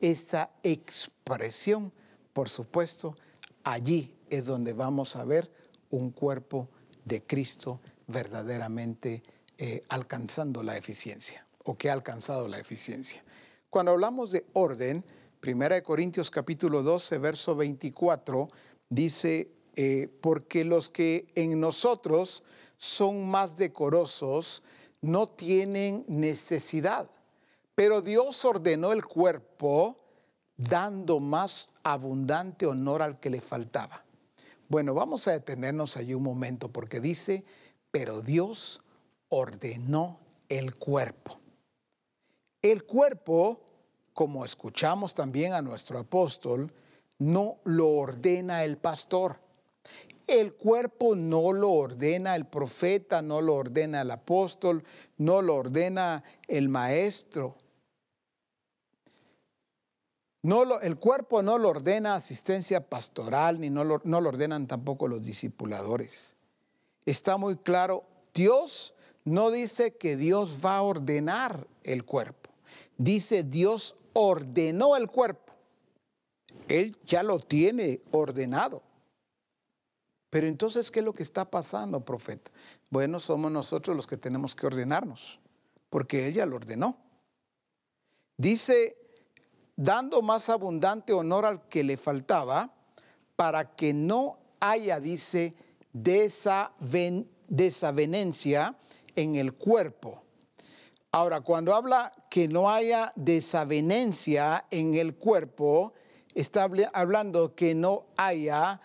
esa 0.00 0.50
expresión, 0.62 1.92
por 2.32 2.48
supuesto, 2.48 3.16
allí 3.64 4.12
es 4.30 4.46
donde 4.46 4.72
vamos 4.72 5.16
a 5.16 5.24
ver 5.24 5.50
un 5.90 6.10
cuerpo 6.10 6.68
de 7.04 7.22
Cristo 7.22 7.80
verdaderamente 8.06 9.22
eh, 9.58 9.82
alcanzando 9.88 10.62
la 10.62 10.76
eficiencia 10.76 11.46
o 11.64 11.76
que 11.76 11.90
ha 11.90 11.92
alcanzado 11.92 12.48
la 12.48 12.58
eficiencia. 12.58 13.22
Cuando 13.70 13.92
hablamos 13.92 14.30
de 14.30 14.46
orden, 14.54 15.04
1 15.42 15.82
Corintios 15.84 16.30
capítulo 16.30 16.82
12, 16.82 17.18
verso 17.18 17.54
24, 17.54 18.48
dice, 18.88 19.50
eh, 19.76 20.08
porque 20.20 20.64
los 20.64 20.88
que 20.88 21.28
en 21.34 21.60
nosotros 21.60 22.42
son 22.76 23.28
más 23.28 23.56
decorosos 23.56 24.62
no 25.00 25.28
tienen 25.28 26.04
necesidad, 26.08 27.10
pero 27.74 28.00
Dios 28.00 28.44
ordenó 28.44 28.92
el 28.92 29.04
cuerpo 29.04 29.98
dando 30.56 31.20
más 31.20 31.68
abundante 31.82 32.66
honor 32.66 33.02
al 33.02 33.20
que 33.20 33.30
le 33.30 33.40
faltaba. 33.40 34.04
Bueno, 34.68 34.92
vamos 34.92 35.26
a 35.26 35.32
detenernos 35.32 35.96
allí 35.96 36.12
un 36.12 36.22
momento 36.22 36.68
porque 36.70 37.00
dice, 37.00 37.42
pero 37.90 38.20
Dios 38.20 38.82
ordenó 39.30 40.18
el 40.50 40.74
cuerpo. 40.74 41.38
El 42.60 42.84
cuerpo, 42.84 43.62
como 44.12 44.44
escuchamos 44.44 45.14
también 45.14 45.54
a 45.54 45.62
nuestro 45.62 45.98
apóstol, 45.98 46.70
no 47.18 47.56
lo 47.64 47.88
ordena 47.88 48.62
el 48.64 48.76
pastor. 48.76 49.40
El 50.26 50.52
cuerpo 50.52 51.16
no 51.16 51.54
lo 51.54 51.70
ordena 51.70 52.36
el 52.36 52.44
profeta, 52.44 53.22
no 53.22 53.40
lo 53.40 53.54
ordena 53.54 54.02
el 54.02 54.10
apóstol, 54.10 54.84
no 55.16 55.40
lo 55.40 55.54
ordena 55.54 56.22
el 56.46 56.68
maestro. 56.68 57.56
No 60.42 60.64
lo, 60.64 60.80
el 60.80 60.96
cuerpo 60.96 61.42
no 61.42 61.58
lo 61.58 61.68
ordena 61.70 62.14
asistencia 62.14 62.88
pastoral, 62.88 63.60
ni 63.60 63.70
no 63.70 63.84
lo, 63.84 64.00
no 64.04 64.20
lo 64.20 64.28
ordenan 64.28 64.66
tampoco 64.66 65.08
los 65.08 65.22
discipuladores. 65.22 66.36
Está 67.06 67.36
muy 67.36 67.56
claro, 67.56 68.04
Dios 68.34 68.94
no 69.24 69.50
dice 69.50 69.96
que 69.96 70.16
Dios 70.16 70.58
va 70.64 70.76
a 70.76 70.82
ordenar 70.82 71.66
el 71.82 72.04
cuerpo. 72.04 72.50
Dice 72.96 73.42
Dios 73.42 73.96
ordenó 74.12 74.96
el 74.96 75.08
cuerpo. 75.08 75.52
Él 76.68 76.96
ya 77.04 77.22
lo 77.22 77.40
tiene 77.40 78.00
ordenado. 78.10 78.82
Pero 80.30 80.46
entonces, 80.46 80.90
¿qué 80.90 81.00
es 81.00 81.04
lo 81.04 81.14
que 81.14 81.22
está 81.22 81.50
pasando, 81.50 82.04
profeta? 82.04 82.50
Bueno, 82.90 83.18
somos 83.18 83.50
nosotros 83.50 83.96
los 83.96 84.06
que 84.06 84.16
tenemos 84.18 84.54
que 84.54 84.66
ordenarnos, 84.66 85.40
porque 85.88 86.26
Él 86.26 86.34
ya 86.34 86.44
lo 86.44 86.56
ordenó. 86.56 86.98
Dice, 88.36 88.97
dando 89.78 90.20
más 90.22 90.48
abundante 90.48 91.12
honor 91.12 91.44
al 91.46 91.68
que 91.68 91.84
le 91.84 91.96
faltaba, 91.96 92.74
para 93.36 93.76
que 93.76 93.94
no 93.94 94.40
haya, 94.58 94.98
dice, 94.98 95.54
desavenencia 95.92 98.76
en 99.14 99.36
el 99.36 99.54
cuerpo. 99.54 100.24
Ahora, 101.12 101.42
cuando 101.42 101.76
habla 101.76 102.12
que 102.28 102.48
no 102.48 102.68
haya 102.68 103.12
desavenencia 103.14 104.66
en 104.72 104.96
el 104.96 105.14
cuerpo, 105.14 105.92
está 106.34 106.68
hablando 106.92 107.54
que 107.54 107.76
no 107.76 108.06
haya 108.16 108.80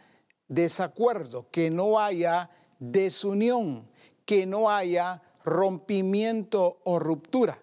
desacuerdo, 0.48 1.50
que 1.50 1.72
no 1.72 2.00
haya 2.00 2.52
desunión, 2.78 3.90
que 4.26 4.46
no 4.46 4.70
haya 4.70 5.24
rompimiento 5.44 6.82
o 6.84 7.00
ruptura. 7.00 7.58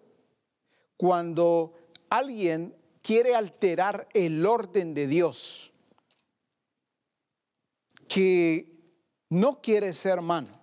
Cuando 0.97 1.75
alguien 2.11 2.75
quiere 3.03 3.35
alterar 3.35 4.09
el 4.13 4.45
orden 4.45 4.95
de 4.95 5.07
Dios, 5.07 5.73
que 8.09 8.67
no 9.29 9.61
quiere 9.61 9.93
ser 9.93 10.21
mano, 10.21 10.61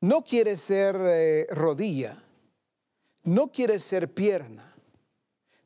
no 0.00 0.22
quiere 0.22 0.56
ser 0.56 0.96
eh, 1.00 1.46
rodilla, 1.50 2.16
no 3.24 3.50
quiere 3.50 3.80
ser 3.80 4.12
pierna, 4.12 4.74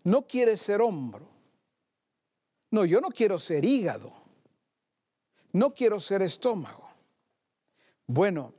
no 0.04 0.26
quiere 0.26 0.56
ser 0.56 0.80
hombro. 0.80 1.28
No, 2.70 2.84
yo 2.84 3.00
no 3.00 3.08
quiero 3.08 3.38
ser 3.38 3.64
hígado, 3.64 4.12
no 5.52 5.74
quiero 5.74 5.98
ser 5.98 6.22
estómago. 6.22 6.88
Bueno, 8.06 8.54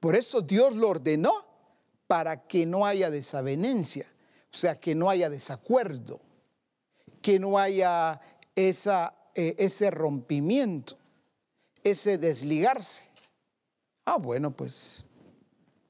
por 0.00 0.16
eso 0.16 0.40
Dios 0.40 0.74
lo 0.74 0.88
ordenó 0.88 1.46
para 2.06 2.46
que 2.46 2.66
no 2.66 2.84
haya 2.84 3.10
desavenencia, 3.10 4.06
o 4.56 4.58
sea, 4.58 4.80
que 4.80 4.94
no 4.94 5.10
haya 5.10 5.28
desacuerdo, 5.28 6.18
que 7.20 7.38
no 7.38 7.58
haya 7.58 8.18
eh, 8.54 8.74
ese 9.34 9.90
rompimiento, 9.90 10.96
ese 11.84 12.16
desligarse. 12.16 13.10
Ah, 14.06 14.16
bueno, 14.16 14.56
pues 14.56 15.04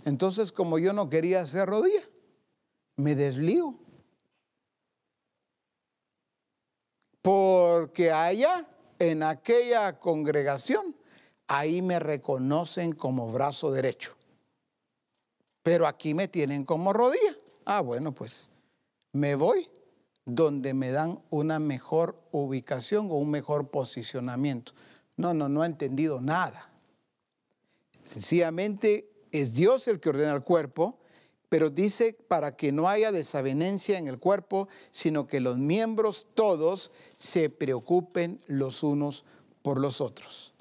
entonces 0.05 0.51
como 0.51 0.81
yo 0.81 0.93
no 0.93 1.09
quería 1.09 1.43
hacer 1.43 1.69
rodilla, 1.69 2.03
me 2.97 3.15
desligo. 3.15 3.79
Porque 7.23 8.11
allá, 8.11 8.67
en 8.99 9.23
aquella 9.23 9.97
congregación, 10.01 10.97
ahí 11.47 11.83
me 11.83 12.01
reconocen 12.01 12.95
como 12.95 13.29
brazo 13.29 13.71
derecho. 13.71 14.17
Pero 15.63 15.87
aquí 15.87 16.15
me 16.15 16.27
tienen 16.27 16.65
como 16.65 16.93
rodilla. 16.93 17.37
Ah, 17.65 17.81
bueno, 17.81 18.13
pues 18.13 18.51
me 19.17 19.35
voy 19.35 19.69
donde 20.27 20.75
me 20.75 20.91
dan 20.91 21.21
una 21.31 21.59
mejor 21.59 22.21
ubicación 22.33 23.11
o 23.11 23.15
un 23.15 23.31
mejor 23.31 23.71
posicionamiento. 23.71 24.73
No, 25.17 25.33
no, 25.33 25.49
no 25.49 25.65
he 25.65 25.67
entendido 25.67 26.21
nada. 26.21 26.71
Sencillamente 28.05 29.11
es 29.33 29.55
Dios 29.55 29.89
el 29.89 30.01
que 30.01 30.11
ordena 30.11 30.35
el 30.35 30.43
cuerpo, 30.43 30.99
pero 31.49 31.71
dice 31.71 32.13
para 32.29 32.57
que 32.57 32.73
no 32.73 32.89
haya 32.89 33.13
desavenencia 33.13 33.99
en 33.99 34.09
el 34.09 34.19
cuerpo, 34.19 34.69
sino 34.91 35.27
que 35.27 35.41
los 35.41 35.59
miembros 35.59 36.29
todos 36.35 36.91
se 37.15 37.49
preocupen 37.49 38.41
los 38.47 38.83
unos 38.83 39.25
por 39.63 39.79
los 39.79 40.01
otros. 40.01 40.53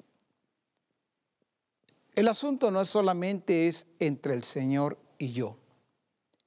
El 2.14 2.28
asunto 2.28 2.70
no 2.70 2.86
solamente 2.86 3.68
es 3.68 3.86
entre 3.98 4.34
el 4.34 4.42
Señor 4.44 4.96
y 5.18 5.32
yo, 5.32 5.58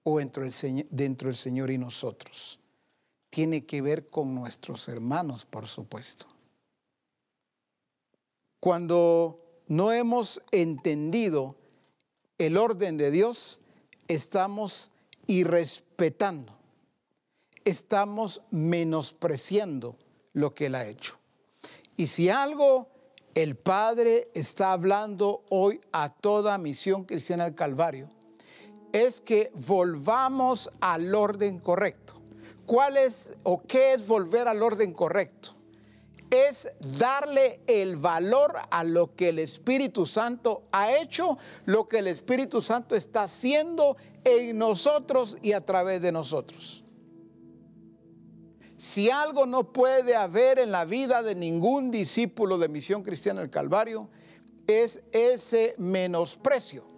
o 0.09 0.19
entre 0.19 0.47
el, 0.47 0.87
dentro 0.89 1.27
del 1.27 1.35
Señor 1.35 1.71
y 1.71 1.77
nosotros. 1.77 2.59
Tiene 3.29 3.65
que 3.65 3.81
ver 3.81 4.09
con 4.09 4.33
nuestros 4.33 4.87
hermanos, 4.87 5.45
por 5.45 5.67
supuesto. 5.67 6.25
Cuando 8.59 9.39
no 9.67 9.91
hemos 9.91 10.41
entendido 10.51 11.55
el 12.37 12.57
orden 12.57 12.97
de 12.97 13.11
Dios, 13.11 13.59
estamos 14.07 14.91
irrespetando, 15.27 16.57
estamos 17.63 18.41
menospreciando 18.49 19.95
lo 20.33 20.53
que 20.53 20.65
Él 20.65 20.75
ha 20.75 20.87
hecho. 20.87 21.17
Y 21.95 22.07
si 22.07 22.29
algo 22.29 22.87
el 23.35 23.55
Padre 23.55 24.29
está 24.33 24.73
hablando 24.73 25.43
hoy 25.49 25.79
a 25.91 26.09
toda 26.09 26.57
misión 26.57 27.05
cristiana 27.05 27.45
del 27.45 27.55
Calvario, 27.55 28.09
es 28.93 29.21
que 29.21 29.51
volvamos 29.67 30.69
al 30.81 31.13
orden 31.13 31.59
correcto. 31.59 32.15
¿Cuál 32.65 32.97
es 32.97 33.31
o 33.43 33.63
qué 33.63 33.93
es 33.93 34.07
volver 34.07 34.47
al 34.47 34.61
orden 34.61 34.93
correcto? 34.93 35.59
es 36.29 36.71
darle 36.97 37.61
el 37.67 37.97
valor 37.97 38.55
a 38.69 38.83
lo 38.83 39.15
que 39.15 39.29
el 39.29 39.39
Espíritu 39.39 40.05
Santo 40.05 40.63
ha 40.71 40.95
hecho, 40.95 41.37
lo 41.65 41.87
que 41.87 41.99
el 41.99 42.07
Espíritu 42.07 42.61
Santo 42.61 42.95
está 42.95 43.23
haciendo 43.23 43.97
en 44.23 44.57
nosotros 44.57 45.37
y 45.41 45.53
a 45.53 45.65
través 45.65 46.01
de 46.01 46.11
nosotros. 46.11 46.83
Si 48.77 49.09
algo 49.09 49.45
no 49.45 49.73
puede 49.73 50.15
haber 50.15 50.59
en 50.59 50.71
la 50.71 50.85
vida 50.85 51.21
de 51.21 51.35
ningún 51.35 51.91
discípulo 51.91 52.57
de 52.57 52.69
Misión 52.69 53.03
Cristiana 53.03 53.41
del 53.41 53.49
Calvario, 53.49 54.09
es 54.67 55.01
ese 55.11 55.75
menosprecio. 55.77 56.88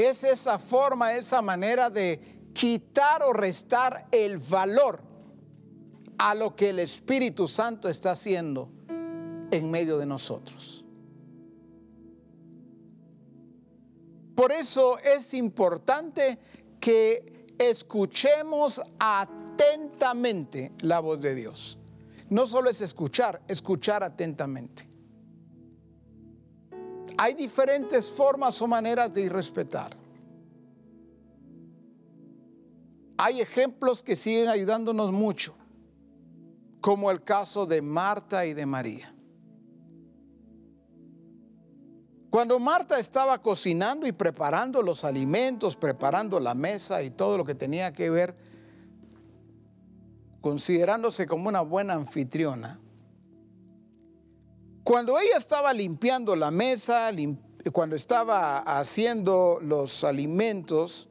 Es 0.00 0.24
esa 0.24 0.58
forma, 0.58 1.14
esa 1.14 1.42
manera 1.42 1.90
de 1.90 2.50
quitar 2.54 3.22
o 3.22 3.32
restar 3.32 4.08
el 4.10 4.38
valor 4.38 5.02
a 6.18 6.34
lo 6.34 6.56
que 6.56 6.70
el 6.70 6.78
Espíritu 6.78 7.46
Santo 7.46 7.88
está 7.88 8.12
haciendo 8.12 8.70
en 9.50 9.70
medio 9.70 9.98
de 9.98 10.06
nosotros. 10.06 10.84
Por 14.34 14.52
eso 14.52 14.98
es 15.00 15.34
importante 15.34 16.38
que 16.80 17.54
escuchemos 17.58 18.80
atentamente 18.98 20.72
la 20.80 21.00
voz 21.00 21.20
de 21.20 21.34
Dios. 21.34 21.78
No 22.30 22.46
solo 22.46 22.70
es 22.70 22.80
escuchar, 22.80 23.42
escuchar 23.48 24.02
atentamente. 24.02 24.89
Hay 27.22 27.34
diferentes 27.34 28.08
formas 28.08 28.60
o 28.62 28.66
maneras 28.66 29.12
de 29.12 29.20
irrespetar. 29.22 30.00
hay 33.22 33.42
ejemplos 33.42 34.02
que 34.02 34.16
siguen 34.16 34.48
ayudándonos 34.48 35.12
mucho, 35.12 35.54
como 36.80 37.10
el 37.10 37.22
caso 37.22 37.66
de 37.66 37.82
Marta 37.82 38.46
y 38.46 38.54
de 38.54 38.64
María. 38.64 39.14
Cuando 42.30 42.58
Marta 42.58 42.98
estaba 42.98 43.42
cocinando 43.42 44.06
y 44.06 44.12
preparando 44.12 44.80
los 44.80 45.04
alimentos, 45.04 45.76
preparando 45.76 46.40
la 46.40 46.54
mesa 46.54 47.02
y 47.02 47.10
todo 47.10 47.36
lo 47.36 47.44
que 47.44 47.54
tenía 47.54 47.92
que 47.92 48.08
ver, 48.08 48.34
considerándose 50.40 51.26
como 51.26 51.50
una 51.50 51.60
buena 51.60 51.92
anfitriona, 51.92 52.79
cuando 54.84 55.18
ella 55.18 55.36
estaba 55.36 55.72
limpiando 55.72 56.34
la 56.34 56.50
mesa, 56.50 57.10
cuando 57.72 57.96
estaba 57.96 58.58
haciendo 58.58 59.58
los 59.60 60.04
alimentos, 60.04 61.08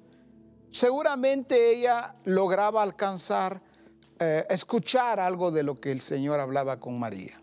seguramente 0.72 1.72
ella 1.76 2.16
lograba 2.26 2.82
alcanzar, 2.82 3.62
eh, 4.20 4.46
escuchar 4.50 5.20
algo 5.20 5.52
de 5.52 5.64
lo 5.64 5.76
que 5.76 5.92
el 5.92 6.02
Señor 6.02 6.40
hablaba 6.40 6.80
con 6.80 7.00
María. 7.00 7.42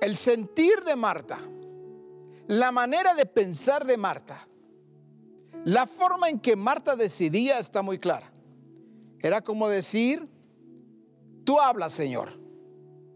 El 0.00 0.16
sentir 0.16 0.84
de 0.84 0.94
Marta, 0.94 1.38
la 2.48 2.70
manera 2.70 3.14
de 3.14 3.26
pensar 3.26 3.86
de 3.86 3.96
Marta, 3.96 4.46
la 5.64 5.86
forma 5.86 6.28
en 6.28 6.38
que 6.38 6.54
Marta 6.54 6.94
decidía 6.94 7.58
está 7.58 7.82
muy 7.82 7.98
clara. 7.98 8.30
Era 9.20 9.40
como 9.40 9.68
decir, 9.68 10.28
tú 11.46 11.58
hablas, 11.58 11.94
Señor. 11.94 12.28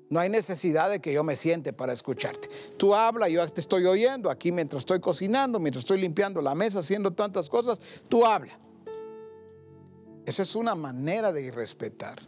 No 0.08 0.18
hay 0.18 0.30
necesidad 0.30 0.90
de 0.90 1.00
que 1.00 1.12
yo 1.12 1.22
me 1.22 1.36
siente 1.36 1.72
para 1.72 1.92
escucharte. 1.92 2.48
Tú 2.78 2.94
habla, 2.94 3.28
yo 3.28 3.46
te 3.48 3.60
estoy 3.60 3.84
oyendo 3.84 4.30
aquí 4.30 4.50
mientras 4.50 4.80
estoy 4.80 4.98
cocinando, 4.98 5.60
mientras 5.60 5.84
estoy 5.84 6.00
limpiando 6.00 6.40
la 6.40 6.54
mesa, 6.54 6.80
haciendo 6.80 7.12
tantas 7.12 7.48
cosas. 7.48 7.78
Tú 8.08 8.24
habla. 8.24 8.58
Esa 10.24 10.42
es 10.42 10.56
una 10.56 10.74
manera 10.74 11.32
de 11.32 11.42
irrespetar. 11.42 12.18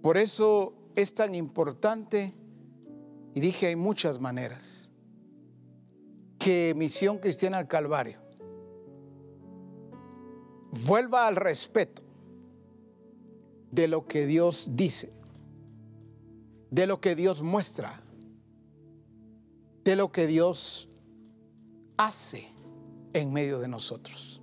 Por 0.00 0.16
eso 0.16 0.74
es 0.96 1.12
tan 1.14 1.34
importante, 1.34 2.34
y 3.34 3.40
dije 3.40 3.66
hay 3.66 3.76
muchas 3.76 4.20
maneras, 4.20 4.90
que 6.38 6.72
Misión 6.76 7.18
Cristiana 7.18 7.58
al 7.58 7.68
Calvario 7.68 8.21
vuelva 10.72 11.28
al 11.28 11.36
respeto 11.36 12.02
de 13.70 13.88
lo 13.88 14.06
que 14.06 14.26
Dios 14.26 14.70
dice, 14.72 15.12
de 16.70 16.86
lo 16.86 17.00
que 17.00 17.14
Dios 17.14 17.42
muestra, 17.42 18.02
de 19.84 19.96
lo 19.96 20.10
que 20.10 20.26
Dios 20.26 20.88
hace 21.96 22.48
en 23.12 23.32
medio 23.32 23.58
de 23.58 23.68
nosotros. 23.68 24.42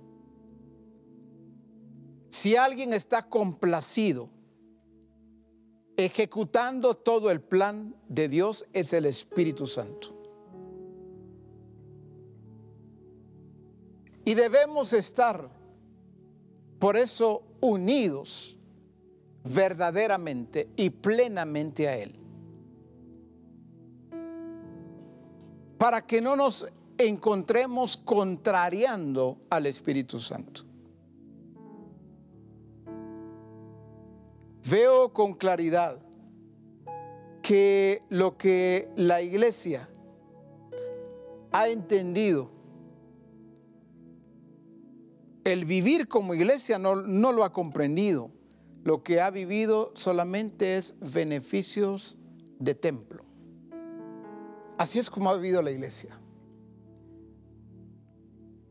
Si 2.28 2.56
alguien 2.56 2.92
está 2.92 3.28
complacido 3.28 4.30
ejecutando 5.96 6.94
todo 6.94 7.30
el 7.30 7.40
plan 7.40 7.94
de 8.08 8.28
Dios, 8.28 8.64
es 8.72 8.92
el 8.92 9.04
Espíritu 9.04 9.66
Santo. 9.66 10.16
Y 14.24 14.34
debemos 14.34 14.92
estar 14.92 15.59
por 16.80 16.96
eso, 16.96 17.42
unidos 17.60 18.56
verdaderamente 19.44 20.70
y 20.76 20.88
plenamente 20.90 21.86
a 21.86 21.96
Él. 21.96 22.16
Para 25.78 26.06
que 26.06 26.20
no 26.20 26.36
nos 26.36 26.66
encontremos 26.96 27.98
contrariando 27.98 29.38
al 29.50 29.66
Espíritu 29.66 30.18
Santo. 30.18 30.62
Veo 34.68 35.12
con 35.12 35.34
claridad 35.34 36.00
que 37.42 38.02
lo 38.08 38.36
que 38.36 38.90
la 38.96 39.20
iglesia 39.20 39.88
ha 41.52 41.68
entendido 41.68 42.59
el 45.44 45.64
vivir 45.64 46.08
como 46.08 46.34
iglesia 46.34 46.78
no, 46.78 46.96
no 46.96 47.32
lo 47.32 47.44
ha 47.44 47.52
comprendido. 47.52 48.30
Lo 48.84 49.02
que 49.02 49.20
ha 49.20 49.30
vivido 49.30 49.92
solamente 49.94 50.76
es 50.76 50.94
beneficios 51.00 52.16
de 52.58 52.74
templo. 52.74 53.24
Así 54.78 54.98
es 54.98 55.10
como 55.10 55.30
ha 55.30 55.36
vivido 55.36 55.60
la 55.60 55.70
iglesia. 55.70 56.18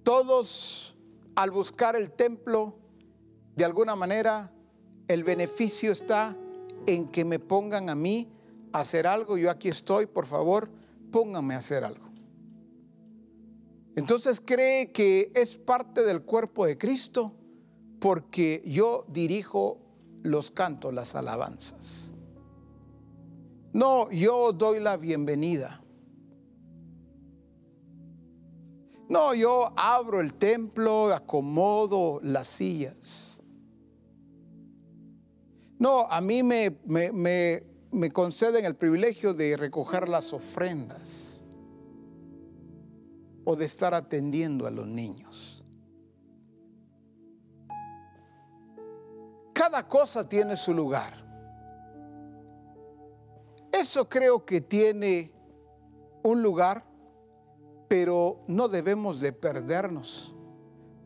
Todos 0.04 0.96
al 1.36 1.52
buscar 1.52 1.96
el 1.96 2.12
templo, 2.12 2.76
de 3.56 3.64
alguna 3.64 3.96
manera, 3.96 4.52
el 5.08 5.24
beneficio 5.24 5.92
está 5.92 6.36
en 6.88 7.08
que 7.08 7.24
me 7.24 7.40
pongan 7.40 7.90
a 7.90 7.96
mí 7.96 8.28
a 8.74 8.80
hacer 8.80 9.06
algo. 9.06 9.38
Yo 9.38 9.52
aquí 9.52 9.70
estoy, 9.70 10.08
por 10.08 10.26
favor, 10.26 10.70
pónganme 11.12 11.54
a 11.54 11.60
hacer 11.60 11.84
algo. 11.84 12.09
Entonces 14.00 14.40
cree 14.40 14.94
que 14.94 15.30
es 15.36 15.58
parte 15.58 16.06
del 16.06 16.22
cuerpo 16.22 16.66
de 16.66 16.78
Cristo 16.78 17.34
porque 18.00 18.64
yo 18.66 19.04
dirijo 19.10 19.78
los 20.24 20.52
cantos, 20.52 20.94
las 20.94 21.16
alabanzas. 21.16 22.14
No, 23.74 24.10
yo 24.10 24.54
doy 24.54 24.80
la 24.80 24.96
bienvenida. 24.96 25.84
No, 29.10 29.34
yo 29.34 29.74
abro 29.76 30.22
el 30.22 30.34
templo, 30.34 31.14
acomodo 31.14 32.22
las 32.24 32.48
sillas. 32.48 33.44
No, 35.78 36.08
a 36.10 36.22
mí 36.22 36.42
me, 36.42 36.74
me 36.86 38.12
conceden 38.14 38.64
el 38.64 38.78
privilegio 38.78 39.34
de 39.34 39.58
recoger 39.58 40.08
las 40.08 40.32
ofrendas 40.32 41.29
o 43.50 43.56
de 43.56 43.66
estar 43.66 43.96
atendiendo 43.96 44.68
a 44.68 44.70
los 44.70 44.86
niños. 44.86 45.66
Cada 49.54 49.88
cosa 49.88 50.30
tiene 50.30 50.56
su 50.56 50.72
lugar. 50.72 51.16
Eso 53.72 54.08
creo 54.08 54.46
que 54.46 54.62
tiene 54.62 55.32
un 56.22 56.44
lugar, 56.44 56.86
pero 57.88 58.44
no 58.48 58.68
debemos 58.68 59.20
de 59.20 59.34
perdernos, 59.34 60.36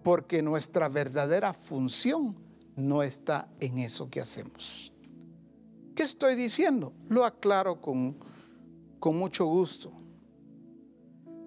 porque 0.04 0.42
nuestra 0.42 0.90
verdadera 0.90 1.54
función 1.54 2.36
no 2.76 3.04
está 3.04 3.48
en 3.62 3.80
eso 3.80 4.10
que 4.10 4.20
hacemos. 4.20 4.94
¿Qué 5.96 6.04
estoy 6.04 6.36
diciendo? 6.36 6.92
Lo 7.08 7.24
aclaro 7.24 7.80
con, 7.80 8.18
con 9.00 9.18
mucho 9.18 9.46
gusto. 9.46 10.03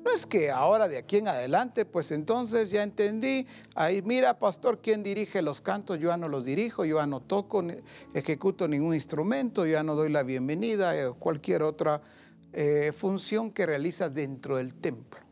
No 0.06 0.12
es 0.12 0.24
que 0.24 0.52
ahora 0.52 0.86
de 0.86 0.98
aquí 0.98 1.16
en 1.16 1.26
adelante, 1.26 1.84
pues 1.84 2.12
entonces 2.12 2.70
ya 2.70 2.84
entendí, 2.84 3.44
ahí 3.74 4.02
mira, 4.02 4.38
pastor, 4.38 4.80
¿quién 4.80 5.02
dirige 5.02 5.42
los 5.42 5.60
cantos? 5.60 5.98
Yo 5.98 6.10
ya 6.10 6.16
no 6.16 6.28
los 6.28 6.44
dirijo, 6.44 6.84
yo 6.84 6.98
ya 6.98 7.08
no 7.08 7.18
toco, 7.18 7.64
ejecuto 8.14 8.68
ningún 8.68 8.94
instrumento, 8.94 9.66
yo 9.66 9.72
ya 9.72 9.82
no 9.82 9.96
doy 9.96 10.10
la 10.10 10.22
bienvenida, 10.22 10.90
o 10.90 10.92
eh, 10.92 11.16
cualquier 11.18 11.64
otra 11.64 12.02
eh, 12.52 12.92
función 12.96 13.50
que 13.50 13.66
realiza 13.66 14.08
dentro 14.08 14.58
del 14.58 14.74
templo. 14.74 15.22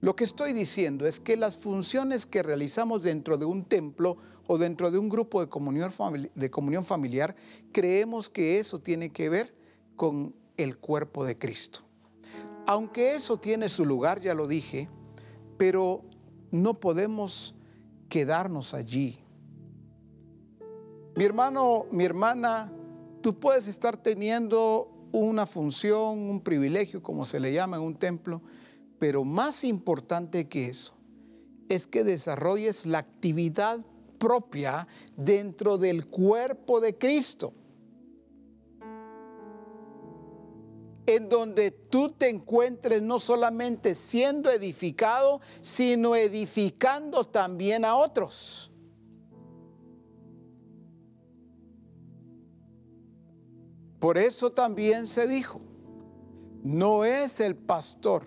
Lo 0.00 0.14
que 0.14 0.22
estoy 0.22 0.52
diciendo 0.52 1.04
es 1.04 1.18
que 1.18 1.36
las 1.36 1.56
funciones 1.56 2.24
que 2.24 2.44
realizamos 2.44 3.02
dentro 3.02 3.36
de 3.36 3.46
un 3.46 3.64
templo 3.64 4.16
o 4.46 4.58
dentro 4.58 4.92
de 4.92 4.98
un 4.98 5.08
grupo 5.08 5.40
de 5.40 5.48
comunión 5.48 6.84
familiar, 6.84 7.34
creemos 7.72 8.30
que 8.30 8.60
eso 8.60 8.78
tiene 8.78 9.10
que 9.10 9.28
ver 9.28 9.52
con 9.96 10.36
el 10.56 10.78
cuerpo 10.78 11.24
de 11.24 11.36
Cristo. 11.36 11.80
Aunque 12.66 13.16
eso 13.16 13.38
tiene 13.38 13.68
su 13.68 13.84
lugar, 13.84 14.20
ya 14.20 14.34
lo 14.34 14.46
dije, 14.46 14.88
pero 15.56 16.02
no 16.50 16.74
podemos 16.74 17.54
quedarnos 18.08 18.74
allí. 18.74 19.18
Mi 21.16 21.24
hermano, 21.24 21.86
mi 21.90 22.04
hermana, 22.04 22.72
tú 23.20 23.38
puedes 23.38 23.68
estar 23.68 23.96
teniendo 23.96 24.88
una 25.12 25.46
función, 25.46 26.18
un 26.18 26.40
privilegio, 26.40 27.02
como 27.02 27.26
se 27.26 27.40
le 27.40 27.52
llama 27.52 27.76
en 27.76 27.82
un 27.82 27.94
templo, 27.96 28.40
pero 28.98 29.24
más 29.24 29.64
importante 29.64 30.48
que 30.48 30.68
eso 30.68 30.94
es 31.68 31.86
que 31.86 32.04
desarrolles 32.04 32.86
la 32.86 32.98
actividad 32.98 33.84
propia 34.18 34.86
dentro 35.16 35.78
del 35.78 36.06
cuerpo 36.06 36.80
de 36.80 36.96
Cristo. 36.96 37.52
En 41.06 41.28
donde 41.28 41.70
tú 41.70 42.10
te 42.10 42.28
encuentres 42.28 43.02
no 43.02 43.18
solamente 43.18 43.94
siendo 43.94 44.50
edificado, 44.50 45.40
sino 45.60 46.14
edificando 46.14 47.24
también 47.24 47.84
a 47.84 47.96
otros. 47.96 48.70
Por 53.98 54.18
eso 54.18 54.50
también 54.50 55.06
se 55.06 55.28
dijo, 55.28 55.60
no 56.62 57.04
es 57.04 57.40
el 57.40 57.56
pastor 57.56 58.24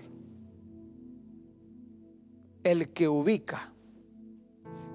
el 2.64 2.94
que 2.94 3.08
ubica. 3.08 3.74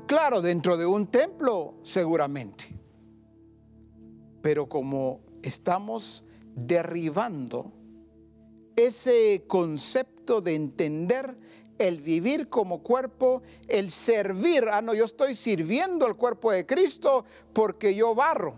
Claro, 0.06 0.42
dentro 0.42 0.76
de 0.76 0.86
un 0.86 1.06
templo 1.06 1.74
seguramente. 1.82 2.64
Pero 4.42 4.68
como 4.68 5.20
estamos 5.42 6.24
derribando 6.54 7.72
ese 8.76 9.44
concepto 9.46 10.40
de 10.40 10.54
entender 10.54 11.36
el 11.78 12.00
vivir 12.00 12.48
como 12.48 12.82
cuerpo, 12.82 13.42
el 13.66 13.90
servir. 13.90 14.66
Ah, 14.70 14.82
no, 14.82 14.94
yo 14.94 15.04
estoy 15.06 15.34
sirviendo 15.34 16.04
al 16.04 16.16
cuerpo 16.16 16.52
de 16.52 16.66
Cristo 16.66 17.24
porque 17.52 17.94
yo 17.94 18.14
barro, 18.14 18.54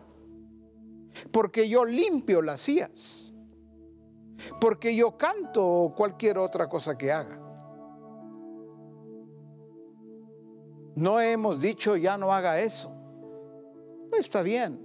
porque 1.30 1.68
yo 1.68 1.84
limpio 1.84 2.42
las 2.42 2.60
sillas, 2.60 3.32
porque 4.60 4.96
yo 4.96 5.16
canto 5.16 5.64
o 5.64 5.94
cualquier 5.94 6.38
otra 6.38 6.68
cosa 6.68 6.98
que 6.98 7.12
haga. 7.12 7.38
No 10.96 11.20
hemos 11.20 11.60
dicho 11.60 11.96
ya 11.96 12.18
no 12.18 12.32
haga 12.32 12.60
eso. 12.60 12.92
Está 14.18 14.42
bien. 14.42 14.78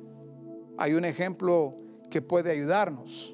Hay 0.77 0.93
un 0.93 1.03
ejemplo 1.03 1.75
que 2.09 2.21
puede 2.21 2.51
ayudarnos. 2.51 3.33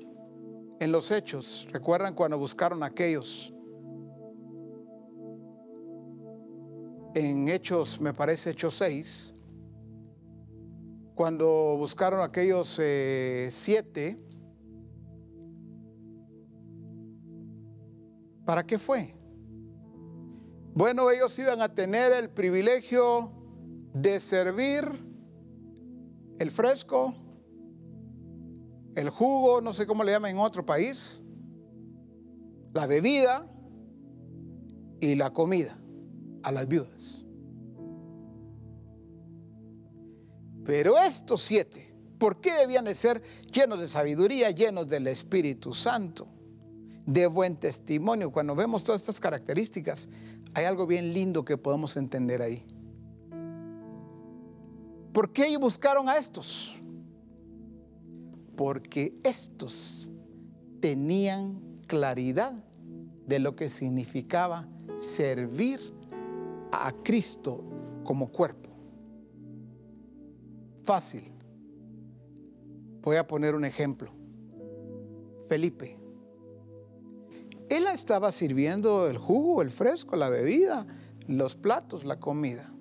En 0.80 0.91
los 0.91 1.11
hechos, 1.11 1.67
¿recuerdan 1.71 2.13
cuando 2.13 2.38
buscaron 2.38 2.84
aquellos? 2.84 3.53
En 7.15 7.47
Hechos, 7.47 8.01
me 8.01 8.13
parece 8.13 8.49
Hechos 8.49 8.76
6, 8.76 9.34
cuando 11.15 11.76
buscaron 11.78 12.21
aquellos 12.21 12.80
eh, 12.82 13.49
siete, 13.51 14.17
¿para 18.45 18.65
qué 18.65 18.80
fue? 18.80 19.15
Bueno, 20.74 21.11
ellos 21.11 21.38
iban 21.38 21.61
a 21.61 21.74
tener 21.74 22.11
el 22.13 22.32
privilegio 22.32 23.32
de 23.93 24.19
servir 24.19 24.84
el 26.39 26.49
fresco, 26.49 27.13
el 28.95 29.09
jugo, 29.09 29.61
no 29.61 29.73
sé 29.73 29.87
cómo 29.87 30.03
le 30.03 30.11
llaman 30.11 30.31
en 30.31 30.37
otro 30.37 30.65
país, 30.65 31.21
la 32.73 32.87
bebida 32.87 33.47
y 34.99 35.15
la 35.15 35.31
comida 35.31 35.77
a 36.43 36.51
las 36.51 36.67
viudas. 36.67 37.23
Pero 40.65 40.97
estos 40.97 41.41
siete, 41.41 41.93
¿por 42.17 42.39
qué 42.39 42.53
debían 42.53 42.85
de 42.85 42.95
ser 42.95 43.21
llenos 43.51 43.79
de 43.79 43.87
sabiduría, 43.87 44.49
llenos 44.51 44.87
del 44.87 45.07
Espíritu 45.07 45.73
Santo, 45.73 46.27
de 47.05 47.27
buen 47.27 47.57
testimonio? 47.57 48.31
Cuando 48.31 48.55
vemos 48.55 48.83
todas 48.83 49.01
estas 49.01 49.19
características, 49.19 50.07
hay 50.53 50.65
algo 50.65 50.87
bien 50.87 51.13
lindo 51.13 51.43
que 51.43 51.57
podemos 51.57 51.97
entender 51.97 52.41
ahí. 52.41 52.65
¿Por 55.11 55.31
qué 55.31 55.47
ellos 55.47 55.61
buscaron 55.61 56.07
a 56.09 56.17
estos? 56.17 56.75
Porque 58.56 59.16
estos 59.24 60.10
tenían 60.80 61.62
claridad 61.88 62.54
de 63.28 63.39
lo 63.39 63.56
que 63.56 63.70
significaba 63.70 64.68
servir 64.97 65.80
a 66.72 66.91
Cristo 67.04 67.64
como 68.04 68.30
cuerpo. 68.30 68.70
Fácil. 70.84 71.32
Voy 73.01 73.16
a 73.18 73.26
poner 73.26 73.56
un 73.56 73.66
ejemplo. 73.66 74.10
Felipe. 75.47 75.97
Él 77.70 77.88
estaba 77.88 78.32
sirviendo 78.32 79.08
el 79.08 79.18
jugo, 79.18 79.62
el 79.62 79.70
fresco, 79.70 80.16
la 80.16 80.30
bebida, 80.30 80.86
los 81.28 81.56
platos, 81.56 82.04
la 82.04 82.20
comida. 82.20 82.72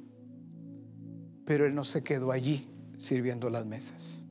Pero 1.45 1.67
él 1.67 1.75
no 1.75 1.85
se 1.85 2.03
quedó 2.03 2.31
allí 2.33 2.69
sirviendo 2.99 3.51
las 3.51 3.67
mesas. 3.67 4.22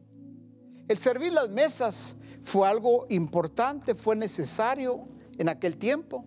El 0.92 1.00
servir 1.00 1.32
las 1.32 1.50
mesas 1.50 2.18
fue 2.42 2.68
algo 2.68 3.06
importante, 3.08 3.96
fue 3.96 4.14
necesario 4.14 5.08
en 5.38 5.48
aquel 5.48 5.78
tiempo. 5.78 6.26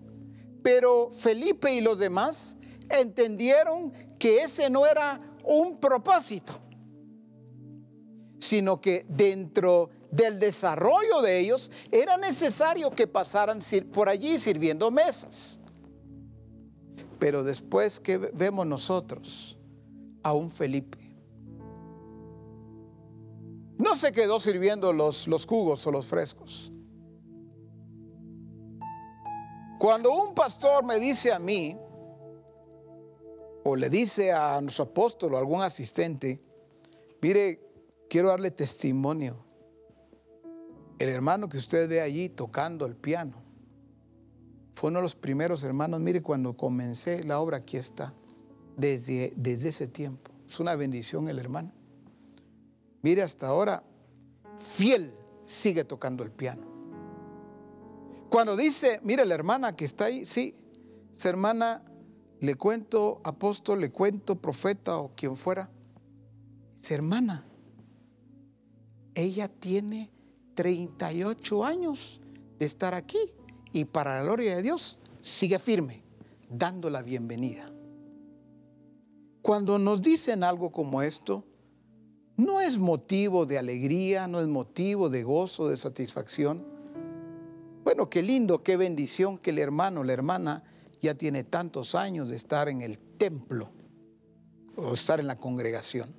Pero 0.62 1.10
Felipe 1.12 1.74
y 1.74 1.82
los 1.82 1.98
demás 1.98 2.56
entendieron 2.88 3.92
que 4.18 4.38
ese 4.38 4.70
no 4.70 4.86
era 4.86 5.20
un 5.44 5.78
propósito, 5.78 6.54
sino 8.40 8.80
que 8.80 9.04
dentro 9.06 9.90
del 10.10 10.40
desarrollo 10.40 11.20
de 11.20 11.40
ellos 11.40 11.70
era 11.92 12.16
necesario 12.16 12.90
que 12.90 13.06
pasaran 13.06 13.58
por 13.92 14.08
allí 14.08 14.38
sirviendo 14.38 14.90
mesas. 14.90 15.60
Pero 17.18 17.44
después 17.44 18.00
que 18.00 18.16
vemos 18.16 18.66
nosotros 18.66 19.58
a 20.22 20.32
un 20.32 20.48
Felipe, 20.48 21.03
no 23.78 23.96
se 23.96 24.12
quedó 24.12 24.40
sirviendo 24.40 24.92
los, 24.92 25.28
los 25.28 25.46
jugos 25.46 25.86
o 25.86 25.90
los 25.90 26.06
frescos. 26.06 26.72
Cuando 29.78 30.12
un 30.12 30.34
pastor 30.34 30.84
me 30.84 30.98
dice 30.98 31.32
a 31.32 31.38
mí, 31.38 31.76
o 33.64 33.76
le 33.76 33.88
dice 33.88 34.32
a 34.32 34.60
nuestro 34.60 34.84
apóstol 34.84 35.34
o 35.34 35.38
algún 35.38 35.62
asistente, 35.62 36.40
mire, 37.20 37.60
quiero 38.08 38.28
darle 38.28 38.50
testimonio. 38.50 39.44
El 40.98 41.08
hermano 41.08 41.48
que 41.48 41.56
usted 41.56 41.88
ve 41.88 42.00
allí 42.00 42.28
tocando 42.28 42.86
el 42.86 42.94
piano 42.94 43.42
fue 44.74 44.90
uno 44.90 45.00
de 45.00 45.04
los 45.04 45.16
primeros 45.16 45.64
hermanos. 45.64 46.00
Mire, 46.00 46.22
cuando 46.22 46.56
comencé 46.56 47.24
la 47.24 47.40
obra, 47.40 47.58
aquí 47.58 47.76
está, 47.76 48.14
desde, 48.76 49.32
desde 49.36 49.70
ese 49.70 49.88
tiempo. 49.88 50.30
Es 50.48 50.60
una 50.60 50.76
bendición 50.76 51.28
el 51.28 51.38
hermano. 51.38 51.72
Mire, 53.04 53.20
hasta 53.20 53.48
ahora, 53.48 53.82
fiel, 54.56 55.12
sigue 55.44 55.84
tocando 55.84 56.24
el 56.24 56.30
piano. 56.30 56.62
Cuando 58.30 58.56
dice, 58.56 58.98
mire 59.02 59.26
la 59.26 59.34
hermana 59.34 59.76
que 59.76 59.84
está 59.84 60.06
ahí, 60.06 60.24
sí, 60.24 60.54
esa 61.14 61.28
hermana, 61.28 61.84
le 62.40 62.54
cuento 62.54 63.20
apóstol, 63.22 63.82
le 63.82 63.92
cuento 63.92 64.40
profeta 64.40 64.96
o 64.96 65.14
quien 65.14 65.36
fuera. 65.36 65.68
Esa 66.80 66.94
hermana, 66.94 67.46
ella 69.14 69.48
tiene 69.48 70.10
38 70.54 71.62
años 71.62 72.22
de 72.58 72.64
estar 72.64 72.94
aquí 72.94 73.20
y 73.70 73.84
para 73.84 74.16
la 74.16 74.24
gloria 74.24 74.56
de 74.56 74.62
Dios 74.62 74.96
sigue 75.20 75.58
firme, 75.58 76.02
dando 76.48 76.88
la 76.88 77.02
bienvenida. 77.02 77.66
Cuando 79.42 79.78
nos 79.78 80.00
dicen 80.00 80.42
algo 80.42 80.72
como 80.72 81.02
esto, 81.02 81.44
no 82.36 82.60
es 82.60 82.78
motivo 82.78 83.46
de 83.46 83.58
alegría, 83.58 84.26
no 84.26 84.40
es 84.40 84.48
motivo 84.48 85.08
de 85.08 85.22
gozo, 85.22 85.68
de 85.68 85.76
satisfacción. 85.76 86.64
Bueno, 87.84 88.10
qué 88.10 88.22
lindo, 88.22 88.62
qué 88.62 88.76
bendición 88.76 89.38
que 89.38 89.50
el 89.50 89.58
hermano, 89.58 90.02
la 90.02 90.12
hermana 90.12 90.64
ya 91.00 91.14
tiene 91.14 91.44
tantos 91.44 91.94
años 91.94 92.28
de 92.28 92.36
estar 92.36 92.68
en 92.68 92.82
el 92.82 92.98
templo 92.98 93.70
o 94.76 94.94
estar 94.94 95.20
en 95.20 95.26
la 95.26 95.38
congregación. 95.38 96.12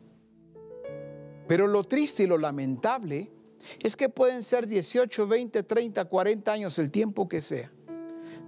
Pero 1.47 1.67
lo 1.67 1.83
triste 1.83 2.23
y 2.23 2.27
lo 2.27 2.37
lamentable 2.37 3.31
es 3.79 3.95
que 3.95 4.09
pueden 4.09 4.43
ser 4.43 4.67
18, 4.67 5.27
20, 5.27 5.63
30, 5.63 6.05
40 6.05 6.51
años, 6.51 6.79
el 6.79 6.91
tiempo 6.91 7.27
que 7.27 7.41
sea, 7.41 7.71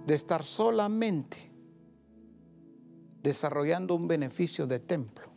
de 0.06 0.14
estar 0.14 0.42
solamente 0.42 1.36
desarrollando 3.22 3.94
un 3.94 4.08
beneficio 4.08 4.66
de 4.66 4.78
templo 4.78 5.27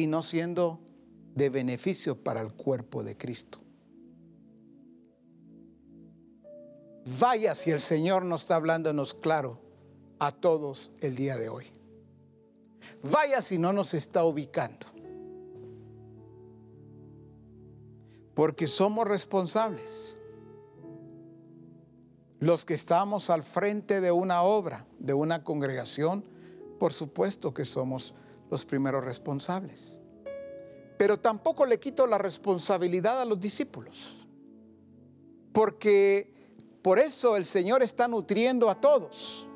y 0.00 0.06
no 0.06 0.22
siendo 0.22 0.80
de 1.34 1.50
beneficio 1.50 2.22
para 2.22 2.40
el 2.40 2.52
cuerpo 2.52 3.02
de 3.02 3.16
Cristo. 3.16 3.60
Vaya 7.18 7.54
si 7.54 7.70
el 7.70 7.80
Señor 7.80 8.24
nos 8.24 8.42
está 8.42 8.56
hablándonos 8.56 9.14
claro 9.14 9.60
a 10.18 10.32
todos 10.32 10.90
el 11.00 11.16
día 11.16 11.36
de 11.36 11.48
hoy. 11.48 11.66
Vaya 13.02 13.42
si 13.42 13.58
no 13.58 13.72
nos 13.72 13.94
está 13.94 14.24
ubicando. 14.24 14.86
Porque 18.34 18.66
somos 18.66 19.06
responsables. 19.06 20.16
Los 22.38 22.64
que 22.64 22.74
estamos 22.74 23.28
al 23.28 23.42
frente 23.42 24.00
de 24.00 24.12
una 24.12 24.42
obra, 24.42 24.86
de 24.98 25.12
una 25.12 25.44
congregación, 25.44 26.24
por 26.78 26.92
supuesto 26.94 27.52
que 27.52 27.66
somos 27.66 28.14
los 28.50 28.64
primeros 28.64 29.04
responsables. 29.04 30.00
Pero 30.98 31.16
tampoco 31.18 31.64
le 31.64 31.80
quito 31.80 32.06
la 32.06 32.18
responsabilidad 32.18 33.22
a 33.22 33.24
los 33.24 33.40
discípulos. 33.40 34.16
Porque 35.52 36.32
por 36.82 36.98
eso 36.98 37.36
el 37.36 37.44
Señor 37.44 37.82
está 37.82 38.06
nutriendo 38.08 38.68
a 38.68 38.80
todos. 38.80 39.46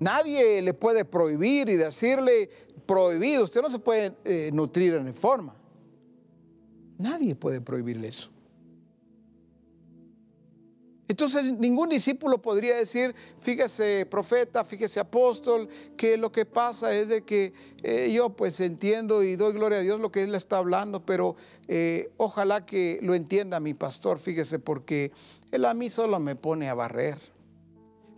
Nadie 0.00 0.62
le 0.62 0.74
puede 0.74 1.04
prohibir 1.04 1.68
y 1.68 1.76
decirle 1.76 2.48
prohibido. 2.86 3.44
Usted 3.44 3.60
no 3.60 3.70
se 3.70 3.78
puede 3.78 4.16
eh, 4.24 4.50
nutrir 4.52 4.94
en 4.94 5.14
forma. 5.14 5.54
Nadie 6.98 7.34
puede 7.34 7.60
prohibirle 7.60 8.08
eso. 8.08 8.30
Entonces 11.10 11.58
ningún 11.58 11.88
discípulo 11.88 12.40
podría 12.40 12.76
decir, 12.76 13.16
fíjese 13.40 14.06
profeta, 14.08 14.64
fíjese 14.64 15.00
apóstol, 15.00 15.68
que 15.96 16.16
lo 16.16 16.30
que 16.30 16.46
pasa 16.46 16.94
es 16.94 17.08
de 17.08 17.22
que 17.22 17.52
eh, 17.82 18.12
yo 18.14 18.30
pues 18.30 18.60
entiendo 18.60 19.24
y 19.24 19.34
doy 19.34 19.52
gloria 19.52 19.78
a 19.78 19.80
Dios 19.80 19.98
lo 19.98 20.12
que 20.12 20.22
él 20.22 20.32
está 20.36 20.58
hablando, 20.58 21.04
pero 21.04 21.34
eh, 21.66 22.12
ojalá 22.16 22.64
que 22.64 23.00
lo 23.02 23.16
entienda 23.16 23.58
mi 23.58 23.74
pastor, 23.74 24.20
fíjese, 24.20 24.60
porque 24.60 25.10
él 25.50 25.64
a 25.64 25.74
mí 25.74 25.90
solo 25.90 26.20
me 26.20 26.36
pone 26.36 26.68
a 26.68 26.74
barrer. 26.74 27.18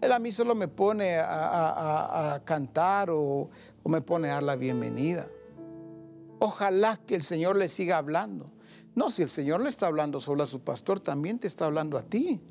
Él 0.02 0.12
a 0.12 0.18
mí 0.18 0.30
solo 0.30 0.54
me 0.54 0.68
pone 0.68 1.16
a, 1.18 2.42
cantar 2.44 3.08
o, 3.08 3.48
o 3.82 3.88
me 3.88 4.02
pone 4.02 4.28
a 4.28 4.34
dar 4.34 4.42
la 4.42 4.56
bienvenida. 4.56 5.30
Ojalá 6.40 7.00
que 7.06 7.14
el 7.14 7.22
Señor 7.22 7.56
le 7.56 7.70
siga 7.70 7.96
hablando. 7.96 8.52
No, 8.94 9.08
si 9.08 9.22
el 9.22 9.30
Señor 9.30 9.62
le 9.62 9.70
está 9.70 9.86
hablando 9.86 10.20
solo 10.20 10.42
a 10.42 10.46
su 10.46 10.60
pastor, 10.60 11.00
también 11.00 11.38
te 11.38 11.46
está 11.46 11.64
hablando 11.64 11.96
a 11.96 12.02
ti. 12.02 12.42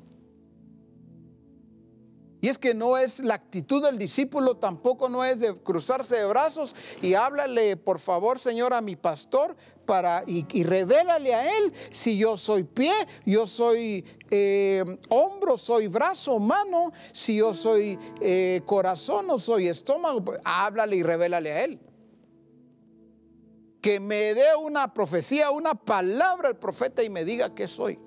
Y 2.42 2.48
es 2.48 2.58
que 2.58 2.74
no 2.74 2.98
es 2.98 3.20
la 3.20 3.34
actitud 3.34 3.84
del 3.84 3.96
discípulo, 3.98 4.56
tampoco 4.56 5.08
no 5.08 5.24
es 5.24 5.38
de 5.38 5.54
cruzarse 5.54 6.16
de 6.16 6.24
brazos 6.24 6.74
y 7.00 7.14
háblale, 7.14 7.76
por 7.76 8.00
favor, 8.00 8.40
Señor, 8.40 8.74
a 8.74 8.80
mi 8.80 8.96
pastor 8.96 9.54
para 9.86 10.24
y, 10.26 10.64
revélale 10.64 11.36
a 11.36 11.56
él 11.56 11.72
si 11.92 12.18
yo 12.18 12.36
soy 12.36 12.64
pie, 12.64 12.92
yo 13.24 13.46
soy 13.46 14.04
eh, 14.28 14.84
hombro, 15.08 15.56
soy 15.56 15.86
brazo, 15.86 16.40
mano, 16.40 16.90
si 17.12 17.36
yo 17.36 17.54
soy 17.54 17.96
eh, 18.20 18.60
corazón 18.66 19.30
o 19.30 19.38
soy 19.38 19.68
estómago, 19.68 20.24
pues, 20.24 20.40
háblale 20.44 20.96
y 20.96 21.04
revélale 21.04 21.52
a 21.52 21.62
él. 21.62 21.78
Que 23.80 24.00
me 24.00 24.34
dé 24.34 24.56
una 24.60 24.92
profecía, 24.92 25.52
una 25.52 25.76
palabra 25.76 26.48
el 26.48 26.56
profeta 26.56 27.04
y 27.04 27.08
me 27.08 27.24
diga 27.24 27.54
qué 27.54 27.68
soy. 27.68 28.00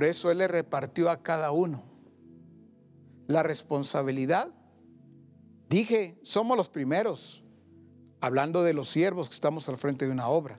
Por 0.00 0.08
eso 0.08 0.30
Él 0.30 0.38
le 0.38 0.48
repartió 0.48 1.10
a 1.10 1.22
cada 1.22 1.52
uno 1.52 1.82
la 3.26 3.42
responsabilidad. 3.42 4.48
Dije, 5.68 6.18
somos 6.22 6.56
los 6.56 6.70
primeros, 6.70 7.44
hablando 8.22 8.62
de 8.62 8.72
los 8.72 8.88
siervos 8.88 9.28
que 9.28 9.34
estamos 9.34 9.68
al 9.68 9.76
frente 9.76 10.06
de 10.06 10.10
una 10.10 10.28
obra, 10.28 10.58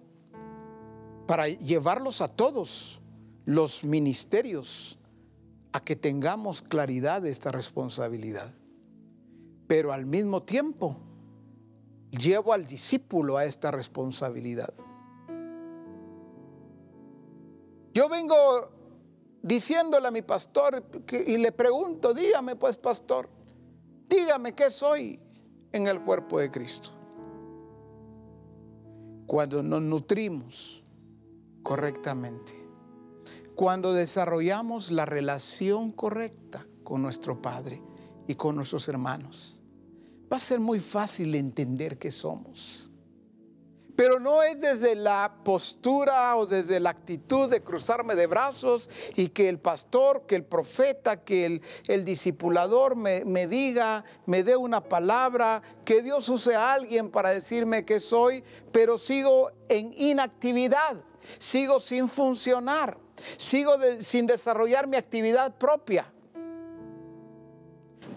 para 1.26 1.48
llevarlos 1.48 2.22
a 2.22 2.28
todos 2.28 3.02
los 3.46 3.84
ministerios 3.84 5.00
a 5.74 5.84
que 5.84 5.96
tengamos 5.96 6.62
claridad 6.62 7.24
de 7.24 7.32
esta 7.32 7.52
responsabilidad. 7.52 8.54
Pero 9.66 9.92
al 9.92 10.06
mismo 10.06 10.44
tiempo, 10.44 10.98
llevo 12.12 12.54
al 12.54 12.68
discípulo 12.68 13.38
a 13.38 13.46
esta 13.46 13.72
responsabilidad. 13.72 14.72
Yo 17.92 18.08
vengo 18.08 18.36
diciéndole 19.42 20.08
a 20.08 20.12
mi 20.12 20.22
pastor 20.22 20.84
y 21.26 21.38
le 21.38 21.52
pregunto, 21.52 22.14
dígame 22.14 22.56
pues 22.56 22.78
pastor, 22.78 23.30
dígame 24.08 24.54
qué 24.54 24.70
soy 24.70 25.20
en 25.72 25.88
el 25.88 26.02
cuerpo 26.02 26.40
de 26.40 26.52
Cristo. 26.52 26.92
Cuando 29.26 29.64
nos 29.64 29.82
nutrimos 29.82 30.84
correctamente, 31.64 32.62
cuando 33.56 33.94
desarrollamos 33.94 34.92
la 34.92 35.06
relación 35.06 35.92
correcta 35.92 36.66
con 36.84 37.02
nuestro 37.02 37.42
Padre 37.42 37.82
y 38.28 38.36
con 38.36 38.56
nuestros 38.56 38.88
hermanos, 38.88 39.62
va 40.32 40.38
a 40.38 40.40
ser 40.40 40.60
muy 40.60 40.80
fácil 40.80 41.36
entender 41.36 41.98
qué 41.98 42.12
somos. 42.12 42.91
Pero 44.02 44.20
no 44.20 44.42
es 44.42 44.60
desde 44.62 44.96
la 44.96 45.32
postura 45.44 46.36
o 46.36 46.48
desde 46.48 46.80
la 46.80 46.90
actitud 46.90 47.48
de 47.52 47.62
cruzarme 47.62 48.16
de 48.16 48.26
brazos 48.26 48.90
y 49.14 49.28
que 49.28 49.48
el 49.48 49.60
pastor, 49.60 50.26
que 50.26 50.36
el 50.36 50.44
profeta, 50.44 51.24
que 51.24 51.62
el, 51.88 52.04
discipulador 52.04 52.96
me, 52.96 53.24
me, 53.26 53.46
diga, 53.46 54.04
me 54.26 54.42
dé 54.42 54.56
una 54.56 54.84
palabra, 54.84 55.62
que 55.86 56.02
Dios 56.02 56.28
use 56.30 56.56
a 56.56 56.74
alguien 56.74 57.12
para 57.12 57.30
decirme 57.30 57.86
que 57.86 58.00
soy, 58.00 58.44
pero 58.72 58.98
sigo 58.98 59.52
en 59.70 59.94
inactividad, 59.96 60.98
sigo 61.38 61.80
sin 61.80 62.10
funcionar, 62.10 62.98
sigo 63.38 63.74
sin 64.00 64.26
desarrollar 64.26 64.88
mi 64.88 64.98
actividad 64.98 65.56
propia. 65.60 66.12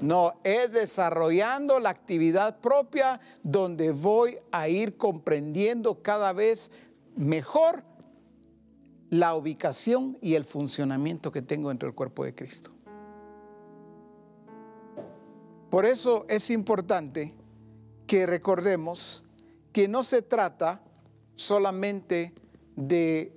No, 0.01 0.35
es 0.45 0.73
desarrollando 0.73 1.81
la 1.81 1.91
actividad 1.91 2.61
propia 2.61 3.21
donde 3.43 3.91
voy 3.93 4.39
a 4.53 4.69
ir 4.69 4.97
comprendiendo 4.97 6.03
cada 6.03 6.33
vez 6.33 6.71
mejor 7.17 7.85
la 9.11 9.35
ubicación 9.35 10.19
y 10.21 10.35
el 10.35 10.45
funcionamiento 10.45 11.31
que 11.31 11.43
tengo 11.43 11.69
dentro 11.69 11.89
del 11.89 11.95
cuerpo 11.95 12.25
de 12.25 12.35
Cristo. 12.35 12.73
Por 15.71 15.87
eso 15.87 16.27
es 16.29 16.51
importante 16.51 17.35
que 18.07 18.27
recordemos 18.27 19.25
que 19.73 19.89
no 19.89 20.05
se 20.05 20.23
trata 20.23 20.81
solamente 21.37 22.33
de 22.77 23.37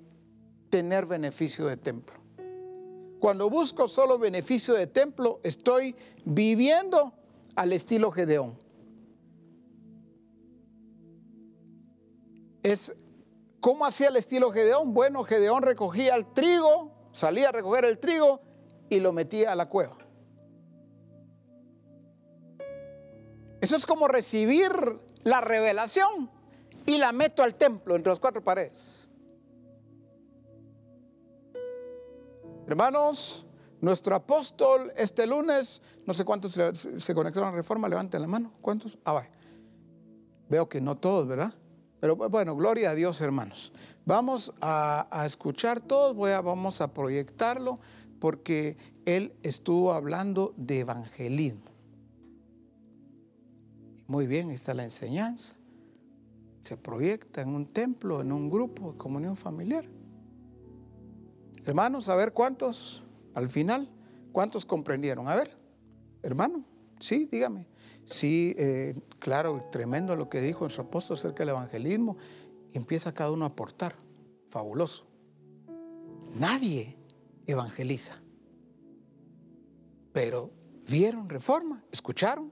tener 0.70 1.06
beneficio 1.06 1.66
de 1.66 1.78
templo. 1.78 2.27
Cuando 3.20 3.50
busco 3.50 3.88
solo 3.88 4.18
beneficio 4.18 4.74
de 4.74 4.88
templo, 4.88 5.40
estoy 5.44 5.96
viviendo 6.26 7.14
al 7.56 7.74
estilo 7.74 8.12
Gedeón. 8.12 8.58
Es 12.64 12.94
¿Cómo 13.60 13.86
hacía 13.86 14.10
el 14.10 14.16
estilo 14.16 14.52
Gedeón? 14.52 14.94
Bueno, 14.94 15.24
Gedeón 15.24 15.64
recogía 15.64 16.16
el 16.16 16.32
trigo, 16.34 16.92
salía 17.12 17.50
a 17.50 17.52
recoger 17.52 17.86
el 17.86 17.98
trigo 17.98 18.40
y 18.90 19.00
lo 19.00 19.12
metía 19.12 19.52
a 19.52 19.56
la 19.56 19.68
cueva. 19.68 19.98
Eso 23.60 23.76
es 23.76 23.86
como 23.86 24.08
recibir 24.08 24.72
la 25.24 25.42
revelación 25.42 26.30
y 26.86 26.98
la 27.00 27.12
meto 27.12 27.44
al 27.44 27.56
templo 27.56 27.96
entre 27.96 28.12
las 28.12 28.20
cuatro 28.20 28.44
paredes. 28.44 29.07
Hermanos, 32.68 33.46
nuestro 33.80 34.14
apóstol 34.14 34.92
este 34.98 35.26
lunes, 35.26 35.82
no 36.06 36.14
sé 36.14 36.26
cuántos 36.26 36.54
se 36.54 37.16
conectaron 37.16 37.50
a 37.50 37.52
Reforma, 37.54 37.88
levanten 37.88 38.22
la 38.22 38.28
mano. 38.28 38.52
¿Cuántos? 38.60 38.98
Ah, 39.06 39.14
va. 39.14 39.28
Veo 40.50 40.68
que 40.68 40.82
no 40.82 40.98
todos, 40.98 41.26
¿verdad? 41.26 41.54
Pero 42.02 42.18
bueno, 42.18 42.58
gloria 42.58 42.90
a 42.90 42.96
Dios, 42.96 43.22
hermanos. 43.22 43.72
Vamos 44.06 44.54
a, 44.60 45.24
escuchar 45.26 45.80
todos, 45.80 46.14
voy 46.14 46.32
a, 46.32 46.42
vamos 46.42 46.82
a 46.82 46.94
proyectarlo, 46.94 47.80
porque 48.20 48.78
él 49.06 49.34
estuvo 49.44 49.94
hablando 49.94 50.54
de 50.58 50.82
evangelismo. 50.82 51.72
Muy 54.08 54.28
bien, 54.28 54.52
está 54.52 54.74
la 54.74 54.84
enseñanza. 54.84 55.56
Se 56.64 56.76
proyecta 56.76 57.42
en 57.42 57.56
un 57.56 57.66
templo, 57.66 58.20
en 58.20 58.34
un 58.34 58.50
grupo 58.50 58.92
de 58.92 58.98
comunión 58.98 59.38
familiar. 59.38 59.86
Hermanos, 61.68 62.08
a 62.08 62.16
ver 62.16 62.32
cuántos, 62.32 63.04
al 63.34 63.50
final, 63.50 63.90
cuántos 64.32 64.66
comprendieron. 64.66 65.28
A 65.28 65.36
ver, 65.36 65.52
hermano, 66.24 66.64
sí, 66.98 67.28
dígame. 67.30 67.68
Sí, 68.06 68.56
eh, 68.58 68.96
claro, 69.20 69.60
tremendo 69.70 70.16
lo 70.16 70.30
que 70.30 70.40
dijo 70.40 70.62
nuestro 70.62 70.84
apóstol 70.84 71.18
acerca 71.18 71.44
del 71.44 71.50
evangelismo. 71.50 72.16
empieza 72.72 73.14
cada 73.14 73.32
uno 73.32 73.44
a 73.44 73.50
aportar. 73.50 73.96
Fabuloso. 74.48 75.08
Nadie 76.36 76.96
evangeliza. 77.46 78.22
Pero 80.14 80.52
vieron 80.88 81.28
reforma, 81.28 81.84
escucharon, 81.92 82.50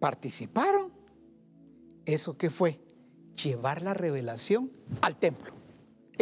participaron. 0.00 0.90
¿Eso 2.06 2.38
qué 2.38 2.48
fue? 2.48 2.80
Llevar 3.44 3.82
la 3.82 3.92
revelación 3.92 4.72
al 5.02 5.16
templo 5.16 5.61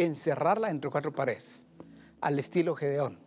encerrarla 0.04 0.70
entre 0.70 0.90
cuatro 0.90 1.12
paredes, 1.12 1.66
al 2.20 2.38
estilo 2.38 2.74
Gedeón. 2.74 3.18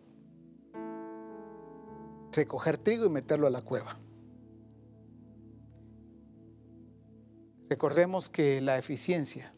Recoger 2.32 2.78
trigo 2.80 3.06
y 3.06 3.10
meterlo 3.10 3.46
a 3.46 3.52
la 3.52 3.62
cueva. 3.62 4.00
Recordemos 7.70 8.30
que 8.30 8.60
la 8.62 8.78
eficiencia 8.78 9.54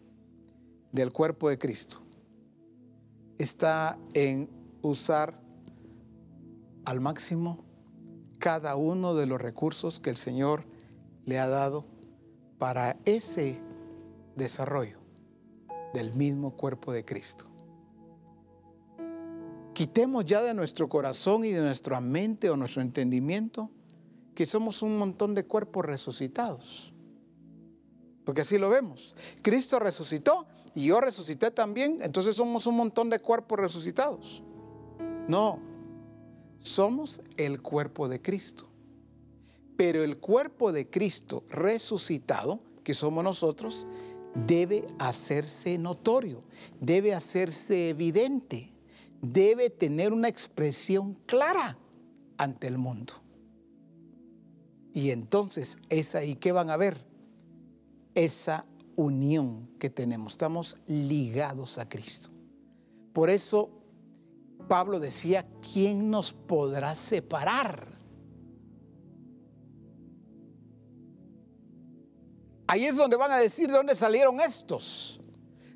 del 0.91 1.11
cuerpo 1.11 1.49
de 1.49 1.57
Cristo 1.57 2.01
está 3.37 3.97
en 4.13 4.49
usar 4.81 5.41
al 6.85 6.99
máximo 6.99 7.65
cada 8.39 8.75
uno 8.75 9.15
de 9.15 9.25
los 9.25 9.41
recursos 9.41 9.99
que 9.99 10.09
el 10.09 10.17
Señor 10.17 10.65
le 11.25 11.39
ha 11.39 11.47
dado 11.47 11.85
para 12.57 12.97
ese 13.05 13.61
desarrollo 14.35 15.04
del 15.95 16.13
mismo 16.13 16.51
cuerpo 16.51 16.91
de 16.91 17.05
Cristo. 17.05 17.45
Quitemos 19.73 20.25
ya 20.25 20.41
de 20.41 20.53
nuestro 20.53 20.87
corazón 20.89 21.45
y 21.45 21.51
de 21.51 21.61
nuestra 21.61 21.99
mente 22.01 22.49
o 22.49 22.57
nuestro 22.57 22.81
entendimiento 22.81 23.71
que 24.35 24.45
somos 24.45 24.81
un 24.81 24.97
montón 24.97 25.33
de 25.33 25.45
cuerpos 25.45 25.85
resucitados. 25.85 26.93
Porque 28.25 28.41
así 28.41 28.57
lo 28.57 28.69
vemos. 28.69 29.15
Cristo 29.41 29.79
resucitó 29.79 30.45
y 30.73 30.87
yo 30.87 30.99
resucité 30.99 31.51
también, 31.51 31.99
entonces 32.01 32.35
somos 32.35 32.67
un 32.67 32.75
montón 32.75 33.09
de 33.09 33.19
cuerpos 33.19 33.57
resucitados. 33.59 34.43
No, 35.29 35.59
somos 36.59 37.21
el 37.37 37.61
cuerpo 37.61 38.09
de 38.09 38.21
Cristo. 38.21 38.67
Pero 39.77 40.03
el 40.03 40.17
cuerpo 40.17 40.73
de 40.73 40.89
Cristo 40.89 41.43
resucitado, 41.49 42.59
que 42.83 42.93
somos 42.93 43.23
nosotros, 43.23 43.87
debe 44.35 44.85
hacerse 44.99 45.77
notorio, 45.77 46.43
debe 46.79 47.13
hacerse 47.13 47.89
evidente, 47.89 48.71
debe 49.21 49.69
tener 49.69 50.13
una 50.13 50.27
expresión 50.27 51.17
clara 51.25 51.77
ante 52.37 52.67
el 52.67 52.77
mundo. 52.77 53.13
Y 54.93 55.11
entonces 55.11 55.77
es 55.89 56.15
ahí 56.15 56.35
que 56.35 56.51
van 56.51 56.69
a 56.69 56.77
ver 56.77 57.05
esa 58.13 58.65
unión 58.95 59.69
que 59.79 59.89
tenemos. 59.89 60.33
Estamos 60.33 60.77
ligados 60.87 61.77
a 61.77 61.87
Cristo. 61.87 62.29
Por 63.13 63.29
eso 63.29 63.69
Pablo 64.67 64.99
decía, 64.99 65.45
¿quién 65.73 66.09
nos 66.09 66.33
podrá 66.33 66.95
separar? 66.95 67.94
Ahí 72.67 72.85
es 72.85 72.95
donde 72.97 73.15
van 73.15 73.31
a 73.31 73.37
decir 73.37 73.67
de 73.67 73.73
dónde 73.73 73.95
salieron 73.95 74.39
estos. 74.39 75.19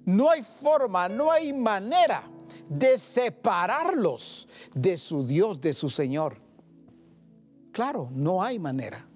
No 0.06 0.30
hay 0.30 0.42
forma, 0.42 1.08
no 1.08 1.32
hay 1.32 1.54
manera 1.54 2.30
de 2.68 2.98
separarlos 2.98 4.48
de 4.74 4.98
su 4.98 5.26
Dios, 5.26 5.62
de 5.62 5.74
su 5.74 5.90
Señor. 5.90 6.38
Claro, 7.72 8.10
no 8.12 8.42
hay 8.42 8.60
manera. 8.60 9.08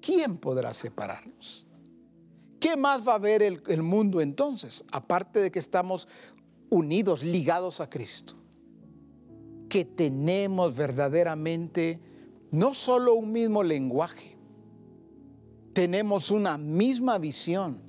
¿Quién 0.00 0.36
podrá 0.36 0.74
separarnos? 0.74 1.66
¿Qué 2.60 2.76
más 2.76 3.06
va 3.06 3.14
a 3.14 3.18
ver 3.18 3.42
el, 3.42 3.62
el 3.68 3.82
mundo 3.82 4.20
entonces? 4.20 4.84
Aparte 4.92 5.40
de 5.40 5.50
que 5.50 5.58
estamos 5.58 6.08
unidos, 6.70 7.22
ligados 7.22 7.80
a 7.80 7.88
Cristo. 7.88 8.34
Que 9.68 9.84
tenemos 9.84 10.76
verdaderamente 10.76 12.00
no 12.50 12.74
solo 12.74 13.14
un 13.14 13.32
mismo 13.32 13.62
lenguaje, 13.62 14.33
tenemos 15.74 16.30
una 16.30 16.56
misma 16.56 17.18
visión, 17.18 17.80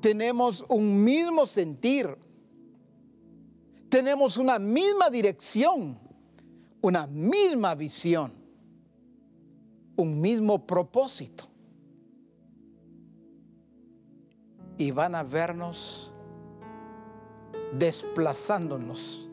tenemos 0.00 0.64
un 0.68 1.04
mismo 1.04 1.46
sentir, 1.46 2.16
tenemos 3.90 4.38
una 4.38 4.58
misma 4.58 5.10
dirección, 5.10 5.98
una 6.80 7.06
misma 7.06 7.74
visión, 7.74 8.32
un 9.96 10.20
mismo 10.20 10.66
propósito. 10.66 11.44
Y 14.78 14.90
van 14.92 15.16
a 15.16 15.24
vernos 15.24 16.12
desplazándonos 17.76 19.28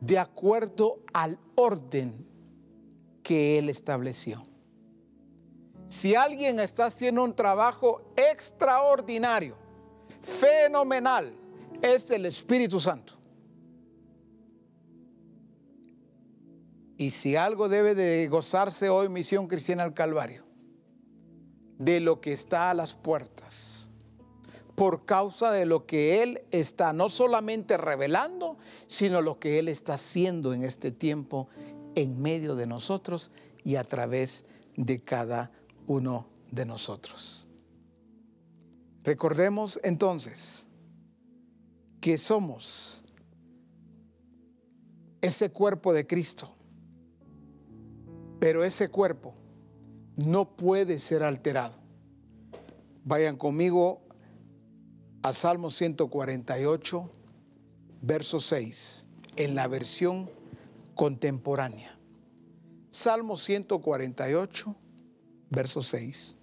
de 0.00 0.18
acuerdo 0.18 1.00
al 1.12 1.38
orden 1.54 2.26
que 3.22 3.56
Él 3.58 3.70
estableció. 3.70 4.53
Si 5.88 6.14
alguien 6.14 6.58
está 6.58 6.86
haciendo 6.86 7.22
un 7.22 7.34
trabajo 7.34 8.02
extraordinario, 8.16 9.56
fenomenal, 10.22 11.34
es 11.82 12.10
el 12.10 12.26
Espíritu 12.26 12.80
Santo. 12.80 13.14
Y 16.96 17.10
si 17.10 17.36
algo 17.36 17.68
debe 17.68 17.94
de 17.94 18.26
gozarse 18.28 18.88
hoy 18.88 19.08
Misión 19.08 19.46
Cristiana 19.46 19.84
al 19.84 19.94
Calvario, 19.94 20.44
de 21.78 22.00
lo 22.00 22.20
que 22.20 22.32
está 22.32 22.70
a 22.70 22.74
las 22.74 22.94
puertas, 22.94 23.88
por 24.74 25.04
causa 25.04 25.50
de 25.52 25.66
lo 25.66 25.86
que 25.86 26.22
Él 26.22 26.42
está 26.50 26.92
no 26.92 27.08
solamente 27.08 27.76
revelando, 27.76 28.56
sino 28.86 29.20
lo 29.22 29.38
que 29.38 29.58
Él 29.58 29.68
está 29.68 29.94
haciendo 29.94 30.54
en 30.54 30.64
este 30.64 30.90
tiempo 30.90 31.48
en 31.94 32.20
medio 32.20 32.56
de 32.56 32.66
nosotros 32.66 33.30
y 33.64 33.76
a 33.76 33.84
través 33.84 34.44
de 34.76 35.02
cada 35.02 35.50
uno 35.50 35.63
de 36.50 36.64
nosotros. 36.66 37.46
Recordemos 39.02 39.78
entonces 39.82 40.66
que 42.00 42.16
somos 42.16 43.02
ese 45.20 45.50
cuerpo 45.50 45.92
de 45.92 46.06
Cristo, 46.06 46.54
pero 48.38 48.64
ese 48.64 48.88
cuerpo 48.88 49.34
no 50.16 50.56
puede 50.56 50.98
ser 50.98 51.22
alterado. 51.22 51.74
Vayan 53.04 53.36
conmigo 53.36 54.02
a 55.22 55.32
Salmo 55.32 55.70
148, 55.70 57.10
verso 58.00 58.40
6, 58.40 59.06
en 59.36 59.54
la 59.54 59.68
versión 59.68 60.30
contemporánea. 60.94 61.98
Salmo 62.90 63.36
148, 63.36 64.76
verso 65.54 65.82
6. 65.82 66.36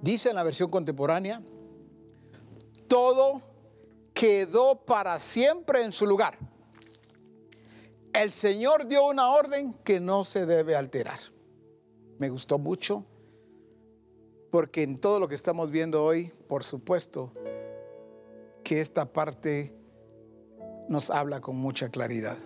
Dice 0.00 0.28
en 0.30 0.36
la 0.36 0.44
versión 0.44 0.70
contemporánea, 0.70 1.42
todo 2.86 3.42
quedó 4.14 4.84
para 4.84 5.18
siempre 5.18 5.82
en 5.82 5.92
su 5.92 6.06
lugar. 6.06 6.38
El 8.12 8.30
Señor 8.30 8.86
dio 8.86 9.06
una 9.06 9.30
orden 9.30 9.74
que 9.84 10.00
no 10.00 10.24
se 10.24 10.46
debe 10.46 10.76
alterar. 10.76 11.20
Me 12.18 12.28
gustó 12.28 12.58
mucho 12.58 13.04
porque 14.50 14.82
en 14.82 14.98
todo 14.98 15.20
lo 15.20 15.28
que 15.28 15.34
estamos 15.34 15.70
viendo 15.70 16.04
hoy, 16.04 16.32
por 16.48 16.64
supuesto, 16.64 17.32
que 18.64 18.80
esta 18.80 19.12
parte 19.12 19.74
nos 20.88 21.10
habla 21.10 21.40
con 21.40 21.56
mucha 21.56 21.90
claridad 21.90 22.38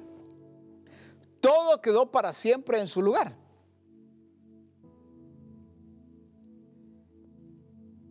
todo 1.42 1.80
quedó 1.82 2.10
para 2.10 2.32
siempre 2.32 2.80
en 2.80 2.86
su 2.86 3.02
lugar. 3.02 3.36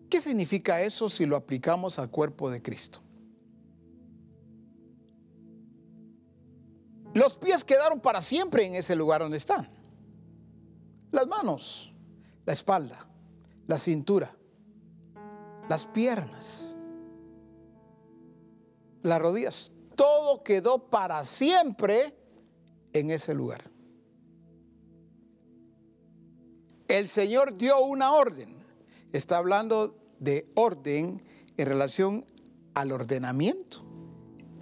¿Qué 0.10 0.20
significa 0.20 0.82
eso 0.82 1.08
si 1.08 1.26
lo 1.26 1.38
aplicamos 1.38 1.98
al 1.98 2.12
cuerpo 2.12 2.52
de 2.52 2.62
Cristo? 2.62 3.02
Los 7.14 7.38
pies 7.38 7.64
quedaron 7.64 8.02
para 8.02 8.20
siempre 8.20 8.66
en 8.66 8.76
ese 8.76 8.98
lugar 8.98 9.22
donde 9.22 9.38
están. 9.38 9.70
Las 11.12 11.26
manos, 11.28 11.94
la 12.46 12.52
espalda, 12.52 13.08
la 13.66 13.78
cintura, 13.78 14.36
las 15.70 15.88
piernas, 15.88 16.76
las 19.02 19.22
rodillas, 19.22 19.72
todo 19.96 20.44
quedó 20.44 20.90
para 20.90 21.24
siempre 21.24 22.21
en 22.94 23.12
ese 23.12 23.34
lugar. 23.34 23.70
El 26.88 27.08
Señor 27.08 27.58
dio 27.58 27.80
una 27.86 28.14
orden. 28.14 28.56
Está 29.14 29.38
hablando 29.38 29.96
de 30.20 30.46
orden 30.56 31.22
en 31.58 31.66
relación 31.66 32.26
al 32.74 32.92
ordenamiento 32.92 33.84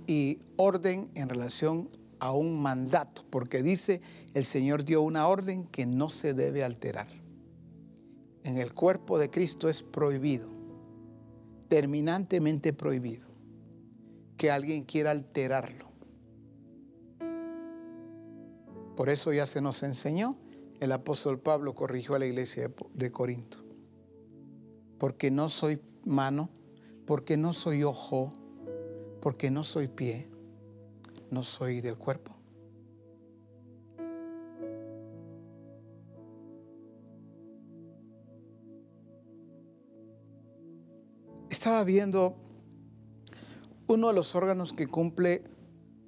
y 0.08 0.40
orden 0.58 1.10
en 1.16 1.30
relación 1.30 1.90
a 2.20 2.34
un 2.34 2.62
mandato, 2.62 3.24
porque 3.30 3.64
dice, 3.64 4.02
el 4.34 4.46
Señor 4.46 4.84
dio 4.84 5.02
una 5.02 5.28
orden 5.28 5.66
que 5.66 5.86
no 5.86 6.10
se 6.10 6.34
debe 6.34 6.64
alterar. 6.64 7.08
En 8.44 8.58
el 8.58 8.74
cuerpo 8.74 9.18
de 9.18 9.30
Cristo 9.30 9.70
es 9.70 9.84
prohibido, 9.84 10.50
terminantemente 11.68 12.74
prohibido, 12.74 13.28
que 14.38 14.52
alguien 14.52 14.84
quiera 14.84 15.12
alterarlo. 15.12 15.89
Por 19.00 19.08
eso 19.10 19.32
ya 19.32 19.46
se 19.46 19.62
nos 19.62 19.82
enseñó, 19.84 20.36
el 20.82 20.92
apóstol 20.92 21.40
Pablo 21.40 21.74
corrigió 21.74 22.16
a 22.16 22.20
la 22.20 22.26
iglesia 22.26 22.70
de 22.94 23.12
Corinto. 23.14 23.60
Porque 24.98 25.32
no 25.32 25.48
soy 25.48 25.80
mano, 26.04 26.50
porque 27.06 27.38
no 27.38 27.54
soy 27.54 27.84
ojo, 27.84 28.34
porque 29.22 29.52
no 29.52 29.64
soy 29.64 29.88
pie, 29.88 30.30
no 31.32 31.44
soy 31.44 31.80
del 31.80 31.98
cuerpo. 31.98 32.36
Estaba 41.50 41.86
viendo 41.86 42.36
uno 43.88 44.10
de 44.10 44.14
los 44.14 44.36
órganos 44.36 44.74
que 44.74 44.88
cumple 44.88 45.46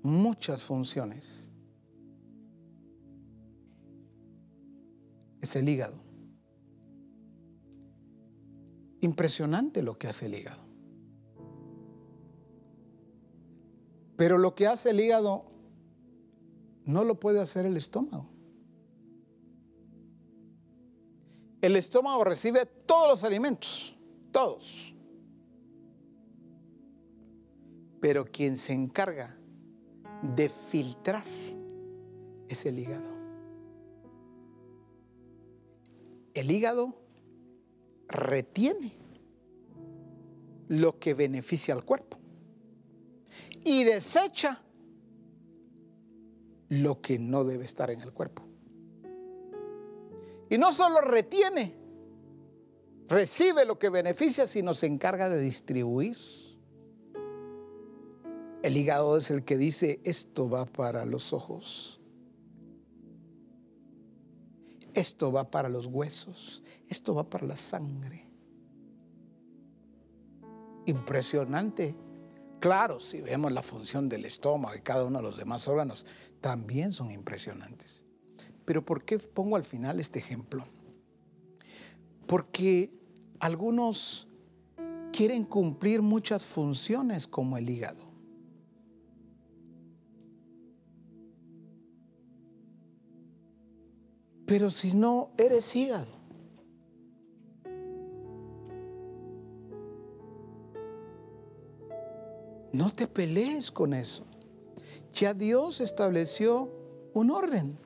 muchas 0.04 0.62
funciones 0.62 1.51
es 5.42 5.56
el 5.56 5.68
hígado. 5.68 5.96
Impresionante 9.02 9.82
lo 9.82 9.96
que 9.96 10.08
hace 10.08 10.28
el 10.28 10.36
hígado. 10.36 10.62
Pero 14.16 14.38
lo 14.38 14.54
que 14.54 14.68
hace 14.68 14.92
el 14.92 15.00
hígado 15.00 15.46
no 16.86 17.04
lo 17.04 17.20
puede 17.20 17.42
hacer 17.42 17.66
el 17.66 17.76
estómago. 17.76 18.30
El 21.62 21.76
estómago 21.76 22.24
recibe 22.24 22.66
todos 22.86 23.08
los 23.08 23.24
alimentos, 23.24 23.96
todos. 24.32 24.96
Pero 28.00 28.26
quien 28.26 28.58
se 28.58 28.74
encarga 28.74 29.36
de 30.36 30.50
filtrar 30.50 31.24
es 32.48 32.66
el 32.66 32.80
hígado. 32.80 33.11
El 36.34 36.52
hígado 36.52 36.96
retiene 38.08 38.98
lo 40.68 41.00
que 41.00 41.14
beneficia 41.14 41.74
al 41.74 41.84
cuerpo 41.84 42.18
y 43.64 43.84
desecha 43.84 44.62
lo 46.70 47.02
que 47.02 47.20
no 47.20 47.44
debe 47.44 47.66
estar 47.66 47.92
en 47.92 48.02
el 48.02 48.14
cuerpo. 48.14 48.44
Y 50.50 50.58
no 50.58 50.74
solo 50.74 51.00
retiene, 51.00 51.74
recibe 53.08 53.66
lo 53.66 53.80
que 53.80 53.90
beneficia, 53.90 54.48
sino 54.48 54.74
se 54.74 54.88
encarga 54.88 55.30
de 55.30 55.42
distribuir. 55.42 56.18
El 58.62 58.76
hígado 58.76 59.18
es 59.18 59.32
el 59.32 59.46
que 59.46 59.58
dice, 59.58 60.02
esto 60.04 60.50
va 60.50 60.66
para 60.66 61.06
los 61.06 61.32
ojos, 61.32 62.01
esto 64.94 65.32
va 65.32 65.50
para 65.50 65.70
los 65.70 65.88
huesos, 65.88 66.64
esto 66.88 67.16
va 67.16 67.30
para 67.30 67.48
la 67.48 67.58
sangre. 67.58 68.28
Impresionante. 70.86 71.96
Claro, 72.60 73.00
si 73.00 73.22
vemos 73.22 73.52
la 73.52 73.64
función 73.64 74.10
del 74.10 74.26
estómago 74.26 74.76
y 74.76 74.82
cada 74.82 75.06
uno 75.06 75.20
de 75.20 75.24
los 75.24 75.38
demás 75.38 75.68
órganos, 75.68 76.06
también 76.42 76.94
son 76.94 77.12
impresionantes. 77.12 78.04
Pero 78.66 78.86
¿por 78.86 79.04
qué 79.04 79.18
pongo 79.20 79.56
al 79.56 79.64
final 79.64 80.00
este 80.00 80.20
ejemplo? 80.20 80.68
Porque 82.28 82.90
algunos 83.40 84.28
quieren 85.12 85.44
cumplir 85.44 86.02
muchas 86.02 86.46
funciones 86.46 87.28
como 87.28 87.58
el 87.58 87.70
hígado. 87.70 88.11
Pero 94.52 94.70
si 94.70 94.92
no 94.92 95.30
eres 95.38 95.74
hígado, 95.78 96.12
no 102.74 102.94
te 102.94 103.08
pelees 103.08 103.72
con 103.72 103.94
eso. 103.94 104.26
Ya 105.14 105.34
Dios 105.34 105.80
estableció 105.80 106.70
un 107.14 107.32
orden. 107.32 107.80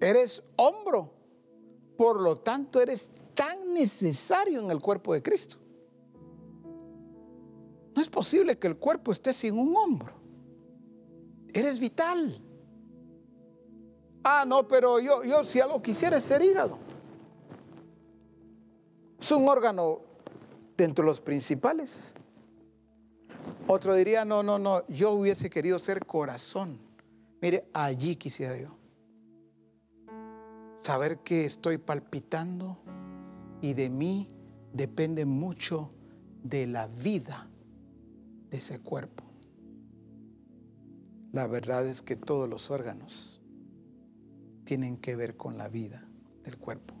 Eres 0.00 0.42
hombro, 0.56 1.12
por 1.98 2.22
lo 2.22 2.36
tanto 2.36 2.80
eres 2.80 3.10
tan 3.34 3.74
necesario 3.74 4.62
en 4.62 4.70
el 4.70 4.80
cuerpo 4.80 5.12
de 5.12 5.22
Cristo. 5.22 5.56
No 7.94 8.00
es 8.00 8.08
posible 8.08 8.58
que 8.58 8.68
el 8.68 8.78
cuerpo 8.78 9.12
esté 9.12 9.34
sin 9.34 9.58
un 9.58 9.76
hombro. 9.76 10.21
Eres 11.52 11.78
vital. 11.80 12.40
Ah, 14.24 14.44
no, 14.46 14.66
pero 14.68 15.00
yo, 15.00 15.24
yo 15.24 15.44
si 15.44 15.60
algo 15.60 15.82
quisiera 15.82 16.16
es 16.16 16.24
ser 16.24 16.42
hígado. 16.42 16.78
Es 19.20 19.30
un 19.32 19.48
órgano 19.48 20.00
dentro 20.76 21.04
de 21.04 21.10
los 21.10 21.20
principales. 21.20 22.14
Otro 23.66 23.94
diría, 23.94 24.24
no, 24.24 24.42
no, 24.42 24.58
no, 24.58 24.86
yo 24.88 25.12
hubiese 25.12 25.50
querido 25.50 25.78
ser 25.78 26.04
corazón. 26.04 26.78
Mire, 27.40 27.68
allí 27.72 28.16
quisiera 28.16 28.56
yo. 28.56 28.76
Saber 30.82 31.18
que 31.18 31.44
estoy 31.44 31.78
palpitando 31.78 32.78
y 33.60 33.74
de 33.74 33.88
mí 33.88 34.28
depende 34.72 35.24
mucho 35.24 35.90
de 36.42 36.66
la 36.66 36.88
vida 36.88 37.48
de 38.50 38.58
ese 38.58 38.80
cuerpo. 38.80 39.31
La 41.32 41.46
verdad 41.46 41.86
es 41.86 42.02
que 42.02 42.14
todos 42.14 42.46
los 42.46 42.70
órganos 42.70 43.40
tienen 44.64 44.98
que 44.98 45.16
ver 45.16 45.38
con 45.38 45.56
la 45.56 45.68
vida 45.68 46.06
del 46.44 46.58
cuerpo. 46.58 46.94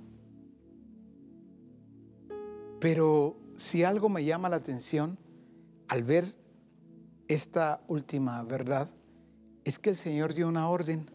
Pero 2.80 3.36
si 3.54 3.84
algo 3.84 4.08
me 4.08 4.24
llama 4.24 4.48
la 4.48 4.56
atención 4.56 5.18
al 5.88 6.02
ver 6.02 6.34
esta 7.28 7.84
última 7.88 8.42
verdad, 8.42 8.88
es 9.64 9.78
que 9.78 9.90
el 9.90 9.96
Señor 9.96 10.32
dio 10.32 10.48
una 10.48 10.68
orden 10.68 11.10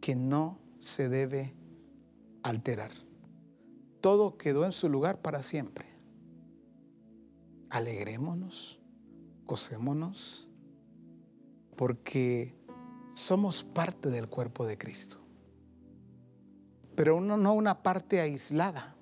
que 0.00 0.14
no 0.14 0.60
se 0.78 1.08
debe 1.08 1.54
alterar. 2.44 2.92
Todo 4.00 4.38
quedó 4.38 4.64
en 4.64 4.72
su 4.72 4.88
lugar 4.88 5.20
para 5.20 5.42
siempre. 5.42 5.86
Alegrémonos, 7.68 8.80
gocémonos 9.44 10.47
porque 11.78 12.56
somos 13.14 13.62
parte 13.62 14.10
del 14.10 14.28
cuerpo 14.28 14.66
de 14.66 14.76
Cristo. 14.76 15.18
Pero 16.96 17.20
no 17.20 17.52
una 17.54 17.84
parte 17.84 18.20
aislada, 18.20 18.96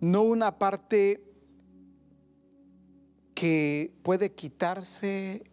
no 0.00 0.22
una 0.22 0.58
parte 0.58 1.22
que 3.32 3.94
puede 4.02 4.32
quitarse 4.32 5.44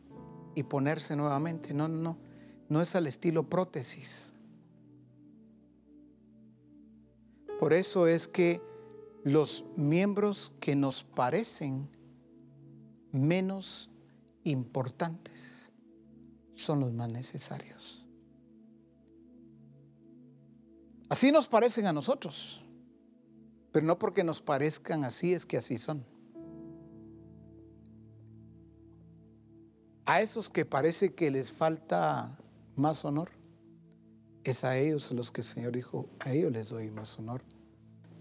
y 0.55 0.63
ponerse 0.63 1.15
nuevamente. 1.15 1.75
No, 1.75 1.87
no, 1.87 2.01
no. 2.01 2.17
No 2.67 2.81
es 2.81 2.95
al 2.95 3.05
estilo 3.05 3.47
prótesis. 3.47 4.33
Por 7.59 7.73
eso 7.73 8.07
es 8.07 8.27
que 8.27 8.61
los 9.23 9.63
miembros 9.75 10.53
que 10.59 10.75
nos 10.75 11.03
parecen 11.03 11.87
menos 13.11 13.91
importantes 14.49 15.71
son 16.55 16.79
los 16.79 16.93
más 16.93 17.09
necesarios. 17.09 18.05
Así 21.09 21.31
nos 21.31 21.47
parecen 21.47 21.87
a 21.87 21.93
nosotros, 21.93 22.61
pero 23.71 23.85
no 23.85 23.97
porque 23.97 24.23
nos 24.23 24.41
parezcan 24.41 25.03
así 25.03 25.33
es 25.33 25.45
que 25.45 25.57
así 25.57 25.77
son. 25.77 26.05
A 30.05 30.21
esos 30.21 30.49
que 30.49 30.65
parece 30.65 31.13
que 31.13 31.31
les 31.31 31.51
falta 31.51 32.37
más 32.75 33.05
honor, 33.05 33.31
es 34.43 34.63
a 34.63 34.77
ellos 34.77 35.11
los 35.11 35.31
que 35.31 35.41
el 35.41 35.47
Señor 35.47 35.75
dijo, 35.75 36.09
a 36.19 36.31
ellos 36.31 36.51
les 36.51 36.69
doy 36.69 36.89
más 36.89 37.17
honor, 37.19 37.43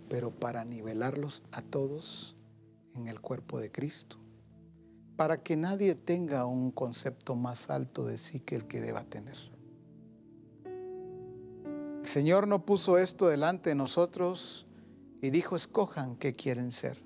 pero 0.09 0.31
para 0.31 0.65
nivelarlos 0.65 1.43
a 1.53 1.63
todos 1.63 2.37
en 2.95 3.07
el 3.09 3.21
cuerpo 3.21 3.61
de 3.61 3.71
Cristo 3.71 4.19
para 5.19 5.43
que 5.43 5.57
nadie 5.57 5.97
tenga 5.97 6.47
un 6.47 6.71
concepto 6.71 7.35
más 7.35 7.71
alto 7.71 8.07
de 8.07 8.19
sí 8.19 8.39
que 8.39 8.55
el 8.55 8.69
que 8.69 8.81
deba 8.81 9.03
tener. 9.03 9.37
El 10.65 12.07
Señor 12.07 12.47
no 12.47 12.65
puso 12.65 12.99
esto 12.99 13.27
delante 13.27 13.71
de 13.71 13.75
nosotros 13.75 14.69
y 15.21 15.31
dijo, 15.31 15.57
escojan 15.57 16.15
qué 16.15 16.37
quieren 16.37 16.71
ser. 16.71 17.03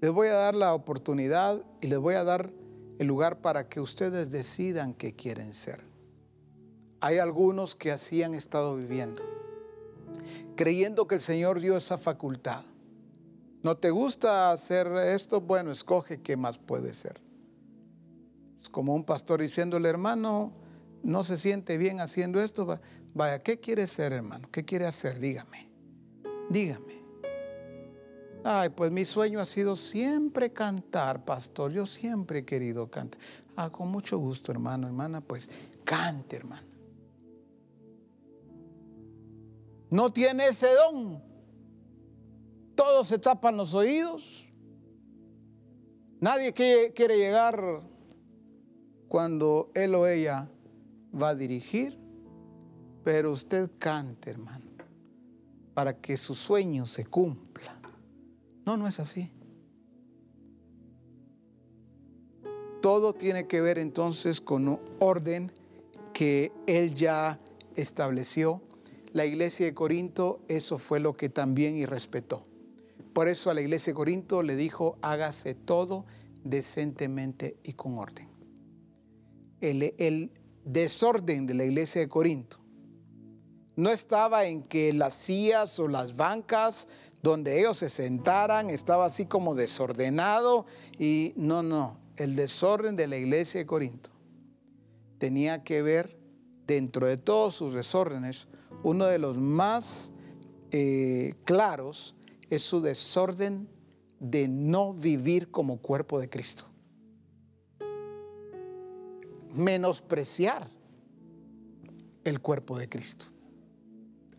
Les 0.00 0.12
voy 0.12 0.28
a 0.28 0.34
dar 0.34 0.54
la 0.54 0.74
oportunidad 0.74 1.60
y 1.80 1.88
les 1.88 1.98
voy 1.98 2.14
a 2.14 2.22
dar 2.22 2.52
el 3.00 3.06
lugar 3.08 3.40
para 3.40 3.68
que 3.68 3.80
ustedes 3.80 4.30
decidan 4.30 4.94
qué 4.94 5.12
quieren 5.16 5.54
ser. 5.54 5.82
Hay 7.00 7.18
algunos 7.18 7.74
que 7.74 7.90
así 7.90 8.22
han 8.22 8.32
estado 8.32 8.76
viviendo, 8.76 9.24
creyendo 10.54 11.08
que 11.08 11.16
el 11.16 11.20
Señor 11.20 11.60
dio 11.60 11.76
esa 11.76 11.98
facultad. 11.98 12.62
¿No 13.64 13.78
te 13.78 13.90
gusta 13.90 14.52
hacer 14.52 14.86
esto? 14.88 15.40
Bueno, 15.40 15.72
escoge 15.72 16.20
qué 16.20 16.36
más 16.36 16.58
puede 16.58 16.92
ser. 16.92 17.18
Es 18.60 18.68
como 18.68 18.94
un 18.94 19.04
pastor 19.04 19.40
diciéndole, 19.40 19.88
hermano, 19.88 20.52
no 21.02 21.24
se 21.24 21.38
siente 21.38 21.78
bien 21.78 21.98
haciendo 21.98 22.42
esto. 22.42 22.78
Vaya, 23.14 23.42
¿qué 23.42 23.58
quiere 23.60 23.86
ser, 23.86 24.12
hermano? 24.12 24.50
¿Qué 24.52 24.66
quiere 24.66 24.84
hacer? 24.84 25.18
Dígame. 25.18 25.70
Dígame. 26.50 27.02
Ay, 28.44 28.68
pues 28.68 28.90
mi 28.90 29.06
sueño 29.06 29.40
ha 29.40 29.46
sido 29.46 29.76
siempre 29.76 30.52
cantar, 30.52 31.24
pastor. 31.24 31.72
Yo 31.72 31.86
siempre 31.86 32.40
he 32.40 32.44
querido 32.44 32.90
cantar. 32.90 33.18
Ah, 33.56 33.70
con 33.72 33.88
mucho 33.88 34.18
gusto, 34.18 34.52
hermano, 34.52 34.86
hermana, 34.86 35.22
pues 35.22 35.48
cante, 35.84 36.36
hermano. 36.36 36.68
No 39.88 40.12
tiene 40.12 40.48
ese 40.48 40.66
don 40.74 41.33
todos 42.74 43.08
se 43.08 43.18
tapan 43.18 43.56
los 43.56 43.74
oídos. 43.74 44.44
Nadie 46.20 46.52
quiere 46.52 47.18
llegar 47.18 47.82
cuando 49.08 49.70
él 49.74 49.94
o 49.94 50.06
ella 50.06 50.50
va 51.14 51.30
a 51.30 51.34
dirigir, 51.34 51.98
pero 53.04 53.32
usted 53.32 53.70
cante, 53.78 54.30
hermano, 54.30 54.64
para 55.74 56.00
que 56.00 56.16
su 56.16 56.34
sueño 56.34 56.86
se 56.86 57.04
cumpla. 57.04 57.78
No, 58.64 58.76
no 58.76 58.88
es 58.88 58.98
así. 59.00 59.30
Todo 62.80 63.12
tiene 63.12 63.46
que 63.46 63.60
ver 63.60 63.78
entonces 63.78 64.40
con 64.40 64.68
un 64.68 64.80
orden 64.98 65.52
que 66.12 66.52
él 66.66 66.94
ya 66.94 67.38
estableció. 67.76 68.62
La 69.12 69.26
iglesia 69.26 69.66
de 69.66 69.74
Corinto 69.74 70.40
eso 70.48 70.78
fue 70.78 71.00
lo 71.00 71.12
que 71.14 71.28
también 71.28 71.76
y 71.76 71.86
respetó. 71.86 72.46
Por 73.14 73.28
eso 73.28 73.48
a 73.48 73.54
la 73.54 73.60
iglesia 73.60 73.92
de 73.92 73.94
Corinto 73.94 74.42
le 74.42 74.56
dijo, 74.56 74.98
hágase 75.00 75.54
todo 75.54 76.04
decentemente 76.42 77.56
y 77.62 77.74
con 77.74 77.96
orden. 77.96 78.28
El, 79.60 80.32
desorden 80.64 81.46
de 81.46 81.54
la 81.54 81.64
iglesia 81.64 82.00
de 82.00 82.08
Corinto 82.08 82.58
no 83.76 83.90
estaba 83.90 84.46
en 84.46 84.62
que 84.62 84.92
las 84.92 85.14
sillas 85.14 85.78
o 85.78 85.88
las 85.88 86.16
bancas 86.16 86.88
donde 87.22 87.60
ellos 87.60 87.78
se 87.78 87.88
sentaran 87.88 88.70
estaba 88.70 89.06
así 89.06 89.26
como 89.26 89.54
desordenado 89.54 90.66
y 90.98 91.34
no, 91.36 91.62
no, 91.62 91.96
el 92.16 92.34
desorden 92.34 92.96
de 92.96 93.06
la 93.06 93.16
iglesia 93.16 93.60
de 93.60 93.66
Corinto 93.66 94.10
tenía 95.18 95.62
que 95.62 95.82
ver 95.82 96.18
dentro 96.66 97.06
de 97.06 97.16
todos 97.16 97.54
sus 97.54 97.74
desórdenes, 97.74 98.48
uno 98.82 99.06
de 99.06 99.18
los 99.18 99.36
más 99.36 100.12
eh, 100.70 101.34
claros 101.44 102.14
es 102.50 102.62
su 102.62 102.80
desorden 102.80 103.68
de 104.20 104.48
no 104.48 104.94
vivir 104.94 105.50
como 105.50 105.78
cuerpo 105.78 106.18
de 106.18 106.28
Cristo. 106.28 106.66
Menospreciar 109.52 110.70
el 112.24 112.40
cuerpo 112.40 112.78
de 112.78 112.88
Cristo. 112.88 113.26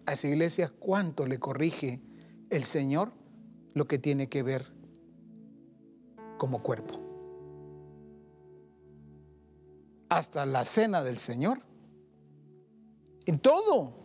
A 0.06 0.14
esa 0.14 0.27
iglesia, 0.27 0.72
¿cuánto 0.80 1.26
le 1.26 1.40
corrige 1.40 2.02
el 2.49 2.64
Señor 2.64 3.11
lo 3.73 3.88
que 3.88 3.98
tiene 3.98 4.27
que 4.27 4.44
ver 4.44 4.72
como 6.38 6.61
cuerpo? 6.61 6.99
Hasta 10.10 10.45
la 10.45 10.64
cena 10.65 11.03
del 11.03 11.18
Señor. 11.18 11.61
En 13.26 13.40
todo. 13.40 14.05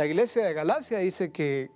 La 0.00 0.06
iglesia 0.06 0.46
de 0.46 0.54
Galacia 0.54 0.96
dice 1.00 1.30
que 1.30 1.70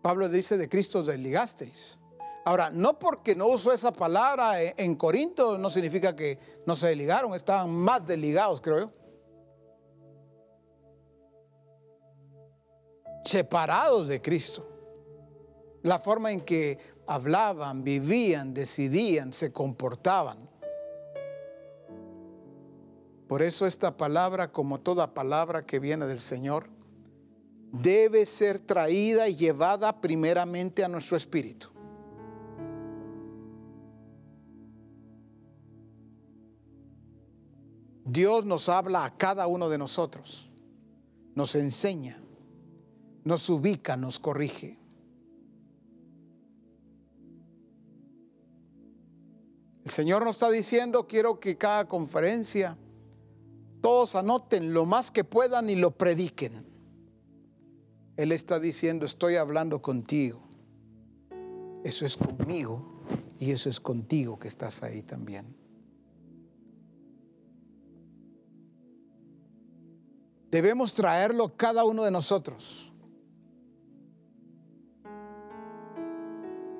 Pablo 0.00 0.28
dice 0.28 0.56
de 0.56 0.68
Cristo 0.68 1.02
desligasteis. 1.02 1.98
Ahora, 2.44 2.70
no 2.70 3.00
porque 3.00 3.34
no 3.34 3.48
usó 3.48 3.72
esa 3.72 3.90
palabra 3.90 4.62
en 4.62 4.94
Corinto, 4.94 5.58
no 5.58 5.68
significa 5.68 6.14
que 6.14 6.38
no 6.66 6.76
se 6.76 6.86
desligaron, 6.86 7.34
estaban 7.34 7.74
más 7.74 8.06
desligados, 8.06 8.60
creo 8.60 8.78
yo. 8.78 8.90
Separados 13.24 14.06
de 14.06 14.22
Cristo. 14.22 14.64
La 15.82 15.98
forma 15.98 16.30
en 16.30 16.42
que 16.42 16.78
hablaban, 17.08 17.82
vivían, 17.82 18.54
decidían, 18.54 19.32
se 19.32 19.50
comportaban. 19.50 20.48
Por 23.26 23.42
eso 23.42 23.66
esta 23.66 23.96
palabra, 23.96 24.52
como 24.52 24.78
toda 24.78 25.12
palabra 25.12 25.66
que 25.66 25.80
viene 25.80 26.06
del 26.06 26.20
Señor, 26.20 26.75
debe 27.82 28.26
ser 28.26 28.58
traída 28.60 29.28
y 29.28 29.36
llevada 29.36 30.00
primeramente 30.00 30.84
a 30.84 30.88
nuestro 30.88 31.16
espíritu. 31.16 31.68
Dios 38.04 38.46
nos 38.46 38.68
habla 38.68 39.04
a 39.04 39.16
cada 39.16 39.46
uno 39.48 39.68
de 39.68 39.78
nosotros, 39.78 40.48
nos 41.34 41.54
enseña, 41.56 42.22
nos 43.24 43.50
ubica, 43.50 43.96
nos 43.96 44.20
corrige. 44.20 44.78
El 49.84 49.90
Señor 49.90 50.24
nos 50.24 50.36
está 50.36 50.50
diciendo, 50.50 51.06
quiero 51.06 51.38
que 51.38 51.56
cada 51.56 51.86
conferencia 51.86 52.76
todos 53.80 54.14
anoten 54.14 54.72
lo 54.72 54.84
más 54.84 55.10
que 55.10 55.22
puedan 55.22 55.70
y 55.70 55.76
lo 55.76 55.92
prediquen. 55.92 56.65
Él 58.16 58.32
está 58.32 58.58
diciendo, 58.58 59.04
estoy 59.04 59.36
hablando 59.36 59.82
contigo. 59.82 60.40
Eso 61.84 62.06
es 62.06 62.16
conmigo 62.16 63.02
y 63.38 63.50
eso 63.50 63.68
es 63.68 63.80
contigo 63.80 64.38
que 64.38 64.48
estás 64.48 64.82
ahí 64.82 65.02
también. 65.02 65.56
debemos 70.56 70.94
traerlo 70.94 71.54
cada 71.54 71.84
uno 71.84 72.02
de 72.02 72.10
nosotros. 72.10 72.90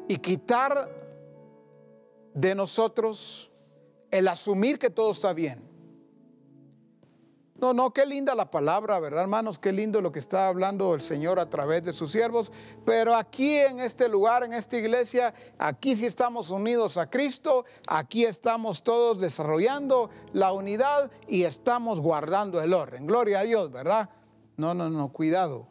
Y 0.08 0.16
quitar 0.16 0.88
de 2.32 2.54
nosotros 2.54 3.50
el 4.10 4.28
asumir 4.28 4.78
que 4.78 4.88
todo 4.88 5.10
está 5.10 5.34
bien. 5.34 5.60
No, 7.58 7.72
no, 7.72 7.90
qué 7.90 8.04
linda 8.04 8.34
la 8.34 8.50
palabra, 8.50 9.00
¿verdad, 9.00 9.22
hermanos? 9.22 9.58
Qué 9.58 9.72
lindo 9.72 10.02
lo 10.02 10.12
que 10.12 10.18
está 10.18 10.48
hablando 10.48 10.94
el 10.94 11.00
Señor 11.00 11.40
a 11.40 11.48
través 11.48 11.82
de 11.84 11.94
sus 11.94 12.12
siervos. 12.12 12.52
Pero 12.84 13.14
aquí 13.14 13.56
en 13.56 13.80
este 13.80 14.10
lugar, 14.10 14.44
en 14.44 14.52
esta 14.52 14.76
iglesia, 14.76 15.32
aquí 15.56 15.96
sí 15.96 16.04
estamos 16.04 16.50
unidos 16.50 16.98
a 16.98 17.08
Cristo, 17.08 17.64
aquí 17.86 18.24
estamos 18.24 18.82
todos 18.82 19.20
desarrollando 19.20 20.10
la 20.34 20.52
unidad 20.52 21.10
y 21.28 21.44
estamos 21.44 22.00
guardando 22.00 22.60
el 22.60 22.74
orden. 22.74 23.06
Gloria 23.06 23.40
a 23.40 23.44
Dios, 23.44 23.72
¿verdad? 23.72 24.10
No, 24.58 24.74
no, 24.74 24.90
no, 24.90 25.08
cuidado. 25.08 25.66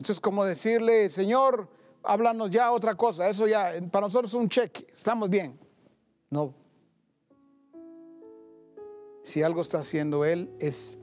Eso 0.00 0.12
es 0.12 0.18
como 0.18 0.44
decirle, 0.44 1.08
Señor, 1.10 1.68
háblanos 2.02 2.50
ya 2.50 2.72
otra 2.72 2.96
cosa. 2.96 3.28
Eso 3.28 3.46
ya, 3.46 3.70
para 3.92 4.06
nosotros 4.06 4.32
es 4.32 4.34
un 4.34 4.48
cheque, 4.48 4.84
estamos 4.92 5.30
bien. 5.30 5.58
No, 6.28 6.63
si 9.24 9.42
algo 9.42 9.62
está 9.62 9.78
haciendo 9.78 10.26
Él 10.26 10.54
es 10.60 10.98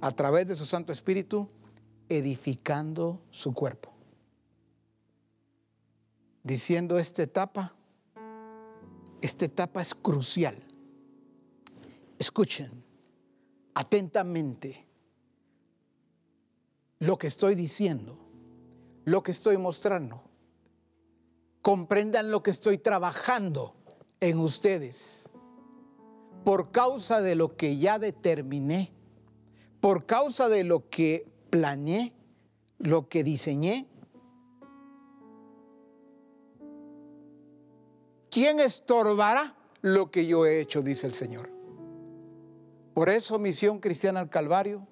a 0.00 0.12
través 0.12 0.46
de 0.46 0.54
su 0.54 0.64
Santo 0.64 0.92
Espíritu 0.92 1.50
edificando 2.08 3.20
su 3.30 3.52
cuerpo. 3.52 3.92
Diciendo 6.44 7.00
esta 7.00 7.24
etapa, 7.24 7.74
esta 9.20 9.44
etapa 9.44 9.82
es 9.82 9.92
crucial. 9.92 10.56
Escuchen 12.16 12.84
atentamente 13.74 14.86
lo 17.00 17.18
que 17.18 17.26
estoy 17.26 17.56
diciendo, 17.56 18.16
lo 19.04 19.24
que 19.24 19.32
estoy 19.32 19.56
mostrando. 19.56 20.22
Comprendan 21.60 22.30
lo 22.30 22.40
que 22.40 22.52
estoy 22.52 22.78
trabajando 22.78 23.74
en 24.20 24.38
ustedes 24.38 25.28
por 26.44 26.70
causa 26.70 27.22
de 27.22 27.34
lo 27.34 27.56
que 27.56 27.78
ya 27.78 27.98
determiné, 27.98 28.92
por 29.80 30.04
causa 30.04 30.48
de 30.48 30.62
lo 30.62 30.88
que 30.90 31.26
planeé, 31.50 32.12
lo 32.78 33.08
que 33.08 33.24
diseñé. 33.24 33.88
¿Quién 38.30 38.60
estorbará 38.60 39.56
lo 39.80 40.10
que 40.10 40.26
yo 40.26 40.44
he 40.44 40.60
hecho? 40.60 40.82
Dice 40.82 41.06
el 41.06 41.14
Señor. 41.14 41.50
Por 42.92 43.08
eso 43.08 43.38
Misión 43.38 43.80
Cristiana 43.80 44.20
al 44.20 44.28
Calvario 44.28 44.86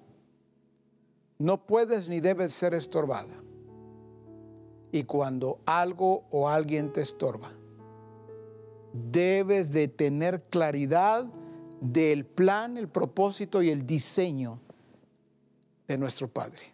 no 1.37 1.65
puedes 1.65 2.09
ni 2.09 2.19
debes 2.19 2.53
ser 2.53 2.73
estorbada. 2.73 3.41
Y 4.91 5.03
cuando 5.03 5.59
algo 5.65 6.25
o 6.29 6.49
alguien 6.49 6.93
te 6.93 7.01
estorba, 7.01 7.51
debes 8.93 9.71
de 9.71 9.87
tener 9.87 10.43
claridad 10.49 11.25
del 11.83 12.25
plan, 12.25 12.77
el 12.77 12.87
propósito 12.87 13.61
y 13.61 13.69
el 13.69 13.85
diseño 13.85 14.61
de 15.85 15.97
nuestro 15.97 16.29
Padre. 16.29 16.73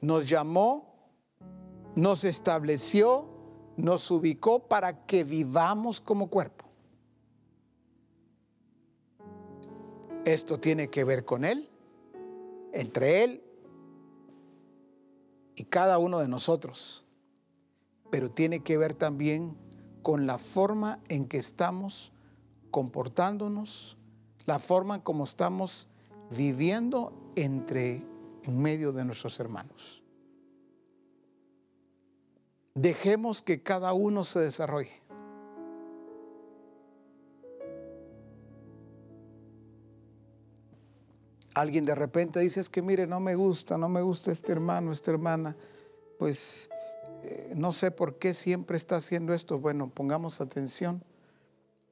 Nos 0.00 0.28
llamó, 0.28 1.08
nos 1.94 2.24
estableció, 2.24 3.28
nos 3.76 4.10
ubicó 4.10 4.66
para 4.66 5.06
que 5.06 5.22
vivamos 5.22 6.00
como 6.00 6.26
cuerpo. 6.26 6.64
Esto 10.24 10.58
tiene 10.58 10.88
que 10.88 11.04
ver 11.04 11.24
con 11.24 11.44
Él, 11.44 11.70
entre 12.72 13.22
Él 13.22 13.44
y 15.54 15.62
cada 15.64 15.98
uno 15.98 16.18
de 16.18 16.26
nosotros, 16.26 17.04
pero 18.10 18.32
tiene 18.32 18.64
que 18.64 18.76
ver 18.78 18.94
también 18.94 19.56
con 20.02 20.26
la 20.26 20.38
forma 20.38 20.98
en 21.08 21.28
que 21.28 21.36
estamos 21.36 22.13
comportándonos, 22.74 23.96
la 24.46 24.58
forma 24.58 25.04
como 25.04 25.22
estamos 25.22 25.86
viviendo 26.36 27.12
entre 27.36 28.02
en 28.42 28.58
medio 28.60 28.90
de 28.90 29.04
nuestros 29.04 29.38
hermanos. 29.38 30.02
Dejemos 32.74 33.42
que 33.42 33.62
cada 33.62 33.92
uno 33.92 34.24
se 34.24 34.40
desarrolle. 34.40 34.90
Alguien 41.54 41.84
de 41.84 41.94
repente 41.94 42.40
dice, 42.40 42.60
es 42.60 42.68
que 42.68 42.82
mire, 42.82 43.06
no 43.06 43.20
me 43.20 43.36
gusta, 43.36 43.78
no 43.78 43.88
me 43.88 44.02
gusta 44.02 44.32
este 44.32 44.50
hermano, 44.50 44.90
esta 44.90 45.12
hermana. 45.12 45.56
Pues 46.18 46.68
eh, 47.22 47.52
no 47.54 47.70
sé 47.72 47.92
por 47.92 48.18
qué 48.18 48.34
siempre 48.34 48.76
está 48.76 48.96
haciendo 48.96 49.32
esto. 49.32 49.60
Bueno, 49.60 49.90
pongamos 49.94 50.40
atención 50.40 51.04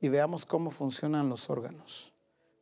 y 0.03 0.09
veamos 0.09 0.45
cómo 0.45 0.71
funcionan 0.71 1.31
los 1.31 1.49
órganos. 1.49 2.13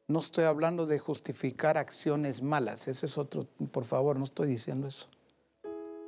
No 0.06 0.18
estoy 0.18 0.44
hablando 0.44 0.84
de 0.86 0.98
justificar 0.98 1.78
acciones 1.78 2.42
malas, 2.42 2.86
eso 2.86 3.06
es 3.06 3.16
otro, 3.16 3.46
por 3.72 3.84
favor, 3.84 4.18
no 4.18 4.26
estoy 4.26 4.46
diciendo 4.46 4.86
eso. 4.86 5.08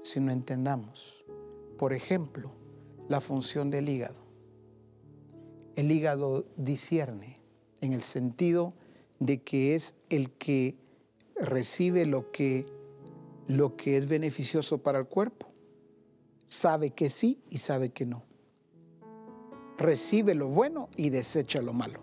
Sino 0.03 0.31
entendamos, 0.31 1.25
por 1.79 1.95
ejemplo, 1.95 2.53
la 3.09 3.21
función 3.23 3.71
del 3.71 3.89
hígado. 3.89 4.21
El 5.75 5.91
hígado 5.91 6.45
discierne 6.57 7.41
en 7.81 7.95
el 7.95 8.03
sentido 8.03 8.75
de 9.19 9.43
que 9.43 9.75
es 9.75 9.95
el 10.11 10.33
que 10.33 10.77
recibe 11.37 12.05
lo 12.05 12.31
que, 12.31 12.67
lo 13.47 13.77
que 13.77 13.97
es 13.97 14.07
beneficioso 14.07 14.83
para 14.83 14.99
el 14.99 15.07
cuerpo. 15.07 15.51
Sabe 16.47 16.91
que 16.91 17.09
sí 17.09 17.41
y 17.49 17.57
sabe 17.57 17.89
que 17.89 18.05
no. 18.05 18.23
Recibe 19.79 20.35
lo 20.35 20.49
bueno 20.49 20.89
y 20.97 21.11
desecha 21.11 21.61
lo 21.63 21.73
malo. 21.73 22.01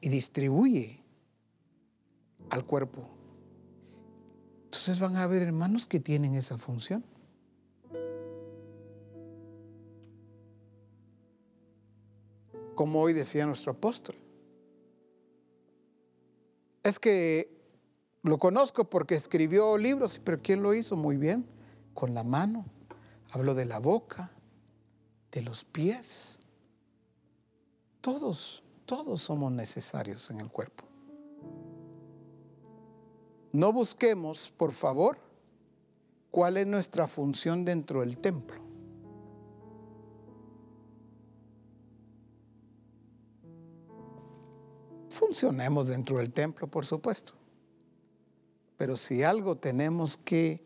Y 0.00 0.08
distribuye 0.08 1.02
al 2.50 2.66
cuerpo. 2.66 3.08
Entonces 4.64 4.98
van 4.98 5.16
a 5.16 5.22
haber 5.22 5.42
hermanos 5.42 5.86
que 5.86 6.00
tienen 6.00 6.34
esa 6.34 6.58
función. 6.58 7.04
como 12.74 13.00
hoy 13.00 13.12
decía 13.12 13.46
nuestro 13.46 13.72
apóstol. 13.72 14.16
Es 16.82 16.98
que 16.98 17.61
lo 18.22 18.38
conozco 18.38 18.88
porque 18.88 19.14
escribió 19.14 19.76
libros, 19.76 20.20
pero 20.24 20.40
¿quién 20.40 20.62
lo 20.62 20.74
hizo? 20.74 20.96
Muy 20.96 21.16
bien, 21.16 21.46
con 21.94 22.14
la 22.14 22.24
mano. 22.24 22.64
Habló 23.30 23.54
de 23.54 23.64
la 23.64 23.78
boca, 23.78 24.30
de 25.30 25.42
los 25.42 25.64
pies. 25.64 26.40
Todos, 28.00 28.62
todos 28.86 29.22
somos 29.22 29.52
necesarios 29.52 30.30
en 30.30 30.40
el 30.40 30.50
cuerpo. 30.50 30.84
No 33.52 33.72
busquemos, 33.72 34.50
por 34.56 34.72
favor, 34.72 35.18
cuál 36.30 36.56
es 36.56 36.66
nuestra 36.66 37.08
función 37.08 37.64
dentro 37.64 38.00
del 38.00 38.18
templo. 38.18 38.62
funcionemos 45.32 45.88
dentro 45.88 46.18
del 46.18 46.32
templo, 46.32 46.66
por 46.66 46.84
supuesto. 46.84 47.34
Pero 48.82 48.96
si 48.96 49.22
algo 49.22 49.58
tenemos 49.58 50.16
que 50.16 50.60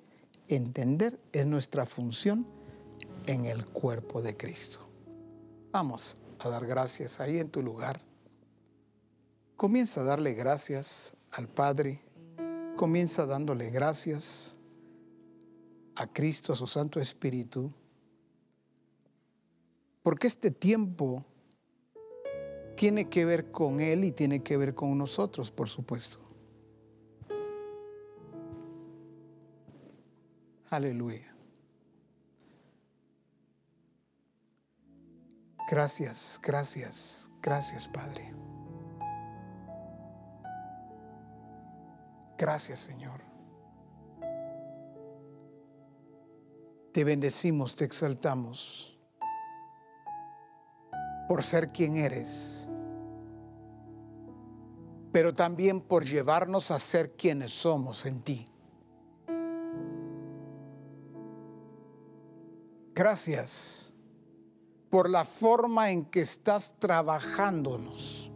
entender 0.48 1.20
es 1.32 1.44
nuestra 1.44 1.84
función 1.84 2.47
en 3.26 3.44
el 3.44 3.66
cuerpo 3.66 4.22
de 4.22 4.34
Cristo. 4.34 4.88
Vamos 5.70 6.16
a 6.38 6.48
dar 6.48 6.66
gracias 6.66 7.20
ahí 7.20 7.38
en 7.38 7.51
tu 7.51 7.60
lugar. 7.60 8.01
Comienza 9.55 10.01
a 10.01 10.05
darle 10.05 10.32
gracias 10.32 11.14
al 11.30 11.47
Padre. 11.47 12.01
Comienza 12.74 13.26
dándole 13.26 13.68
gracias 13.68 14.56
a 15.94 16.06
Cristo, 16.06 16.55
a 16.55 16.56
su 16.56 16.66
Santo 16.66 17.01
Espíritu. 17.01 17.70
Porque 20.02 20.26
este 20.26 20.51
tiempo 20.51 21.22
tiene 22.76 23.10
que 23.10 23.26
ver 23.26 23.52
con 23.52 23.78
Él 23.78 24.05
y 24.05 24.12
tiene 24.12 24.43
que 24.43 24.56
ver 24.56 24.74
con 24.74 24.97
nosotros, 24.97 25.51
por 25.51 25.68
supuesto. 25.68 26.26
Aleluya. 30.70 31.34
Gracias, 35.68 36.40
gracias, 36.43 37.30
gracias 37.43 37.88
Padre. 37.88 38.32
Gracias 42.38 42.80
Señor. 42.80 43.20
Te 46.93 47.05
bendecimos, 47.05 47.76
te 47.76 47.84
exaltamos 47.84 48.98
por 51.28 51.43
ser 51.43 51.72
quien 51.72 51.97
eres 51.97 52.66
pero 55.16 55.32
también 55.32 55.80
por 55.80 56.05
llevarnos 56.05 56.70
a 56.70 56.78
ser 56.78 57.16
quienes 57.16 57.51
somos 57.51 58.05
en 58.05 58.20
ti. 58.20 58.47
Gracias 62.97 63.93
por 64.89 65.10
la 65.10 65.27
forma 65.27 65.90
en 65.90 66.06
que 66.06 66.23
estás 66.23 66.77
trabajándonos, 66.78 68.31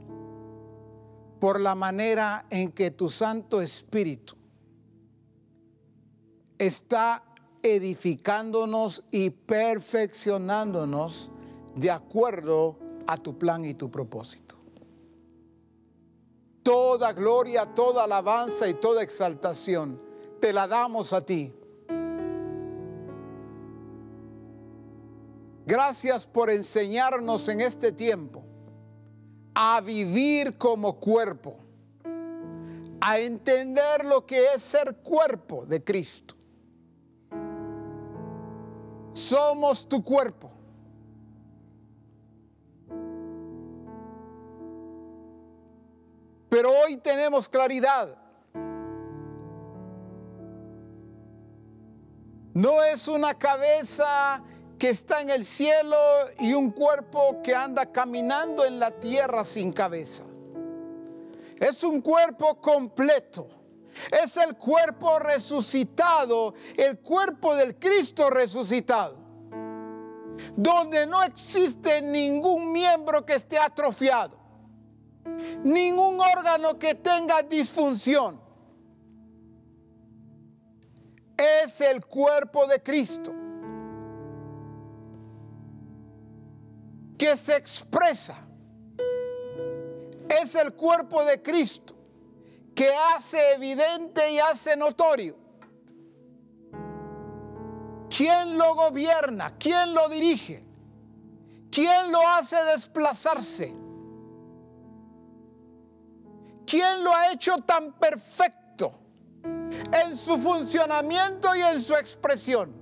por 1.40 1.58
la 1.58 1.74
manera 1.74 2.44
en 2.50 2.70
que 2.70 2.90
tu 2.90 3.08
Santo 3.08 3.62
Espíritu 3.62 4.36
está 6.58 7.24
edificándonos 7.62 9.02
y 9.10 9.30
perfeccionándonos 9.30 11.30
de 11.74 11.90
acuerdo 11.90 12.76
a 13.06 13.16
tu 13.16 13.38
plan 13.38 13.64
y 13.64 13.72
tu 13.72 13.90
propósito. 13.90 14.56
Toda 16.62 17.14
gloria, 17.14 17.64
toda 17.64 18.04
alabanza 18.04 18.68
y 18.68 18.74
toda 18.74 19.02
exaltación 19.02 19.98
te 20.38 20.52
la 20.52 20.68
damos 20.68 21.14
a 21.14 21.24
ti. 21.24 21.54
Gracias 25.70 26.26
por 26.26 26.50
enseñarnos 26.50 27.46
en 27.46 27.60
este 27.60 27.92
tiempo 27.92 28.42
a 29.54 29.80
vivir 29.80 30.58
como 30.58 30.98
cuerpo, 30.98 31.58
a 33.00 33.20
entender 33.20 34.04
lo 34.04 34.26
que 34.26 34.46
es 34.52 34.62
ser 34.62 34.96
cuerpo 34.96 35.64
de 35.64 35.84
Cristo. 35.84 36.34
Somos 39.12 39.88
tu 39.88 40.02
cuerpo. 40.02 40.50
Pero 46.48 46.72
hoy 46.80 46.96
tenemos 46.96 47.48
claridad. 47.48 48.18
No 52.54 52.82
es 52.82 53.06
una 53.06 53.34
cabeza 53.34 54.42
que 54.80 54.88
está 54.88 55.20
en 55.20 55.28
el 55.28 55.44
cielo 55.44 55.96
y 56.38 56.54
un 56.54 56.70
cuerpo 56.70 57.42
que 57.44 57.54
anda 57.54 57.92
caminando 57.92 58.64
en 58.64 58.80
la 58.80 58.90
tierra 58.90 59.44
sin 59.44 59.72
cabeza. 59.72 60.24
Es 61.58 61.84
un 61.84 62.00
cuerpo 62.00 62.58
completo. 62.60 63.46
Es 64.10 64.38
el 64.38 64.56
cuerpo 64.56 65.18
resucitado, 65.18 66.54
el 66.76 66.98
cuerpo 67.00 67.54
del 67.54 67.78
Cristo 67.78 68.30
resucitado. 68.30 69.18
Donde 70.56 71.06
no 71.06 71.22
existe 71.24 72.00
ningún 72.00 72.72
miembro 72.72 73.24
que 73.26 73.34
esté 73.34 73.58
atrofiado 73.58 74.40
ningún 75.62 76.18
órgano 76.20 76.78
que 76.78 76.94
tenga 76.94 77.42
disfunción. 77.42 78.40
Es 81.36 81.80
el 81.80 82.04
cuerpo 82.04 82.66
de 82.66 82.82
Cristo 82.82 83.32
que 87.20 87.36
se 87.36 87.54
expresa. 87.54 88.34
Es 90.26 90.54
el 90.54 90.72
cuerpo 90.72 91.22
de 91.22 91.42
Cristo 91.42 91.94
que 92.74 92.88
hace 93.14 93.52
evidente 93.52 94.32
y 94.32 94.38
hace 94.38 94.74
notorio. 94.74 95.36
¿Quién 98.08 98.56
lo 98.56 98.74
gobierna? 98.74 99.54
¿Quién 99.58 99.92
lo 99.92 100.08
dirige? 100.08 100.64
¿Quién 101.70 102.10
lo 102.10 102.26
hace 102.26 102.56
desplazarse? 102.64 103.76
¿Quién 106.66 107.04
lo 107.04 107.14
ha 107.14 107.32
hecho 107.32 107.58
tan 107.58 107.92
perfecto 107.98 108.98
en 109.92 110.16
su 110.16 110.38
funcionamiento 110.38 111.54
y 111.54 111.60
en 111.60 111.82
su 111.82 111.94
expresión? 111.96 112.79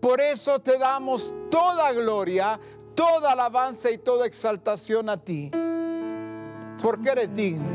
Por 0.00 0.20
eso 0.20 0.60
te 0.60 0.78
damos 0.78 1.34
toda 1.50 1.92
gloria, 1.92 2.58
toda 2.94 3.32
alabanza 3.32 3.90
y 3.90 3.98
toda 3.98 4.26
exaltación 4.26 5.08
a 5.08 5.16
ti, 5.16 5.50
porque 6.82 7.10
eres 7.10 7.34
digno. 7.34 7.66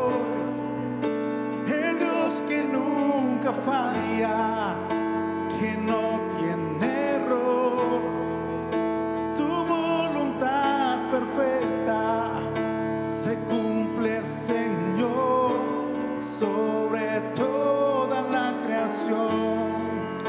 nunca 3.52 3.62
falla, 3.62 4.76
que 5.60 5.78
no 5.78 6.20
tiene 6.38 7.16
error. 7.16 8.02
Tu 9.36 9.48
voluntad 9.66 11.10
perfecta 11.12 12.32
se 13.10 13.36
cumple, 13.50 14.26
Señor, 14.26 15.52
sobre 16.22 17.22
toda 17.36 18.22
la 18.22 18.58
creación. 18.64 19.82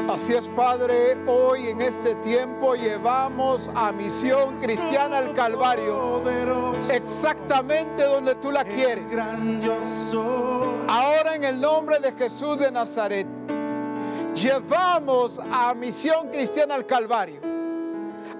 Así 0.09 0.33
es, 0.33 0.49
Padre, 0.49 1.17
hoy 1.25 1.69
en 1.69 1.81
este 1.81 2.15
tiempo 2.15 2.75
llevamos 2.75 3.69
a 3.73 3.91
Misión 3.91 4.57
Cristiana 4.57 5.17
al 5.17 5.33
Calvario, 5.33 6.21
exactamente 6.91 8.03
donde 8.03 8.35
tú 8.35 8.51
la 8.51 8.63
quieres. 8.63 9.05
Ahora 10.87 11.35
en 11.35 11.43
el 11.43 11.59
nombre 11.59 11.99
de 11.99 12.11
Jesús 12.13 12.57
de 12.59 12.71
Nazaret, 12.71 13.27
llevamos 14.35 15.39
a 15.39 15.73
Misión 15.73 16.29
Cristiana 16.29 16.75
al 16.75 16.85
Calvario 16.85 17.41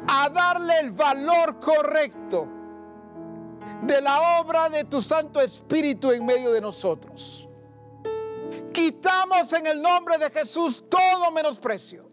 a 0.08 0.30
darle 0.30 0.80
el 0.80 0.92
valor 0.92 1.60
correcto 1.60 2.48
de 3.84 4.02
la 4.02 4.42
obra 4.42 4.70
de 4.70 4.84
tu 4.84 5.02
Santo 5.02 5.40
Espíritu 5.40 6.12
en 6.12 6.26
medio 6.26 6.52
de 6.52 6.62
nosotros. 6.62 7.48
Quitamos 8.74 9.54
en 9.54 9.68
el 9.68 9.82
nombre 9.82 10.18
de 10.18 10.30
Jesús 10.30 10.84
todo 10.90 11.32
menosprecio. 11.32 12.10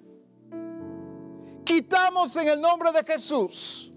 Quitamos 1.65 2.37
en 2.37 2.49
el 2.49 2.61
nombre 2.61 2.93
de 2.93 3.05
Jesús 3.05 3.91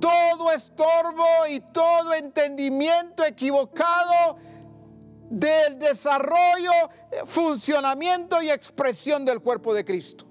todo 0.00 0.52
estorbo 0.52 1.46
y 1.48 1.60
todo 1.60 2.14
entendimiento 2.14 3.24
equivocado 3.24 4.36
del 5.30 5.78
desarrollo, 5.78 6.72
eh, 7.10 7.22
funcionamiento 7.24 8.40
y 8.42 8.50
expresión 8.50 9.24
del 9.24 9.40
cuerpo 9.40 9.74
de 9.74 9.84
Cristo. 9.84 10.24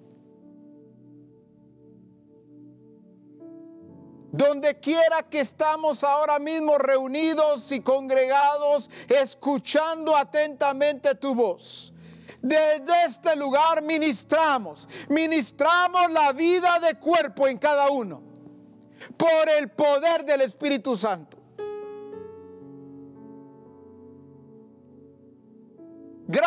Donde 4.31 4.79
quiera 4.79 5.23
que 5.23 5.39
estamos 5.39 6.03
ahora 6.03 6.39
mismo 6.39 6.77
reunidos 6.77 7.71
y 7.71 7.79
congregados, 7.79 8.89
escuchando 9.07 10.15
atentamente 10.15 11.15
tu 11.15 11.33
voz. 11.33 11.93
Desde 12.41 13.05
este 13.05 13.35
lugar 13.35 13.81
ministramos, 13.81 14.87
ministramos 15.09 16.11
la 16.11 16.31
vida 16.33 16.79
de 16.79 16.95
cuerpo 16.95 17.47
en 17.47 17.57
cada 17.57 17.89
uno, 17.89 18.21
por 19.17 19.49
el 19.57 19.69
poder 19.71 20.25
del 20.25 20.41
Espíritu 20.41 20.95
Santo. 20.97 21.34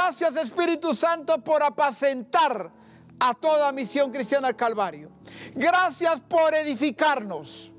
Gracias 0.01 0.37
Espíritu 0.37 0.95
Santo 0.95 1.43
por 1.43 1.61
apacentar 1.61 2.71
a 3.19 3.35
toda 3.35 3.73
misión 3.73 4.13
cristiana 4.13 4.47
al 4.47 4.55
Calvario. 4.55 5.11
Gracias 5.57 6.21
por 6.21 6.55
edificarnos. 6.55 7.73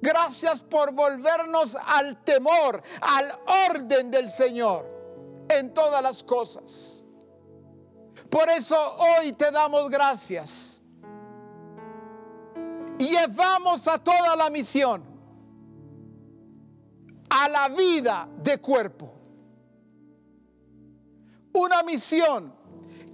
Gracias 0.00 0.60
por 0.64 0.92
volvernos 0.92 1.78
al 1.86 2.24
temor, 2.24 2.82
al 3.00 3.32
orden 3.70 4.10
del 4.10 4.28
Señor 4.28 4.84
en 5.48 5.72
todas 5.72 6.02
las 6.02 6.24
cosas. 6.24 7.04
Por 8.28 8.50
eso 8.50 8.76
hoy 8.96 9.32
te 9.34 9.52
damos 9.52 9.88
gracias. 9.88 10.82
Llevamos 12.98 13.86
a 13.86 13.98
toda 13.98 14.34
la 14.34 14.50
misión 14.50 15.04
a 17.30 17.48
la 17.48 17.68
vida 17.68 18.28
de 18.42 18.58
cuerpo. 18.58 19.21
Una 21.52 21.82
misión 21.82 22.54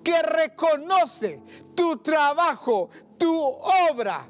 que 0.02 0.22
reconoce 0.22 1.42
tu 1.74 1.98
trabajo, 1.98 2.90
tu 3.18 3.42
obra, 3.90 4.26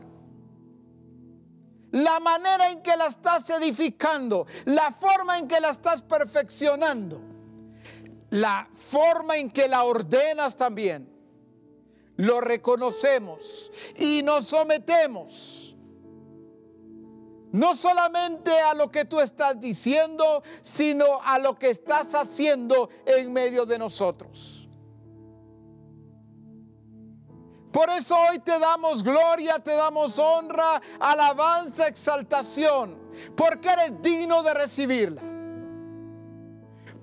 la 1.93 2.21
manera 2.21 2.71
en 2.71 2.83
que 2.83 2.97
la 2.97 3.07
estás 3.07 3.49
edificando, 3.51 4.47
la 4.67 4.91
forma 4.91 5.39
en 5.39 5.49
que 5.49 5.61
la 5.61 5.71
estás 5.71 6.03
perfeccionando, 6.03 7.21
la 8.31 8.69
forma 8.73 9.37
en 9.39 9.51
que 9.51 9.69
la 9.69 9.85
ordenas 9.85 10.57
también. 10.57 11.17
Lo 12.17 12.41
reconocemos 12.41 13.71
y 13.97 14.23
nos 14.23 14.49
sometemos. 14.49 15.68
No 17.53 17.75
solamente 17.75 18.53
a 18.61 18.75
lo 18.75 18.91
que 18.91 19.05
tú 19.05 19.20
estás 19.20 19.59
diciendo, 19.59 20.43
sino 20.62 21.20
a 21.23 21.39
lo 21.39 21.59
que 21.59 21.70
estás 21.70 22.15
haciendo 22.15 22.91
en 23.07 23.33
medio 23.33 23.65
de 23.65 23.79
nosotros. 23.79 24.69
Por 27.73 27.91
eso 27.91 28.16
hoy 28.16 28.39
te 28.39 28.59
damos 28.59 29.03
gloria, 29.03 29.59
te 29.59 29.75
damos 29.75 30.19
honra, 30.19 30.81
alabanza, 30.99 31.87
exaltación, 31.87 32.99
porque 33.37 33.69
eres 33.69 34.03
digno 34.03 34.43
de 34.43 34.55
recibirla. 34.55 35.23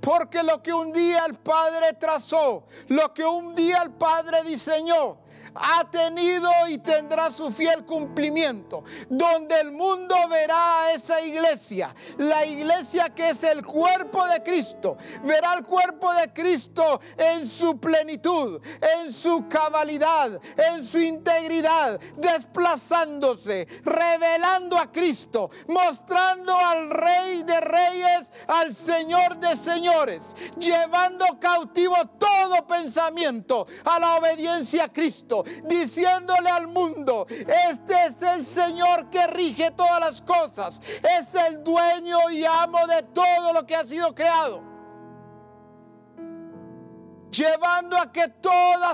Porque 0.02 0.44
lo 0.44 0.62
que 0.62 0.74
un 0.74 0.92
día 0.92 1.26
el 1.26 1.36
Padre 1.36 1.94
trazó, 1.94 2.66
lo 2.90 3.14
que 3.14 3.24
un 3.24 3.56
día 3.56 3.82
el 3.84 3.92
Padre 3.92 4.44
diseñó, 4.44 5.18
ha 5.56 5.90
tenido 5.90 6.50
y 6.70 6.78
tendrá 6.78 7.32
su 7.32 7.50
fiel 7.52 7.86
cumplimiento, 7.86 8.84
donde 9.10 9.60
el 9.60 9.72
mundo 9.72 10.16
verá 10.30 10.84
a 10.84 10.92
esa 10.94 11.22
iglesia, 11.22 11.96
la 12.18 12.46
iglesia 12.46 13.10
que 13.10 13.30
es 13.30 13.44
el 13.44 13.66
cuerpo 13.66 14.26
de 14.28 14.44
Cristo, 14.44 14.98
verá 15.24 15.54
el 15.54 15.64
cuerpo 15.64 16.14
de 16.14 16.32
Cristo 16.34 17.00
en 17.18 17.48
su 17.48 17.80
plenitud, 17.80 18.62
en 19.00 19.12
su 19.12 19.48
cabalidad, 19.48 20.40
en 20.58 20.84
su 20.84 21.00
integridad, 21.00 22.00
desplazándose, 22.18 23.68
revelando 23.84 24.78
a 24.78 24.92
Cristo, 24.92 25.50
mostrando 25.68 26.56
al 26.56 26.90
Rey 26.90 27.44
de 27.44 27.62
Reyes, 27.62 28.32
al 28.48 28.74
Señor 28.74 29.40
de 29.40 29.56
Señores, 29.56 30.36
llevando 30.58 31.26
cautivo 31.40 31.96
todo 32.20 32.68
pensamiento 32.68 33.66
a 33.86 34.00
la 34.00 34.16
obediencia 34.16 34.86
a 34.86 34.94
Cristo, 34.94 35.45
diciéndole 35.66 36.50
al 36.50 36.68
mundo, 36.68 37.28
este 37.30 38.06
es 38.08 38.22
el 38.22 38.46
Señor 38.46 39.10
que 39.10 39.26
rige 39.28 39.72
todas 39.72 40.00
las 40.00 40.22
cosas, 40.22 40.82
es 41.20 41.34
el 41.36 41.64
dueño 41.64 42.30
y 42.32 42.46
amo 42.46 42.86
de 42.88 43.04
todo 43.04 43.54
lo 43.54 43.66
que 43.66 43.76
ha 43.76 43.86
sido 43.86 44.14
creado 44.14 44.75
llevando 47.36 47.98
a 47.98 48.12
que 48.12 48.30
toda, 48.42 48.94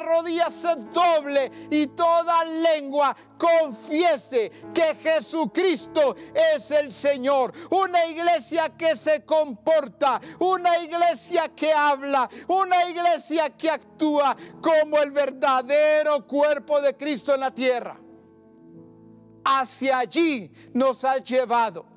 rodilla 0.00 0.50
se 0.50 0.76
doble 0.76 1.50
y 1.70 1.88
toda 1.88 2.44
lengua 2.44 3.16
confiese 3.36 4.50
que 4.72 4.94
Jesucristo 4.96 6.14
es 6.54 6.70
el 6.70 6.92
Señor. 6.92 7.52
Una 7.70 8.06
iglesia 8.06 8.70
que 8.76 8.96
se 8.96 9.24
comporta, 9.24 10.20
una 10.38 10.78
iglesia 10.78 11.48
que 11.48 11.72
habla, 11.72 12.28
una 12.48 12.88
iglesia 12.88 13.50
que 13.50 13.70
actúa 13.70 14.36
como 14.60 14.98
el 14.98 15.10
verdadero 15.10 16.26
cuerpo 16.26 16.80
de 16.80 16.96
Cristo 16.96 17.34
en 17.34 17.40
la 17.40 17.50
tierra. 17.50 18.00
Hacia 19.44 19.98
allí 19.98 20.50
nos 20.72 21.04
ha 21.04 21.18
llevado. 21.18 21.96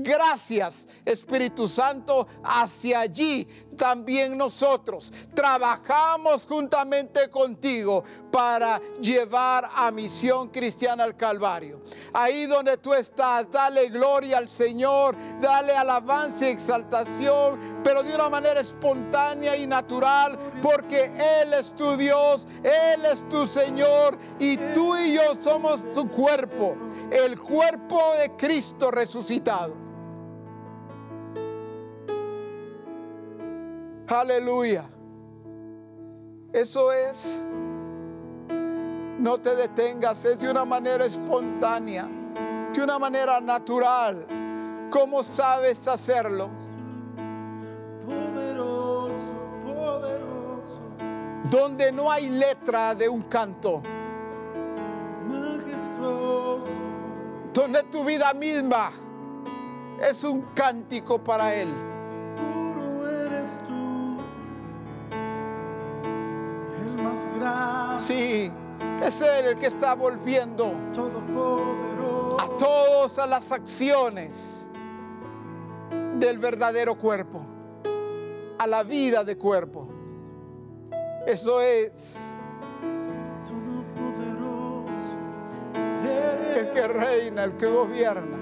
Gracias 0.00 0.86
Espíritu 1.04 1.66
Santo, 1.66 2.28
hacia 2.44 3.00
allí 3.00 3.48
también 3.78 4.36
nosotros 4.36 5.10
trabajamos 5.32 6.44
juntamente 6.46 7.30
contigo 7.30 8.04
para 8.30 8.78
llevar 9.00 9.70
a 9.74 9.90
Misión 9.90 10.48
Cristiana 10.48 11.04
al 11.04 11.16
Calvario. 11.16 11.80
Ahí 12.12 12.44
donde 12.44 12.76
tú 12.76 12.92
estás, 12.92 13.50
dale 13.50 13.88
gloria 13.88 14.38
al 14.38 14.48
Señor, 14.48 15.16
dale 15.40 15.74
alabanza 15.74 16.46
y 16.46 16.50
exaltación, 16.50 17.80
pero 17.82 18.02
de 18.02 18.14
una 18.14 18.28
manera 18.28 18.60
espontánea 18.60 19.56
y 19.56 19.66
natural, 19.66 20.38
porque 20.60 21.10
Él 21.40 21.54
es 21.54 21.74
tu 21.74 21.96
Dios, 21.96 22.46
Él 22.62 23.06
es 23.06 23.26
tu 23.28 23.46
Señor 23.46 24.18
y 24.38 24.56
tú 24.74 24.96
y 24.96 25.14
yo 25.14 25.34
somos 25.34 25.80
su 25.94 26.08
cuerpo, 26.08 26.76
el 27.10 27.38
cuerpo 27.38 28.02
de 28.20 28.36
Cristo 28.36 28.90
resucitado. 28.90 29.87
Aleluya. 34.08 34.88
Eso 36.52 36.90
es. 36.92 37.42
No 39.18 39.38
te 39.38 39.54
detengas, 39.54 40.24
es 40.24 40.40
de 40.40 40.50
una 40.50 40.64
manera 40.64 41.04
espontánea, 41.04 42.08
de 42.72 42.82
una 42.82 42.98
manera 42.98 43.40
natural. 43.40 44.26
¿Cómo 44.90 45.22
sabes 45.22 45.86
hacerlo? 45.86 46.48
Poderoso, 48.06 49.34
poderoso. 49.66 50.80
Donde 51.50 51.92
no 51.92 52.10
hay 52.10 52.30
letra 52.30 52.94
de 52.94 53.08
un 53.08 53.22
canto. 53.22 53.82
Majestuoso. 55.28 56.66
Donde 57.52 57.82
tu 57.84 58.04
vida 58.04 58.32
misma 58.32 58.90
es 60.00 60.24
un 60.24 60.42
cántico 60.54 61.22
para 61.22 61.54
Él. 61.54 61.87
Sí, 67.98 68.50
es 69.02 69.20
Él 69.20 69.46
el 69.46 69.58
que 69.58 69.66
está 69.66 69.94
volviendo 69.94 70.72
a 72.38 72.48
todas 72.56 73.28
las 73.28 73.52
acciones 73.52 74.68
del 76.18 76.38
verdadero 76.38 76.96
cuerpo, 76.96 77.44
a 78.58 78.66
la 78.66 78.82
vida 78.82 79.24
de 79.24 79.36
cuerpo. 79.36 79.88
Eso 81.26 81.60
es 81.60 82.18
el 86.56 86.70
que 86.70 86.88
reina, 86.88 87.44
el 87.44 87.56
que 87.56 87.66
gobierna, 87.66 88.38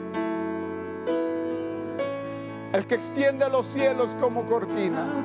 el 2.73 2.87
que 2.87 2.95
extiende 2.95 3.49
los 3.51 3.67
cielos 3.67 4.15
como 4.15 4.47
cortina, 4.47 5.25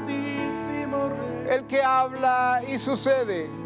el 1.49 1.65
que 1.67 1.81
habla 1.83 2.61
y 2.67 2.77
sucede 2.79 3.60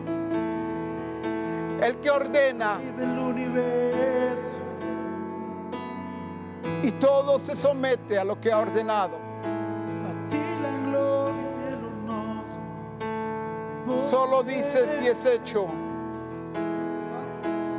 el 1.82 1.98
que 1.98 2.10
ordena. 2.10 2.80
Y 6.82 6.92
todo 6.94 7.40
se 7.40 7.56
somete 7.56 8.18
a 8.18 8.24
lo 8.24 8.40
que 8.40 8.52
ha 8.52 8.60
ordenado. 8.60 9.26
Solo 13.98 14.44
dices 14.44 15.00
y 15.04 15.08
es 15.08 15.26
hecho. 15.26 15.68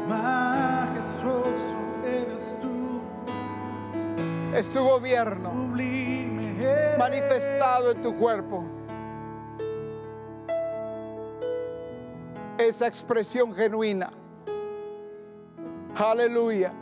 Majestuoso 0.09 1.75
eres 2.05 2.59
tú. 2.61 3.01
Es 4.57 4.71
tu 4.71 4.83
gobierno 4.83 5.53
manifestado 6.99 7.93
en 7.93 8.03
tu 8.03 8.17
cuerpo. 8.17 8.65
Esa 12.59 12.87
expresión 12.87 13.55
genuina. 13.55 14.11
Aleluya. 15.95 16.73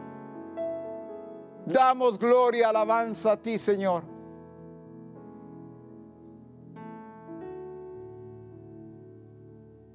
Damos 1.66 2.18
gloria, 2.18 2.68
alabanza 2.68 3.32
a 3.32 3.36
ti, 3.36 3.58
Señor. 3.58 4.04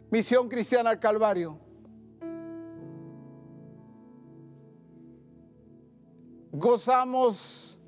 Misión 0.10 0.49
Cristiana 0.49 0.89
al 0.89 0.99
Calvario. 0.99 1.60
Gozamos 6.51 7.80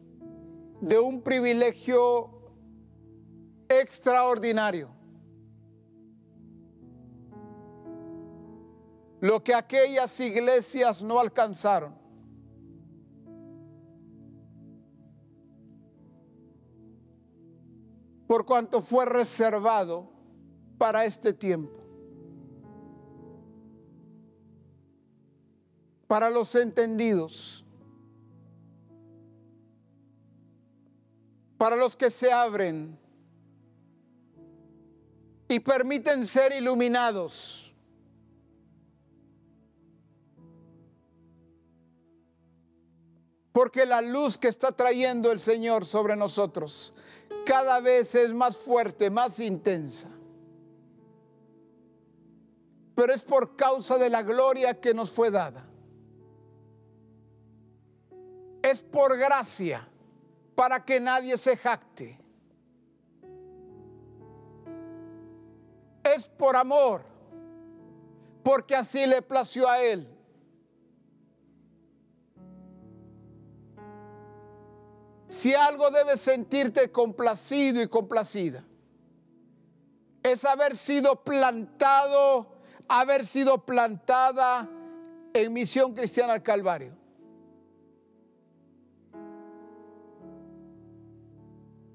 de 0.82 1.00
un 1.00 1.22
privilegio 1.22 2.30
extraordinario. 3.68 5.01
Lo 9.22 9.44
que 9.44 9.54
aquellas 9.54 10.20
iglesias 10.20 11.04
no 11.04 11.20
alcanzaron. 11.20 11.94
Por 18.26 18.46
cuanto 18.46 18.82
fue 18.82 19.06
reservado 19.06 20.10
para 20.80 21.06
este 21.06 21.34
tiempo. 21.34 21.78
Para 26.08 26.32
los 26.32 26.56
entendidos. 26.56 27.64
Para 31.60 31.76
los 31.76 31.96
que 31.96 32.10
se 32.10 32.32
abren 32.32 32.98
y 35.48 35.60
permiten 35.60 36.26
ser 36.26 36.54
iluminados 36.54 37.71
Porque 43.52 43.86
la 43.86 44.02
luz 44.02 44.38
que 44.38 44.48
está 44.48 44.72
trayendo 44.72 45.32
el 45.32 45.40
Señor 45.40 45.86
sobre 45.86 46.16
nosotros 46.16 46.94
cada 47.46 47.80
vez 47.80 48.16
es 48.16 48.34
más 48.34 48.58
fuerte, 48.58 49.10
más 49.10 49.40
intensa. 49.40 50.10
Pero 52.96 53.14
es 53.14 53.24
por 53.24 53.56
causa 53.56 53.98
de 53.98 54.10
la 54.10 54.22
gloria 54.22 54.80
que 54.80 54.94
nos 54.94 55.12
fue 55.12 55.32
dada. 55.32 55.66
Es 58.62 58.82
por 58.84 59.18
gracia 59.18 59.88
para 60.56 60.86
que 60.86 61.00
nadie 61.00 61.38
se 61.38 61.58
jacte. 61.58 62.20
Es 66.04 66.28
por 66.28 66.56
amor, 66.56 67.04
porque 68.44 68.76
así 68.76 69.06
le 69.06 69.22
plació 69.22 69.70
a 69.70 69.82
Él. 69.82 70.08
Si 75.32 75.56
algo 75.56 75.90
debes 75.92 76.20
sentirte 76.20 76.92
complacido 76.92 77.82
y 77.82 77.88
complacida, 77.88 78.66
es 80.22 80.44
haber 80.44 80.76
sido 80.76 81.24
plantado 81.24 82.52
haber 82.92 83.26
sido 83.26 83.66
plantada 83.66 84.70
en 85.34 85.54
Misión 85.54 85.94
Cristiana 85.94 86.34
al 86.34 86.44
Calvario. 86.44 86.94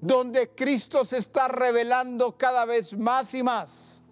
Donde 0.01 0.55
Cristo 0.55 1.05
se 1.05 1.17
está 1.17 1.47
revelando 1.47 2.35
cada 2.35 2.65
vez 2.65 2.97
más 2.97 3.35
y 3.35 3.43
más. 3.43 4.03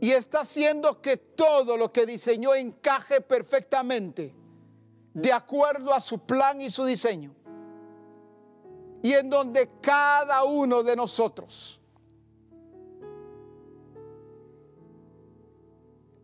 Y 0.00 0.10
está 0.10 0.40
haciendo 0.40 1.00
que 1.00 1.16
todo 1.16 1.76
lo 1.76 1.92
que 1.92 2.06
diseñó 2.06 2.56
encaje 2.56 3.20
perfectamente 3.20 4.34
de 5.20 5.32
acuerdo 5.32 5.92
a 5.92 6.00
su 6.00 6.20
plan 6.20 6.60
y 6.60 6.70
su 6.70 6.84
diseño. 6.84 7.34
Y 9.02 9.12
en 9.12 9.28
donde 9.30 9.68
cada 9.80 10.44
uno 10.44 10.82
de 10.82 10.94
nosotros 10.96 11.80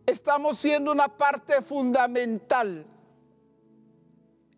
estamos 0.07 0.59
siendo 0.59 0.93
una 0.93 1.09
parte 1.09 1.61
fundamental 1.63 2.87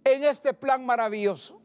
en 0.05 0.25
este 0.25 0.53
plan 0.53 0.85
maravilloso. 0.85 1.61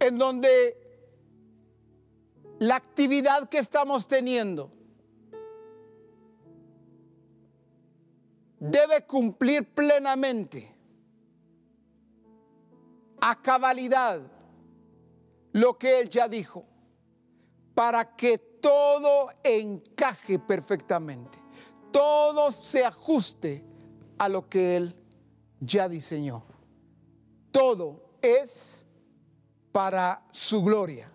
En 0.00 0.18
donde 0.18 0.76
la 2.58 2.76
actividad 2.76 3.48
que 3.48 3.58
estamos 3.58 4.06
teniendo 4.06 4.75
debe 8.70 9.06
cumplir 9.06 9.74
plenamente 9.74 10.74
a 13.20 13.40
cabalidad 13.40 14.20
lo 15.52 15.78
que 15.78 16.00
Él 16.00 16.10
ya 16.10 16.28
dijo, 16.28 16.64
para 17.74 18.14
que 18.16 18.38
todo 18.38 19.30
encaje 19.42 20.38
perfectamente, 20.38 21.38
todo 21.92 22.52
se 22.52 22.84
ajuste 22.84 23.64
a 24.18 24.28
lo 24.28 24.48
que 24.48 24.76
Él 24.76 24.96
ya 25.60 25.88
diseñó. 25.88 26.44
Todo 27.52 28.18
es 28.20 28.86
para 29.72 30.22
su 30.30 30.62
gloria. 30.62 31.10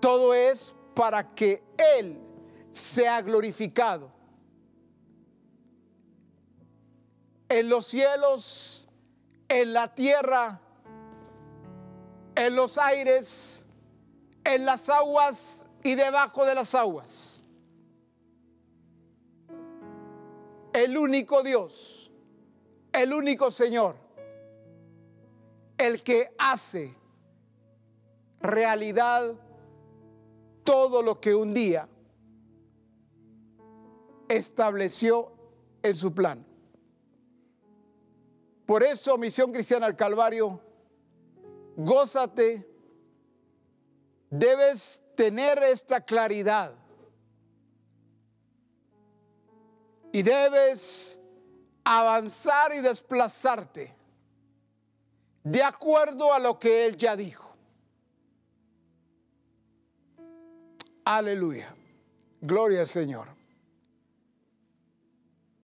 Todo 0.00 0.34
es 0.34 0.76
para 0.94 1.34
que 1.34 1.62
Él 1.98 2.20
sea 2.70 3.20
glorificado 3.20 4.11
en 7.52 7.68
los 7.68 7.86
cielos, 7.86 8.88
en 9.48 9.74
la 9.74 9.94
tierra, 9.94 10.58
en 12.34 12.56
los 12.56 12.78
aires, 12.78 13.66
en 14.42 14.64
las 14.64 14.88
aguas 14.88 15.66
y 15.84 15.94
debajo 15.94 16.46
de 16.46 16.54
las 16.54 16.74
aguas. 16.74 17.44
El 20.72 20.96
único 20.96 21.42
Dios, 21.42 22.10
el 22.92 23.12
único 23.12 23.50
Señor, 23.50 23.96
el 25.76 26.02
que 26.02 26.34
hace 26.38 26.94
realidad 28.40 29.34
todo 30.64 31.02
lo 31.02 31.20
que 31.20 31.34
un 31.34 31.52
día 31.52 31.86
estableció 34.28 35.32
en 35.82 35.94
su 35.94 36.14
plan. 36.14 36.51
Por 38.66 38.82
eso, 38.82 39.18
Misión 39.18 39.52
Cristiana 39.52 39.86
al 39.86 39.96
Calvario, 39.96 40.60
gózate, 41.76 42.66
debes 44.30 45.02
tener 45.14 45.62
esta 45.62 46.00
claridad 46.00 46.74
y 50.12 50.22
debes 50.22 51.18
avanzar 51.84 52.74
y 52.74 52.80
desplazarte 52.80 53.94
de 55.42 55.62
acuerdo 55.62 56.32
a 56.32 56.38
lo 56.38 56.58
que 56.58 56.86
Él 56.86 56.96
ya 56.96 57.16
dijo. 57.16 57.52
Aleluya. 61.04 61.74
Gloria 62.40 62.80
al 62.80 62.86
Señor. 62.86 63.41